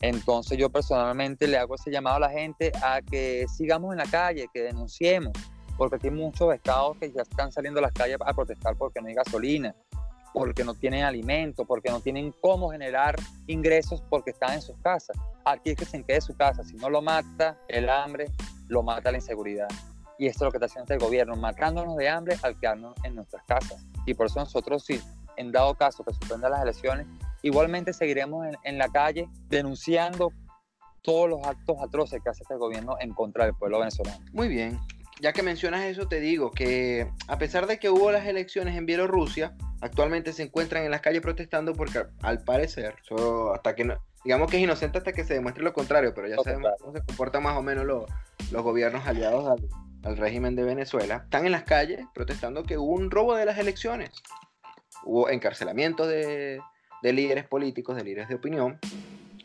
Entonces 0.00 0.58
yo 0.58 0.70
personalmente 0.70 1.46
le 1.46 1.56
hago 1.56 1.76
ese 1.76 1.90
llamado 1.90 2.16
a 2.16 2.20
la 2.20 2.30
gente 2.30 2.72
a 2.82 3.00
que 3.00 3.46
sigamos 3.48 3.92
en 3.92 3.98
la 3.98 4.06
calle, 4.06 4.48
que 4.52 4.62
denunciemos, 4.62 5.32
porque 5.76 5.98
hay 6.02 6.10
muchos 6.10 6.52
estados 6.52 6.96
que 6.98 7.12
ya 7.12 7.22
están 7.22 7.52
saliendo 7.52 7.78
a 7.78 7.82
las 7.82 7.92
calles 7.92 8.18
a 8.24 8.34
protestar 8.34 8.76
porque 8.76 9.00
no 9.00 9.06
hay 9.06 9.14
gasolina, 9.14 9.74
porque 10.32 10.64
no 10.64 10.74
tienen 10.74 11.04
alimento, 11.04 11.64
porque 11.64 11.90
no 11.90 12.00
tienen 12.00 12.32
cómo 12.40 12.70
generar 12.70 13.16
ingresos 13.46 14.02
porque 14.08 14.30
están 14.30 14.54
en 14.54 14.62
sus 14.62 14.76
casas. 14.78 15.16
Aquí 15.44 15.70
es 15.70 15.76
que 15.76 15.84
se 15.84 16.02
quede 16.02 16.20
su 16.20 16.36
casa, 16.36 16.64
si 16.64 16.74
no 16.74 16.90
lo 16.90 17.02
mata 17.02 17.56
el 17.68 17.88
hambre, 17.88 18.26
lo 18.68 18.82
mata 18.82 19.12
la 19.12 19.18
inseguridad. 19.18 19.68
Y 20.18 20.26
esto 20.26 20.44
es 20.44 20.46
lo 20.46 20.50
que 20.50 20.56
está 20.56 20.66
haciendo 20.66 20.92
el 20.94 21.00
gobierno, 21.00 21.36
matándonos 21.36 21.96
de 21.96 22.08
hambre 22.08 22.36
al 22.42 22.58
quedarnos 22.58 22.94
en 23.04 23.14
nuestras 23.14 23.44
casas. 23.44 23.84
Y 24.04 24.14
por 24.14 24.26
eso 24.26 24.40
nosotros, 24.40 24.84
si 24.84 25.00
en 25.36 25.52
dado 25.52 25.74
caso 25.74 26.04
que 26.04 26.12
suspendan 26.12 26.50
las 26.50 26.62
elecciones, 26.62 27.06
igualmente 27.42 27.92
seguiremos 27.92 28.46
en, 28.46 28.56
en 28.64 28.78
la 28.78 28.88
calle 28.88 29.28
denunciando 29.48 30.32
todos 31.02 31.30
los 31.30 31.46
actos 31.46 31.76
atroces 31.80 32.20
que 32.22 32.28
hace 32.28 32.42
este 32.42 32.56
gobierno 32.56 32.96
en 33.00 33.14
contra 33.14 33.44
del 33.44 33.54
pueblo 33.54 33.78
venezolano. 33.78 34.18
Muy 34.32 34.48
bien, 34.48 34.78
ya 35.20 35.32
que 35.32 35.42
mencionas 35.42 35.82
eso, 35.84 36.08
te 36.08 36.20
digo 36.20 36.50
que 36.50 37.10
a 37.26 37.38
pesar 37.38 37.66
de 37.66 37.78
que 37.78 37.90
hubo 37.90 38.10
las 38.12 38.26
elecciones 38.26 38.76
en 38.76 38.86
Bielorrusia, 38.86 39.56
actualmente 39.80 40.32
se 40.32 40.44
encuentran 40.44 40.84
en 40.84 40.90
las 40.90 41.00
calles 41.00 41.22
protestando 41.22 41.72
porque 41.74 42.04
al 42.22 42.42
parecer, 42.44 42.94
hasta 43.54 43.74
que 43.74 43.84
no, 43.84 43.94
digamos 44.24 44.50
que 44.50 44.58
es 44.58 44.62
inocente 44.62 44.98
hasta 44.98 45.12
que 45.12 45.24
se 45.24 45.34
demuestre 45.34 45.64
lo 45.64 45.72
contrario, 45.72 46.12
pero 46.14 46.28
ya 46.28 46.36
sabemos 46.42 46.70
cómo 46.80 46.92
se 46.92 47.02
comportan 47.04 47.42
más 47.42 47.56
o 47.56 47.62
menos 47.62 47.84
los, 47.84 48.04
los 48.50 48.62
gobiernos 48.62 49.06
aliados 49.06 49.48
al, 49.48 49.68
al, 50.02 50.16
régimen 50.16 50.56
de 50.56 50.62
Venezuela, 50.62 51.22
están 51.24 51.46
en 51.46 51.52
las 51.52 51.64
calles 51.64 52.00
protestando 52.14 52.64
que 52.64 52.78
hubo 52.78 52.92
un 52.92 53.10
robo 53.10 53.34
de 53.34 53.44
las 53.44 53.58
elecciones, 53.58 54.10
hubo 55.04 55.28
encarcelamiento 55.28 56.06
de, 56.06 56.60
de 57.02 57.12
líderes 57.12 57.46
políticos, 57.46 57.96
de 57.96 58.04
líderes 58.04 58.28
de 58.28 58.34
opinión 58.34 58.78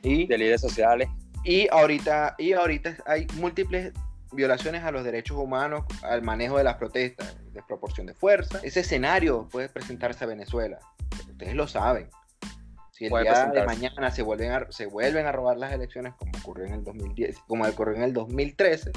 y 0.01 0.27
de 0.27 0.37
líderes 0.37 0.61
sociales. 0.61 1.09
Y 1.43 1.67
ahorita, 1.69 2.35
y 2.37 2.53
ahorita 2.53 2.97
hay 3.05 3.27
múltiples 3.35 3.91
violaciones 4.31 4.83
a 4.83 4.91
los 4.91 5.03
derechos 5.03 5.37
humanos, 5.37 5.85
al 6.01 6.21
manejo 6.21 6.57
de 6.57 6.63
las 6.63 6.77
protestas, 6.77 7.35
desproporción 7.53 8.07
de 8.07 8.13
fuerza. 8.13 8.59
Ese 8.63 8.81
escenario 8.81 9.47
puede 9.51 9.69
presentarse 9.69 10.23
a 10.23 10.27
Venezuela. 10.27 10.79
Ustedes 11.29 11.55
lo 11.55 11.67
saben. 11.67 12.09
Si 12.91 13.05
el 13.05 13.23
día 13.23 13.47
de 13.47 13.65
mañana 13.65 14.11
se 14.11 14.21
vuelven, 14.21 14.51
a, 14.51 14.71
se 14.71 14.85
vuelven 14.85 15.25
a 15.25 15.31
robar 15.31 15.57
las 15.57 15.71
elecciones, 15.73 16.13
como 16.15 16.31
ocurrió 16.37 16.65
en 16.65 16.73
el 16.73 16.83
2010, 16.83 17.39
como 17.47 17.65
ocurrió 17.65 17.95
en 17.95 18.03
el 18.03 18.13
2013, 18.13 18.91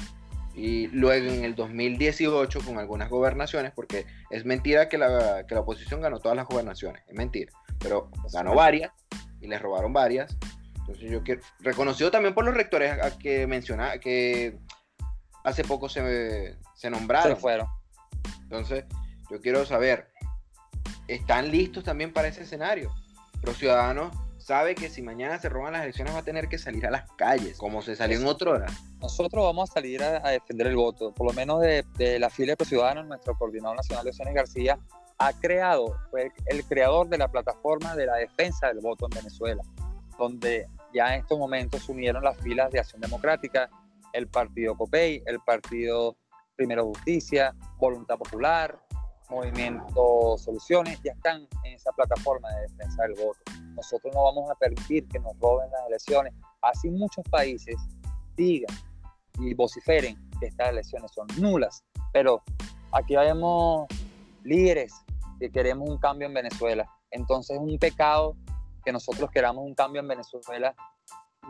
y 0.57 0.87
luego 0.87 1.29
en 1.29 1.43
el 1.45 1.53
2018 1.53 2.61
con 2.65 2.79
algunas 2.79 3.09
gobernaciones, 3.09 3.71
porque 3.75 4.07
es 4.31 4.43
mentira 4.43 4.89
que 4.89 4.97
la, 4.97 5.45
que 5.47 5.53
la 5.53 5.61
oposición 5.61 6.01
ganó 6.01 6.19
todas 6.19 6.35
las 6.35 6.47
gobernaciones, 6.47 7.03
es 7.07 7.13
mentira, 7.13 7.53
pero 7.77 8.09
ganó 8.33 8.55
varias 8.55 8.91
y 9.39 9.47
les 9.47 9.61
robaron 9.61 9.93
varias. 9.93 10.35
Entonces 10.79 11.11
yo 11.11 11.21
quiero, 11.21 11.41
reconocido 11.59 12.09
también 12.09 12.33
por 12.33 12.43
los 12.43 12.55
rectores 12.55 12.91
a 12.91 13.15
que 13.19 13.45
menciona, 13.45 13.99
que 13.99 14.57
hace 15.43 15.63
poco 15.63 15.89
se, 15.89 16.57
se 16.75 16.89
nombraron. 16.89 17.35
Se 17.35 17.39
fueron. 17.39 17.67
Entonces, 18.41 18.85
yo 19.29 19.39
quiero 19.41 19.63
saber, 19.63 20.09
están 21.07 21.51
listos 21.51 21.83
también 21.83 22.11
para 22.11 22.29
ese 22.29 22.41
escenario. 22.41 22.91
Los 23.43 23.57
ciudadanos 23.57 24.11
sabe 24.47 24.75
que 24.75 24.89
si 24.89 25.01
mañana 25.01 25.37
se 25.39 25.49
roban 25.49 25.73
las 25.73 25.83
elecciones 25.83 26.15
va 26.15 26.19
a 26.19 26.23
tener 26.23 26.47
que 26.47 26.57
salir 26.57 26.87
a 26.87 26.89
las 26.89 27.11
calles, 27.17 27.57
como 27.57 27.81
se 27.81 27.97
salió 27.97 28.17
en 28.17 28.25
otra 28.25 28.51
hora. 28.51 28.67
Nosotros 29.01 29.43
vamos 29.43 29.69
a 29.69 29.73
salir 29.73 30.01
a, 30.01 30.29
defender 30.29 30.67
el 30.67 30.77
voto, 30.77 31.13
por 31.13 31.27
lo 31.27 31.33
menos 31.33 31.59
de, 31.59 32.17
la 32.17 32.29
fila 32.29 32.55
de 32.55 32.63
ciudadanos, 32.63 33.05
nuestro 33.07 33.37
coordinador 33.37 33.75
nacional 33.75 34.05
de 34.05 34.11
Elecciones 34.11 34.33
García 34.33 34.79
ha 35.17 35.33
creado, 35.33 35.97
fue 36.11 36.31
el 36.45 36.63
creador 36.63 37.09
de 37.09 37.17
la 37.17 37.27
plataforma 37.27 37.93
de 37.97 38.05
la 38.05 38.15
defensa 38.15 38.67
del 38.67 38.79
voto 38.79 39.07
en 39.11 39.17
Venezuela, 39.17 39.63
donde 40.17 40.69
ya 40.93 41.13
en 41.13 41.23
estos 41.23 41.37
momentos 41.37 41.83
se 41.83 41.91
unieron 41.91 42.23
las 42.23 42.37
filas 42.37 42.71
de 42.71 42.79
Acción 42.79 43.01
Democrática, 43.01 43.69
el 44.13 44.29
partido 44.29 44.77
COPEI, 44.77 45.23
el 45.25 45.41
partido 45.41 46.15
Primero 46.55 46.85
Justicia, 46.85 47.53
Voluntad 47.79 48.17
Popular, 48.17 48.79
Movimiento 49.29 50.37
Soluciones, 50.37 50.99
ya 51.03 51.11
están 51.11 51.47
en 51.63 51.73
esa 51.73 51.91
plataforma 51.91 52.49
de 52.51 52.61
defensa 52.61 53.03
del 53.03 53.13
voto. 53.13 53.39
Nosotros 53.75 54.13
no 54.13 54.23
vamos 54.23 54.49
a 54.49 54.55
permitir 54.55 55.07
que 55.07 55.19
nos 55.19 55.37
roben 55.39 55.69
las 55.71 55.87
elecciones. 55.87 56.33
Así 56.61 56.89
muchos 56.89 57.23
países 57.29 57.75
digan 58.35 58.75
y 59.39 59.53
vociferen 59.53 60.17
que 60.39 60.47
estas 60.47 60.69
elecciones 60.69 61.11
son 61.11 61.27
nulas. 61.39 61.83
Pero 62.13 62.41
aquí 62.91 63.15
vemos 63.15 63.87
líderes 64.43 64.93
que 65.39 65.51
queremos 65.51 65.89
un 65.89 65.97
cambio 65.97 66.27
en 66.27 66.33
Venezuela. 66.33 66.89
Entonces 67.11 67.57
es 67.57 67.61
un 67.61 67.77
pecado 67.77 68.35
que 68.83 68.91
nosotros 68.91 69.29
queramos 69.31 69.65
un 69.65 69.75
cambio 69.75 70.01
en 70.01 70.07
Venezuela 70.07 70.73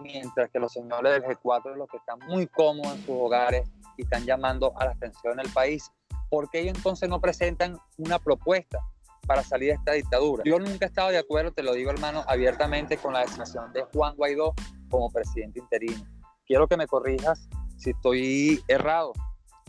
mientras 0.02 0.50
que 0.50 0.60
los 0.60 0.74
señores 0.74 1.14
del 1.14 1.24
G4 1.24 1.76
los 1.76 1.90
que 1.90 1.98
están 1.98 2.20
muy 2.28 2.48
cómodos 2.48 2.96
en 2.96 3.06
sus 3.06 3.16
hogares 3.16 3.70
y 3.98 4.04
están 4.04 4.26
llamando 4.26 4.74
a 4.78 4.86
la 4.86 4.92
atención 4.92 5.38
del 5.38 5.50
país. 5.52 5.92
¿Por 6.30 6.50
qué 6.50 6.62
ellos 6.62 6.76
entonces 6.76 7.10
no 7.10 7.22
presentan 7.22 7.78
una 7.98 8.20
propuesta 8.20 8.80
para 9.28 9.44
salir 9.44 9.70
de 9.70 9.76
esta 9.76 9.92
dictadura. 9.92 10.44
Yo 10.46 10.58
nunca 10.58 10.86
he 10.86 10.88
estado 10.88 11.10
de 11.10 11.18
acuerdo, 11.18 11.52
te 11.52 11.62
lo 11.62 11.74
digo 11.74 11.92
hermano, 11.92 12.24
abiertamente 12.28 12.98
con 12.98 13.14
la 13.14 13.20
designación 13.20 13.72
de 13.74 13.84
Juan 13.94 14.16
Guaidó 14.16 14.54
como 14.90 15.12
presidente 15.12 15.60
interino. 15.60 16.02
Quiero 16.48 16.68
que 16.68 16.78
me 16.78 16.88
corrijas 16.88 17.48
si 17.76 17.92
estoy 17.92 18.64
errado. 18.68 19.12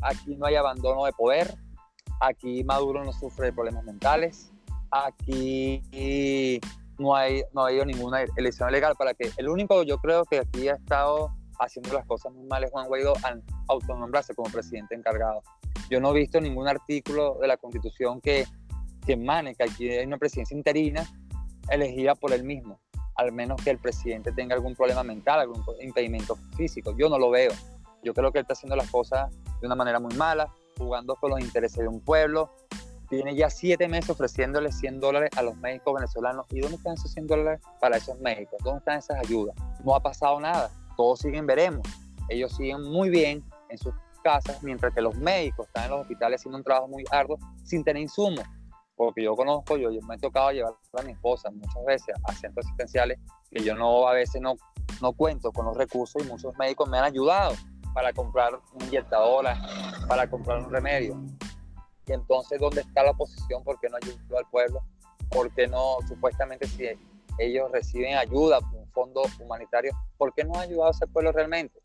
Aquí 0.01 0.37
no 0.37 0.47
hay 0.47 0.55
abandono 0.55 1.05
de 1.05 1.13
poder, 1.13 1.57
aquí 2.21 2.63
Maduro 2.63 3.05
no 3.05 3.13
sufre 3.13 3.47
de 3.47 3.53
problemas 3.53 3.85
mentales, 3.85 4.53
aquí 4.93 5.83
no 6.99 7.17
hay 7.17 7.43
no 7.53 7.65
ha 7.65 7.69
habido 7.69 7.85
ninguna 7.85 8.23
elección 8.37 8.71
legal 8.71 8.95
para 8.97 9.13
que 9.15 9.33
el 9.37 9.49
único 9.49 9.83
yo 9.83 9.99
creo 9.99 10.25
que 10.25 10.39
aquí 10.39 10.69
ha 10.69 10.75
estado 10.75 11.33
haciendo 11.59 11.93
las 11.93 12.07
cosas 12.07 12.33
muy 12.33 12.47
mal 12.47 12.65
es 12.65 12.71
Juan 12.71 12.87
Guaidó 12.87 13.15
al 13.23 13.43
autonombrarse 13.69 14.35
como 14.35 14.51
presidente 14.51 14.95
encargado. 14.95 15.43
Yo 15.91 16.01
no 16.01 16.11
he 16.11 16.21
visto 16.21 16.41
ningún 16.41 16.69
artículo 16.69 17.39
de 17.41 17.49
la 17.49 17.57
Constitución 17.57 18.21
que 18.21 18.47
que 19.09 19.15
emane 19.15 19.57
aquí 19.59 19.89
hay 19.89 20.05
una 20.05 20.19
presidencia 20.19 20.55
interina 20.55 21.03
elegida 21.71 22.15
por 22.15 22.31
él 22.35 22.45
mismo, 22.45 22.79
al 23.17 23.33
menos 23.33 23.59
que 23.63 23.71
el 23.71 23.79
presidente 23.79 24.33
tenga 24.33 24.55
algún 24.55 24.75
problema 24.75 25.03
mental, 25.03 25.41
algún 25.41 25.65
impedimento 25.81 26.37
físico. 26.59 26.95
Yo 26.95 27.09
no 27.09 27.19
lo 27.19 27.31
veo. 27.31 27.51
Yo 28.03 28.13
creo 28.13 28.31
que 28.31 28.39
él 28.39 28.43
está 28.43 28.53
haciendo 28.53 28.77
las 28.77 28.91
cosas 28.91 29.31
de 29.63 29.67
una 29.67 29.75
manera 29.75 29.99
muy 29.99 30.15
mala, 30.15 30.53
jugando 30.77 31.17
con 31.17 31.31
los 31.31 31.41
intereses 31.41 31.79
de 31.79 31.89
un 31.89 32.01
pueblo. 32.01 32.53
Tiene 33.09 33.35
ya 33.35 33.49
siete 33.49 33.89
meses 33.89 34.11
ofreciéndole 34.11 34.71
100 34.71 35.01
dólares 35.01 35.31
a 35.37 35.43
los 35.43 35.57
médicos 35.57 35.95
venezolanos. 35.95 36.45
¿Y 36.51 36.61
dónde 36.61 36.77
están 36.77 36.93
esos 36.93 37.11
100 37.13 37.27
dólares 37.29 37.63
para 37.81 37.97
esos 37.97 38.21
médicos? 38.21 38.59
¿Dónde 38.63 38.81
están 38.81 38.99
esas 38.99 39.17
ayudas? 39.21 39.57
No 39.83 39.97
ha 39.97 40.03
pasado 40.03 40.39
nada. 40.39 40.71
Todos 40.99 41.21
siguen 41.21 41.47
veremos. 41.47 41.89
Ellos 42.29 42.55
siguen 42.55 42.83
muy 42.83 43.09
bien 43.09 43.43
en 43.71 43.79
sus 43.79 43.95
casas, 44.23 44.63
mientras 44.63 44.93
que 44.93 45.01
los 45.01 45.17
médicos 45.17 45.67
están 45.69 45.85
en 45.85 45.91
los 45.93 46.01
hospitales 46.03 46.43
haciendo 46.43 46.59
un 46.59 46.65
trabajo 46.65 46.89
muy 46.89 47.05
arduo 47.11 47.39
sin 47.65 47.83
tener 47.83 48.03
insumos 48.03 48.45
porque 48.99 49.23
yo 49.23 49.37
conozco, 49.37 49.77
yo, 49.77 49.91
me 50.09 50.17
he 50.17 50.19
tocado 50.19 50.51
llevar 50.51 50.75
a 50.99 51.03
mi 51.03 51.13
esposa 51.13 51.51
muchas 51.53 51.85
veces 51.87 52.15
a 52.25 52.33
centros 52.35 52.67
asistenciales 52.67 53.19
que 53.49 53.63
yo 53.63 53.77
no 53.77 54.09
a 54.09 54.13
veces 54.13 54.43
no, 54.43 54.57
no 55.01 55.13
cuento 55.13 55.53
con 55.53 55.67
los 55.67 55.77
recursos 55.77 56.21
y 56.23 56.29
muchos 56.29 56.53
médicos 56.59 56.89
me 56.89 56.99
han 56.99 57.05
ayudado 57.05 57.55
para 57.95 58.13
comprar 58.13 58.59
una 58.75 58.85
inyectadora, 58.87 59.57
para 60.09 60.29
comprar 60.29 60.59
un 60.59 60.71
remedio. 60.71 61.17
Y 62.07 62.13
entonces, 62.13 62.59
¿dónde 62.61 62.81
está 62.81 63.05
la 63.05 63.13
oposición? 63.13 63.63
¿Por 63.63 63.79
qué 63.79 63.89
no 63.89 63.97
ayudó 63.97 64.39
al 64.39 64.47
pueblo? 64.51 64.81
¿Por 65.31 65.53
qué 65.55 65.69
no, 65.69 65.99
supuestamente, 66.07 66.67
si 66.67 66.87
ellos 67.39 67.71
reciben 67.71 68.17
ayuda, 68.17 68.59
un 68.73 68.91
fondo 68.93 69.23
humanitario, 69.41 69.93
¿por 70.17 70.35
qué 70.35 70.45
no 70.45 70.55
ha 70.55 70.63
ayudado 70.63 70.89
a 70.89 70.91
ese 70.91 71.07
pueblo 71.07 71.33
realmente? 71.33 71.79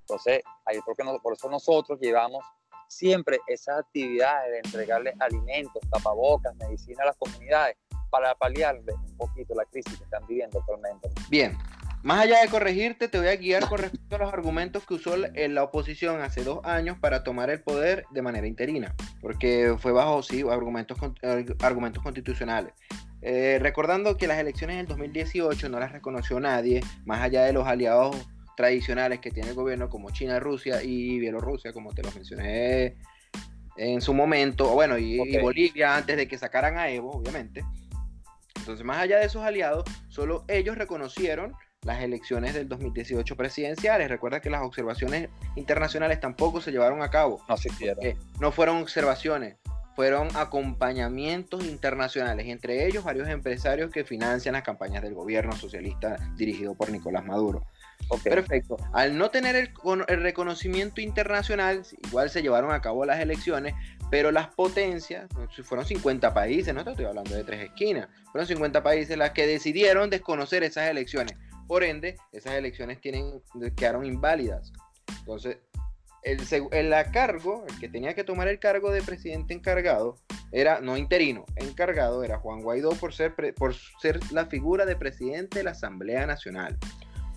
Entonces, 0.00 0.42
ahí 0.64 0.78
porque 0.84 1.02
por 1.22 1.32
eso 1.32 1.50
nosotros 1.50 1.98
llevamos 2.00 2.44
siempre 2.88 3.40
esas 3.48 3.80
actividades 3.80 4.52
de 4.52 4.58
entregarle 4.58 5.14
alimentos, 5.18 5.82
tapabocas, 5.90 6.54
medicina 6.56 7.02
a 7.02 7.06
las 7.06 7.16
comunidades 7.16 7.76
para 8.10 8.34
paliarle 8.34 8.92
un 8.92 9.16
poquito 9.16 9.54
la 9.54 9.64
crisis 9.64 9.98
que 9.98 10.04
están 10.04 10.24
viviendo 10.26 10.60
actualmente. 10.60 11.10
Bien, 11.28 11.58
más 12.06 12.20
allá 12.20 12.40
de 12.40 12.46
corregirte, 12.46 13.08
te 13.08 13.18
voy 13.18 13.26
a 13.26 13.34
guiar 13.34 13.68
con 13.68 13.78
respecto 13.78 14.14
a 14.14 14.20
los 14.20 14.32
argumentos 14.32 14.86
que 14.86 14.94
usó 14.94 15.16
la 15.16 15.62
oposición 15.64 16.20
hace 16.20 16.44
dos 16.44 16.60
años 16.62 16.96
para 17.00 17.24
tomar 17.24 17.50
el 17.50 17.60
poder 17.60 18.04
de 18.12 18.22
manera 18.22 18.46
interina, 18.46 18.94
porque 19.20 19.74
fue 19.76 19.90
bajo, 19.90 20.22
sí, 20.22 20.44
argumentos, 20.48 20.96
argumentos 21.60 22.04
constitucionales. 22.04 22.74
Eh, 23.22 23.58
recordando 23.60 24.16
que 24.16 24.28
las 24.28 24.38
elecciones 24.38 24.76
del 24.76 24.86
2018 24.86 25.68
no 25.68 25.80
las 25.80 25.90
reconoció 25.90 26.38
nadie, 26.38 26.80
más 27.04 27.22
allá 27.22 27.42
de 27.42 27.52
los 27.52 27.66
aliados 27.66 28.14
tradicionales 28.56 29.18
que 29.18 29.32
tiene 29.32 29.48
el 29.48 29.56
gobierno 29.56 29.88
como 29.88 30.12
China, 30.12 30.38
Rusia 30.38 30.84
y 30.84 31.18
Bielorrusia, 31.18 31.72
como 31.72 31.92
te 31.92 32.04
lo 32.04 32.12
mencioné 32.12 32.98
en 33.76 34.00
su 34.00 34.14
momento, 34.14 34.68
bueno, 34.68 34.96
y, 34.96 35.38
Bolivia 35.38 35.96
antes 35.96 36.16
de 36.16 36.28
que 36.28 36.38
sacaran 36.38 36.78
a 36.78 36.88
Evo, 36.88 37.10
obviamente. 37.10 37.64
Entonces, 38.54 38.86
más 38.86 38.98
allá 38.98 39.18
de 39.18 39.26
esos 39.26 39.42
aliados, 39.42 39.82
solo 40.08 40.44
ellos 40.46 40.78
reconocieron 40.78 41.52
las 41.86 42.02
elecciones 42.02 42.52
del 42.52 42.68
2018 42.68 43.36
presidenciales. 43.36 44.08
Recuerda 44.08 44.40
que 44.40 44.50
las 44.50 44.62
observaciones 44.62 45.30
internacionales 45.54 46.20
tampoco 46.20 46.60
se 46.60 46.72
llevaron 46.72 47.02
a 47.02 47.10
cabo. 47.10 47.40
No 47.48 47.56
se 47.56 47.70
No 48.40 48.52
fueron 48.52 48.78
observaciones, 48.78 49.56
fueron 49.96 50.28
acompañamientos 50.36 51.64
internacionales, 51.64 52.46
entre 52.48 52.86
ellos 52.86 53.02
varios 53.02 53.28
empresarios 53.28 53.90
que 53.90 54.04
financian 54.04 54.52
las 54.52 54.62
campañas 54.62 55.02
del 55.02 55.14
gobierno 55.14 55.52
socialista 55.52 56.16
dirigido 56.36 56.74
por 56.74 56.90
Nicolás 56.90 57.24
Maduro. 57.24 57.64
Perfecto. 58.22 58.76
Al 58.92 59.16
no 59.16 59.30
tener 59.30 59.56
el, 59.56 59.72
reconocimiento 60.20 61.00
internacional, 61.00 61.82
igual 62.06 62.28
se 62.28 62.42
llevaron 62.42 62.72
a 62.72 62.82
cabo 62.82 63.06
las 63.06 63.20
elecciones, 63.20 63.74
pero 64.10 64.30
las 64.32 64.48
potencias, 64.48 65.28
fueron 65.64 65.86
50 65.86 66.34
países, 66.34 66.74
no 66.74 66.82
estoy 66.82 67.06
hablando 67.06 67.34
de 67.34 67.42
tres 67.42 67.64
esquinas, 67.64 68.08
fueron 68.30 68.46
50 68.46 68.82
países 68.82 69.16
las 69.16 69.30
que 69.30 69.46
decidieron 69.46 70.10
desconocer 70.10 70.62
esas 70.62 70.90
elecciones. 70.90 71.36
Por 71.66 71.84
ende, 71.84 72.16
esas 72.32 72.54
elecciones 72.54 73.00
tienen, 73.00 73.42
quedaron 73.76 74.04
inválidas. 74.04 74.72
Entonces, 75.20 75.58
el, 76.22 76.40
el 76.72 76.94
cargo, 77.12 77.64
el 77.68 77.78
que 77.78 77.88
tenía 77.88 78.14
que 78.14 78.24
tomar 78.24 78.48
el 78.48 78.58
cargo 78.58 78.90
de 78.90 79.02
presidente 79.02 79.54
encargado, 79.54 80.16
era 80.52 80.80
no 80.80 80.96
interino, 80.96 81.44
encargado 81.56 82.22
era 82.22 82.38
Juan 82.38 82.62
Guaidó 82.62 82.90
por 82.90 83.12
ser, 83.12 83.34
por 83.54 83.74
ser 83.74 84.20
la 84.32 84.46
figura 84.46 84.86
de 84.86 84.96
presidente 84.96 85.58
de 85.58 85.64
la 85.64 85.72
Asamblea 85.72 86.26
Nacional. 86.26 86.78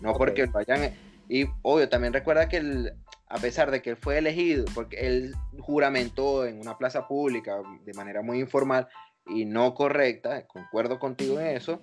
No 0.02 0.14
porque 0.14 0.46
vayan. 0.46 0.96
Y 1.28 1.46
obvio, 1.62 1.90
también 1.90 2.14
recuerda 2.14 2.48
que 2.48 2.58
él, 2.58 2.94
a 3.28 3.38
pesar 3.38 3.72
de 3.72 3.82
que 3.82 3.92
él 3.92 3.98
fue 3.98 4.18
elegido, 4.18 4.66
porque 4.74 5.08
él 5.08 5.36
juramentó 5.60 6.46
en 6.46 6.60
una 6.60 6.78
plaza 6.78 7.08
pública 7.08 7.58
de 7.84 7.94
manera 7.94 8.22
muy 8.22 8.40
informal 8.40 8.88
y 9.28 9.46
no 9.46 9.76
correcta, 9.76 10.48
concuerdo 10.48 10.98
contigo 10.98 11.40
en 11.40 11.48
eso, 11.48 11.82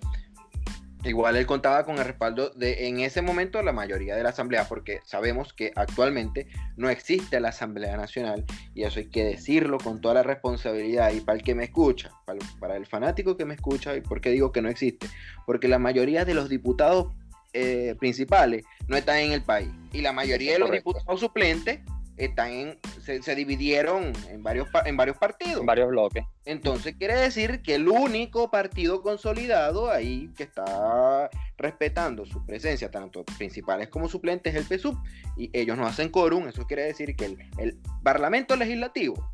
igual 1.07 1.36
él 1.36 1.46
contaba 1.46 1.84
con 1.84 1.98
el 1.98 2.04
respaldo 2.04 2.50
de 2.50 2.88
en 2.88 3.00
ese 3.00 3.22
momento 3.22 3.62
la 3.62 3.72
mayoría 3.72 4.16
de 4.16 4.22
la 4.22 4.30
Asamblea, 4.30 4.66
porque 4.68 5.00
sabemos 5.04 5.52
que 5.52 5.72
actualmente 5.74 6.48
no 6.76 6.88
existe 6.88 7.40
la 7.40 7.48
Asamblea 7.48 7.96
Nacional 7.96 8.44
y 8.74 8.82
eso 8.84 8.98
hay 8.98 9.07
que 9.07 9.24
decirlo 9.24 9.78
con 9.78 10.00
toda 10.00 10.14
la 10.14 10.22
responsabilidad 10.22 11.12
y 11.12 11.20
para 11.20 11.38
el 11.38 11.44
que 11.44 11.54
me 11.54 11.64
escucha, 11.64 12.11
para, 12.24 12.38
para 12.59 12.76
el 12.76 12.86
fanático 12.86 13.36
que 13.36 13.44
me 13.44 13.54
escucha, 13.54 13.96
y 13.96 14.00
por 14.00 14.20
qué 14.20 14.30
digo 14.30 14.52
que 14.52 14.62
no 14.62 14.68
existe, 14.68 15.09
porque 15.46 15.68
la 15.68 15.78
mayoría 15.78 16.24
de 16.24 16.34
los 16.34 16.48
diputados 16.48 17.09
eh, 17.52 17.94
principales 17.98 18.64
no 18.86 18.96
están 18.96 19.16
en 19.16 19.32
el 19.32 19.42
país. 19.42 19.70
Y 19.92 20.02
la 20.02 20.12
mayoría 20.12 20.52
de 20.52 20.59
los 20.59 20.70
diputados 20.70 21.20
suplentes 21.20 21.80
están 22.16 22.50
en, 22.50 22.78
se, 23.02 23.34
dividieron 23.34 24.12
en 24.30 24.42
varios, 24.42 24.68
en 24.84 24.96
varios 24.96 25.16
partidos. 25.18 25.60
En 25.60 25.66
varios 25.66 25.88
bloques. 25.88 26.24
Entonces 26.44 26.94
quiere 26.96 27.14
decir 27.14 27.62
que 27.62 27.74
el 27.74 27.88
único 27.88 28.50
partido 28.50 29.02
consolidado 29.02 29.90
ahí 29.90 30.30
que 30.36 30.44
está 30.44 31.30
respetando 31.58 32.24
su 32.24 32.44
presencia, 32.44 32.90
tanto 32.90 33.24
principales 33.24 33.88
como 33.88 34.08
suplentes, 34.08 34.54
es 34.54 34.70
el 34.70 34.78
PSUV. 34.78 34.96
Y 35.36 35.50
ellos 35.52 35.76
no 35.76 35.86
hacen 35.86 36.08
quórum. 36.08 36.48
Eso 36.48 36.66
quiere 36.66 36.84
decir 36.84 37.16
que 37.16 37.26
el, 37.26 37.38
el 37.58 37.78
Parlamento 38.02 38.56
Legislativo 38.56 39.32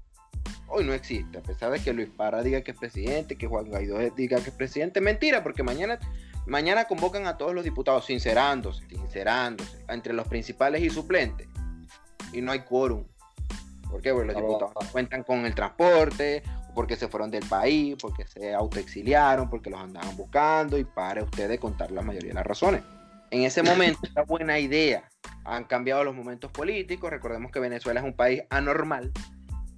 hoy 0.69 0.85
no 0.85 0.95
existe. 0.95 1.39
A 1.39 1.43
pesar 1.43 1.71
de 1.71 1.81
que 1.81 1.93
Luis 1.93 2.09
Parra 2.09 2.43
diga 2.43 2.63
que 2.63 2.71
es 2.71 2.79
presidente, 2.79 3.37
que 3.37 3.47
Juan 3.47 3.69
Guaidó 3.69 3.99
diga 4.17 4.41
que 4.41 4.51
es 4.51 4.57
presidente. 4.57 5.01
Mentira, 5.01 5.43
porque 5.43 5.63
mañana 5.63 5.99
Mañana 6.47 6.87
convocan 6.87 7.27
a 7.27 7.37
todos 7.37 7.55
los 7.55 7.63
diputados, 7.63 8.07
sincerándose, 8.07 8.83
sincerándose, 8.89 9.79
entre 9.89 10.13
los 10.13 10.27
principales 10.27 10.83
y 10.83 10.91
suplentes. 10.91 11.47
Y 12.33 12.41
no 12.41 12.53
hay 12.53 12.61
quórum. 12.61 13.05
¿Por 13.91 14.01
qué? 14.01 14.13
Porque 14.13 14.33
los 14.33 14.37
diputados 14.37 14.89
cuentan 14.91 15.23
con 15.23 15.45
el 15.45 15.55
transporte, 15.55 16.43
porque 16.75 16.97
se 16.97 17.09
fueron 17.09 17.31
del 17.31 17.47
país, 17.47 17.97
porque 18.01 18.27
se 18.27 18.55
autoexiliaron, 18.55 19.51
porque 19.51 19.71
los 19.71 19.81
andaban 19.81 20.17
buscando 20.17 20.79
y 20.79 20.85
para 20.85 21.23
usted 21.23 21.49
de 21.49 21.59
contar 21.59 21.91
la 21.91 22.03
mayoría 22.03 22.31
de 22.31 22.35
las 22.35 22.47
razones. 22.47 22.83
En 23.31 23.43
ese 23.43 23.63
momento 23.63 24.01
era 24.11 24.25
buena 24.25 24.59
idea. 24.59 25.09
Han 25.45 25.65
cambiado 25.65 26.05
los 26.05 26.15
momentos 26.15 26.51
políticos. 26.51 27.11
Recordemos 27.11 27.51
que 27.51 27.61
Venezuela 27.61 28.01
es 28.01 28.07
un 28.07 28.15
país 28.15 28.43
anormal, 28.51 29.13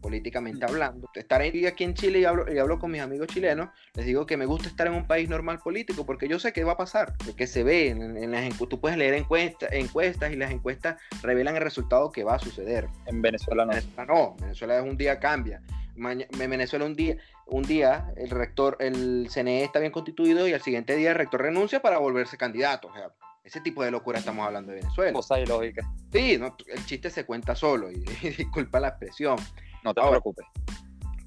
políticamente 0.04 0.66
hablando. 0.66 1.08
Estar 1.14 1.40
aquí 1.40 1.82
en 1.82 1.94
Chile 1.94 2.18
y 2.18 2.24
hablo, 2.26 2.52
y 2.52 2.58
hablo 2.58 2.78
con 2.78 2.90
mis 2.90 3.00
amigos 3.00 3.26
chilenos, 3.28 3.70
les 3.94 4.04
digo 4.04 4.26
que 4.26 4.36
me 4.36 4.44
gusta 4.44 4.68
estar 4.68 4.86
en 4.86 4.92
un 4.92 5.06
país 5.06 5.30
normal 5.30 5.60
político 5.60 6.04
porque 6.04 6.28
yo 6.28 6.38
sé 6.38 6.52
qué 6.52 6.62
va 6.62 6.72
a 6.72 6.76
pasar, 6.76 7.14
que 7.38 7.46
se 7.46 7.64
ve 7.64 7.88
en, 7.88 8.18
en 8.18 8.30
las 8.30 8.44
tú 8.68 8.78
puedes 8.78 8.98
leer 8.98 9.14
encuestas, 9.14 9.72
encuestas 9.72 10.30
y 10.30 10.36
las 10.36 10.50
encuestas 10.50 11.00
revelan 11.22 11.56
el 11.56 11.62
resultado 11.62 12.12
que 12.12 12.22
va 12.22 12.34
a 12.34 12.38
suceder. 12.38 12.86
En 13.06 13.22
Venezuela 13.22 13.64
no. 13.64 13.70
Venezuela 13.72 14.04
no, 14.04 14.36
Venezuela 14.38 14.78
es 14.78 14.84
un 14.84 14.98
día 14.98 15.18
cambia. 15.18 15.62
en 15.96 16.50
Venezuela 16.50 16.84
un 16.84 16.94
día, 16.94 17.16
un 17.46 17.62
día 17.62 18.12
el 18.18 18.28
rector, 18.28 18.76
el 18.80 19.28
CNE 19.30 19.64
está 19.64 19.78
bien 19.78 19.90
constituido 19.90 20.46
y 20.46 20.52
al 20.52 20.60
siguiente 20.60 20.96
día 20.96 21.12
el 21.12 21.16
rector 21.16 21.40
renuncia 21.40 21.80
para 21.80 21.96
volverse 21.96 22.36
candidato. 22.36 22.88
O 22.88 22.92
sea, 22.92 23.10
ese 23.44 23.60
tipo 23.60 23.84
de 23.84 23.90
locura 23.90 24.18
estamos 24.18 24.46
hablando 24.46 24.72
de 24.72 24.80
Venezuela. 24.80 25.12
Cosa 25.12 25.38
ilógica. 25.38 25.86
Sí, 26.10 26.38
no, 26.38 26.56
el 26.66 26.86
chiste 26.86 27.10
se 27.10 27.24
cuenta 27.26 27.54
solo 27.54 27.90
y, 27.90 27.96
disculpa 28.22 28.80
la 28.80 28.88
expresión. 28.88 29.36
No 29.84 29.94
te 29.94 30.00
preocupes. 30.00 30.46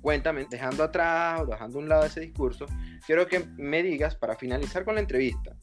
Cuéntame, 0.01 0.45
dejando 0.49 0.83
atrás 0.83 1.41
o 1.41 1.45
dejando 1.45 1.79
a 1.79 1.81
un 1.81 1.89
lado 1.89 2.05
ese 2.05 2.21
discurso, 2.21 2.65
quiero 3.05 3.27
que 3.27 3.45
me 3.57 3.83
digas 3.83 4.15
para 4.15 4.35
finalizar 4.35 4.85
con 4.85 4.95
la 4.95 5.01
entrevista. 5.01 5.55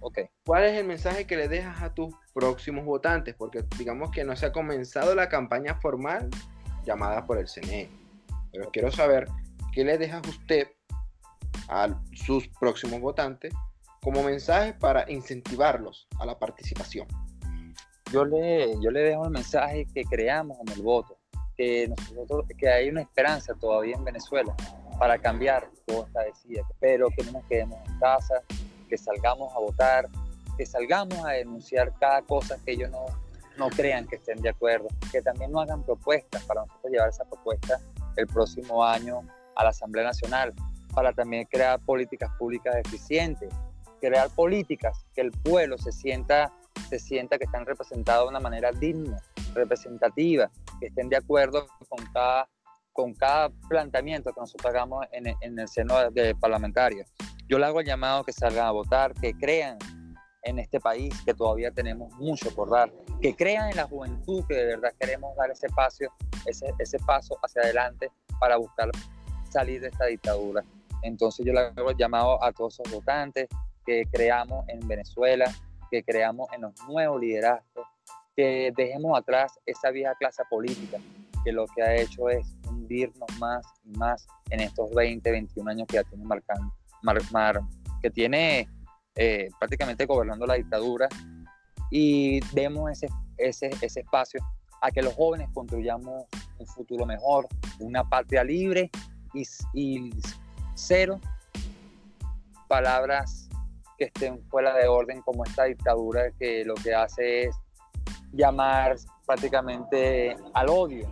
Ok. 0.00 0.18
¿Cuál 0.44 0.64
es 0.64 0.78
el 0.78 0.86
mensaje 0.86 1.26
que 1.26 1.36
le 1.36 1.48
dejas 1.48 1.82
a 1.82 1.94
tus 1.94 2.14
próximos 2.34 2.84
votantes? 2.84 3.34
Porque 3.34 3.64
digamos 3.78 4.10
que 4.10 4.24
no 4.24 4.36
se 4.36 4.46
ha 4.46 4.52
comenzado 4.52 5.14
la 5.14 5.28
campaña 5.28 5.76
formal 5.76 6.28
llamada 6.84 7.24
por 7.24 7.38
el 7.38 7.46
CNE. 7.46 7.88
Pero 8.52 8.70
quiero 8.70 8.90
saber 8.90 9.26
qué 9.72 9.84
le 9.84 9.98
dejas 9.98 10.26
usted 10.28 10.68
a 11.68 11.88
sus 12.12 12.48
próximos 12.48 13.00
votantes 13.00 13.54
como 14.04 14.22
mensaje 14.22 14.74
para 14.74 15.10
incentivarlos 15.10 16.06
a 16.20 16.26
la 16.26 16.38
participación? 16.38 17.08
Yo 18.12 18.24
le, 18.24 18.74
yo 18.82 18.90
le 18.90 19.00
dejo 19.00 19.24
el 19.24 19.30
mensaje 19.30 19.86
que 19.92 20.04
creamos 20.04 20.58
en 20.60 20.74
el 20.74 20.82
voto, 20.82 21.18
que, 21.56 21.88
nosotros, 21.88 22.46
que 22.58 22.68
hay 22.68 22.88
una 22.88 23.02
esperanza 23.02 23.54
todavía 23.54 23.96
en 23.96 24.04
Venezuela 24.04 24.54
para 24.98 25.18
cambiar 25.18 25.68
toda 25.86 26.06
esta 26.06 26.20
decía, 26.22 26.62
pero 26.80 27.08
que 27.10 27.24
no 27.24 27.32
nos 27.32 27.44
quedemos 27.46 27.78
en 27.88 27.98
casa, 27.98 28.42
que 28.88 28.96
salgamos 28.96 29.54
a 29.54 29.58
votar, 29.58 30.08
que 30.56 30.66
salgamos 30.66 31.24
a 31.24 31.30
denunciar 31.30 31.92
cada 31.98 32.22
cosa 32.22 32.56
que 32.64 32.72
ellos 32.72 32.90
no, 32.90 33.06
no 33.56 33.70
crean 33.70 34.06
que 34.06 34.16
estén 34.16 34.40
de 34.40 34.50
acuerdo, 34.50 34.88
que 35.10 35.22
también 35.22 35.50
no 35.50 35.60
hagan 35.60 35.82
propuestas. 35.82 36.42
Para 36.44 36.62
nosotros 36.62 36.92
llevar 36.92 37.08
esa 37.08 37.24
propuesta 37.24 37.80
el 38.16 38.26
próximo 38.26 38.84
año 38.84 39.22
a 39.56 39.64
la 39.64 39.70
Asamblea 39.70 40.04
Nacional, 40.04 40.54
para 40.94 41.12
también 41.12 41.46
crear 41.50 41.80
políticas 41.80 42.30
públicas 42.38 42.76
eficientes, 42.76 43.52
crear 44.00 44.30
políticas 44.30 45.04
que 45.14 45.22
el 45.22 45.32
pueblo 45.32 45.78
se 45.78 45.90
sienta, 45.90 46.52
se 46.88 46.98
sienta 46.98 47.38
que 47.38 47.44
están 47.44 47.66
representados 47.66 48.26
de 48.26 48.30
una 48.30 48.40
manera 48.40 48.70
digna, 48.70 49.20
representativa, 49.54 50.50
que 50.80 50.86
estén 50.86 51.08
de 51.08 51.16
acuerdo 51.16 51.66
con 51.88 52.04
cada, 52.12 52.48
con 52.92 53.14
cada 53.14 53.50
planteamiento 53.68 54.32
que 54.32 54.40
nosotros 54.40 54.72
hagamos 54.72 55.06
en, 55.12 55.34
en 55.40 55.58
el 55.58 55.68
seno 55.68 56.10
de 56.10 56.34
parlamentarios. 56.34 57.12
Yo 57.46 57.58
le 57.58 57.66
hago 57.66 57.80
el 57.80 57.86
llamado 57.86 58.24
que 58.24 58.32
salgan 58.32 58.66
a 58.66 58.70
votar, 58.70 59.14
que 59.14 59.34
crean 59.34 59.78
en 60.44 60.58
este 60.58 60.78
país, 60.78 61.14
que 61.24 61.34
todavía 61.34 61.70
tenemos 61.70 62.12
mucho 62.14 62.54
por 62.54 62.70
dar, 62.70 62.92
que 63.20 63.34
crean 63.34 63.70
en 63.70 63.76
la 63.76 63.84
juventud, 63.84 64.44
que 64.46 64.54
de 64.54 64.66
verdad 64.66 64.92
queremos 64.98 65.34
dar 65.36 65.50
ese 65.50 65.68
paso, 65.68 66.04
ese, 66.46 66.66
ese 66.78 66.98
paso 66.98 67.38
hacia 67.42 67.62
adelante 67.62 68.10
para 68.38 68.56
buscar 68.56 68.90
salir 69.50 69.80
de 69.80 69.88
esta 69.88 70.06
dictadura. 70.06 70.62
Entonces 71.02 71.44
yo 71.44 71.52
le 71.52 71.60
hago 71.60 71.90
el 71.90 71.96
llamado 71.96 72.42
a 72.42 72.52
todos 72.52 72.78
esos 72.78 72.92
votantes, 72.92 73.48
que 73.86 74.04
creamos 74.10 74.66
en 74.68 74.86
Venezuela, 74.86 75.44
que 75.90 76.02
creamos 76.02 76.48
en 76.52 76.62
los 76.62 76.72
nuevos 76.88 77.20
liderazgos, 77.20 77.86
que 78.36 78.72
dejemos 78.76 79.18
atrás 79.18 79.58
esa 79.66 79.90
vieja 79.90 80.14
clase 80.18 80.42
política 80.50 80.98
que 81.44 81.52
lo 81.52 81.66
que 81.66 81.82
ha 81.82 81.94
hecho 81.94 82.28
es 82.30 82.56
hundirnos 82.66 83.28
más 83.38 83.66
y 83.84 83.90
más 83.98 84.26
en 84.50 84.60
estos 84.60 84.90
20, 84.94 85.30
21 85.30 85.70
años 85.70 85.86
que 85.86 85.96
ya 85.96 86.04
tiene 86.04 86.24
marcando, 86.24 86.72
mar, 87.02 87.60
que 88.00 88.10
tiene 88.10 88.68
eh, 89.14 89.48
prácticamente 89.58 90.06
gobernando 90.06 90.46
la 90.46 90.54
dictadura. 90.54 91.08
Y 91.90 92.40
demos 92.54 92.90
ese, 92.90 93.08
ese, 93.36 93.70
ese 93.80 94.00
espacio 94.00 94.40
a 94.80 94.90
que 94.90 95.02
los 95.02 95.14
jóvenes 95.14 95.48
construyamos 95.52 96.24
un 96.58 96.66
futuro 96.66 97.04
mejor, 97.06 97.46
una 97.78 98.02
patria 98.08 98.42
libre 98.42 98.90
y, 99.34 99.44
y 99.74 100.10
cero 100.74 101.20
palabras 102.68 103.48
que 103.98 104.06
estén 104.06 104.42
fuera 104.48 104.74
de 104.74 104.88
orden 104.88 105.20
como 105.22 105.44
esta 105.44 105.64
dictadura 105.64 106.30
que 106.38 106.64
lo 106.64 106.74
que 106.74 106.94
hace 106.94 107.44
es 107.44 107.56
llamar 108.34 108.96
prácticamente 109.26 110.36
al 110.52 110.68
odio, 110.68 111.08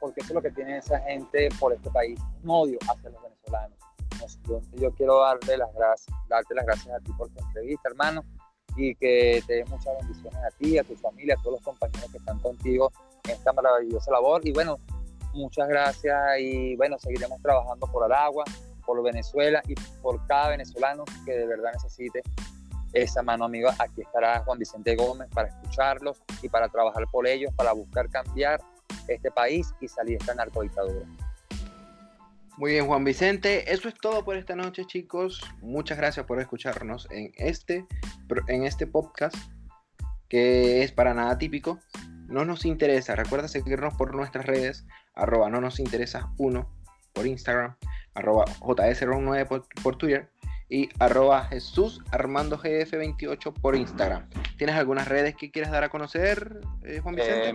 porque 0.00 0.20
eso 0.20 0.30
es 0.30 0.34
lo 0.34 0.42
que 0.42 0.50
tiene 0.50 0.78
esa 0.78 0.98
gente 1.00 1.48
por 1.60 1.72
este 1.72 1.90
país, 1.90 2.18
un 2.42 2.50
odio 2.50 2.78
hacia 2.88 3.10
los 3.10 3.22
venezolanos. 3.22 3.78
Yo, 4.74 4.90
quiero 4.92 5.20
darte 5.20 5.56
las, 5.56 5.72
gracias, 5.74 6.16
darte 6.28 6.54
las 6.54 6.66
gracias 6.66 6.94
a 6.94 7.00
ti 7.00 7.12
por 7.12 7.28
tu 7.28 7.38
entrevista, 7.44 7.88
hermano, 7.88 8.24
y 8.76 8.94
que 8.94 9.42
te 9.46 9.54
dé 9.54 9.64
muchas 9.66 9.94
bendiciones 10.00 10.40
a 10.42 10.50
ti, 10.58 10.78
a 10.78 10.84
tu 10.84 10.96
familia, 10.96 11.34
a 11.34 11.42
todos 11.42 11.56
los 11.56 11.62
compañeros 11.62 12.10
que 12.10 12.18
están 12.18 12.38
contigo 12.40 12.90
en 13.24 13.32
esta 13.32 13.52
maravillosa 13.52 14.10
labor. 14.10 14.46
Y 14.46 14.52
bueno, 14.52 14.78
muchas 15.34 15.68
gracias 15.68 16.18
y 16.40 16.76
bueno, 16.76 16.98
seguiremos 16.98 17.40
trabajando 17.42 17.86
por 17.86 18.04
Aragua, 18.04 18.44
por 18.84 19.02
Venezuela 19.02 19.62
y 19.66 19.74
por 20.00 20.24
cada 20.26 20.50
venezolano 20.50 21.04
que 21.24 21.32
de 21.32 21.46
verdad 21.46 21.72
necesite 21.74 22.22
esa 23.02 23.22
mano 23.22 23.44
amiga. 23.44 23.74
Aquí 23.78 24.02
estará 24.02 24.40
Juan 24.40 24.58
Vicente 24.58 24.94
Gómez 24.96 25.28
para 25.32 25.48
escucharlos 25.48 26.22
y 26.42 26.48
para 26.48 26.68
trabajar 26.68 27.04
por 27.10 27.26
ellos, 27.26 27.52
para 27.54 27.72
buscar 27.72 28.08
cambiar 28.08 28.60
este 29.08 29.30
país 29.30 29.74
y 29.80 29.88
salir 29.88 30.18
de 30.18 30.24
esta 30.24 30.34
narcodictadura. 30.34 31.06
Muy 32.56 32.72
bien, 32.72 32.86
Juan 32.86 33.04
Vicente. 33.04 33.70
Eso 33.70 33.88
es 33.88 33.94
todo 33.94 34.24
por 34.24 34.36
esta 34.36 34.56
noche, 34.56 34.86
chicos. 34.86 35.42
Muchas 35.60 35.98
gracias 35.98 36.24
por 36.24 36.40
escucharnos 36.40 37.06
en 37.10 37.32
este, 37.36 37.86
en 38.48 38.64
este 38.64 38.86
podcast 38.86 39.36
que 40.28 40.82
es 40.82 40.90
para 40.90 41.14
nada 41.14 41.36
típico. 41.38 41.78
No 42.28 42.44
nos 42.44 42.64
interesa. 42.64 43.14
Recuerda 43.14 43.48
seguirnos 43.48 43.94
por 43.94 44.14
nuestras 44.14 44.46
redes, 44.46 44.86
arroba 45.14 45.50
no 45.50 45.60
nos 45.60 45.78
interesa 45.78 46.32
uno 46.38 46.72
por 47.12 47.26
Instagram, 47.26 47.76
arroba 48.14 48.44
JS9 48.60 49.64
por, 49.82 49.96
Twitter 49.96 50.30
y 50.68 50.88
arroba 50.98 51.44
Jesús 51.44 52.00
Armando 52.10 52.58
GF28 52.58 53.52
por 53.60 53.76
Instagram. 53.76 54.28
¿Tienes 54.58 54.76
algunas 54.76 55.08
redes 55.08 55.36
que 55.36 55.50
quieras 55.50 55.70
dar 55.70 55.84
a 55.84 55.88
conocer, 55.88 56.60
eh, 56.84 57.00
Juan 57.00 57.14
Vicente? 57.14 57.48
Eh, 57.48 57.52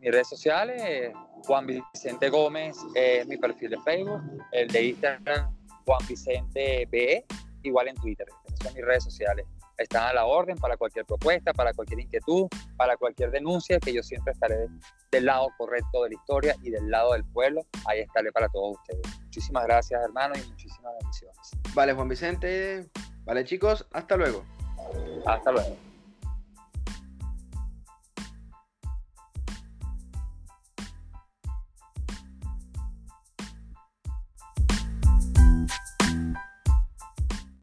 mis 0.00 0.12
redes 0.12 0.28
sociales, 0.28 1.12
Juan 1.44 1.66
Vicente 1.66 2.28
Gómez 2.28 2.76
es 2.94 3.26
mi 3.26 3.36
perfil 3.36 3.70
de 3.70 3.80
Facebook, 3.80 4.22
el 4.52 4.68
de 4.68 4.84
Instagram, 4.88 5.54
Juan 5.84 6.06
Vicente 6.08 6.86
BE, 6.90 7.24
igual 7.62 7.88
en 7.88 7.96
Twitter. 7.96 8.26
Esas 8.46 8.58
son 8.60 8.74
mis 8.74 8.84
redes 8.84 9.04
sociales 9.04 9.46
están 9.78 10.08
a 10.08 10.12
la 10.12 10.26
orden 10.26 10.56
para 10.56 10.76
cualquier 10.76 11.04
propuesta, 11.04 11.52
para 11.52 11.72
cualquier 11.72 12.00
inquietud, 12.00 12.46
para 12.76 12.96
cualquier 12.96 13.30
denuncia, 13.30 13.78
que 13.78 13.92
yo 13.92 14.02
siempre 14.02 14.32
estaré 14.32 14.68
del 15.10 15.24
lado 15.26 15.48
correcto 15.56 16.04
de 16.04 16.10
la 16.10 16.14
historia 16.14 16.56
y 16.62 16.70
del 16.70 16.90
lado 16.90 17.12
del 17.12 17.24
pueblo. 17.24 17.62
Ahí 17.86 18.00
estaré 18.00 18.32
para 18.32 18.48
todos 18.48 18.76
ustedes. 18.78 19.02
Muchísimas 19.24 19.64
gracias, 19.64 20.02
hermano, 20.02 20.34
y 20.36 20.48
muchísimas 20.48 20.92
bendiciones. 21.00 21.50
Vale, 21.74 21.92
Juan 21.92 22.08
Vicente. 22.08 22.88
Vale, 23.24 23.44
chicos, 23.44 23.86
hasta 23.92 24.16
luego. 24.16 24.44
Hasta 25.26 25.52
luego. 25.52 25.93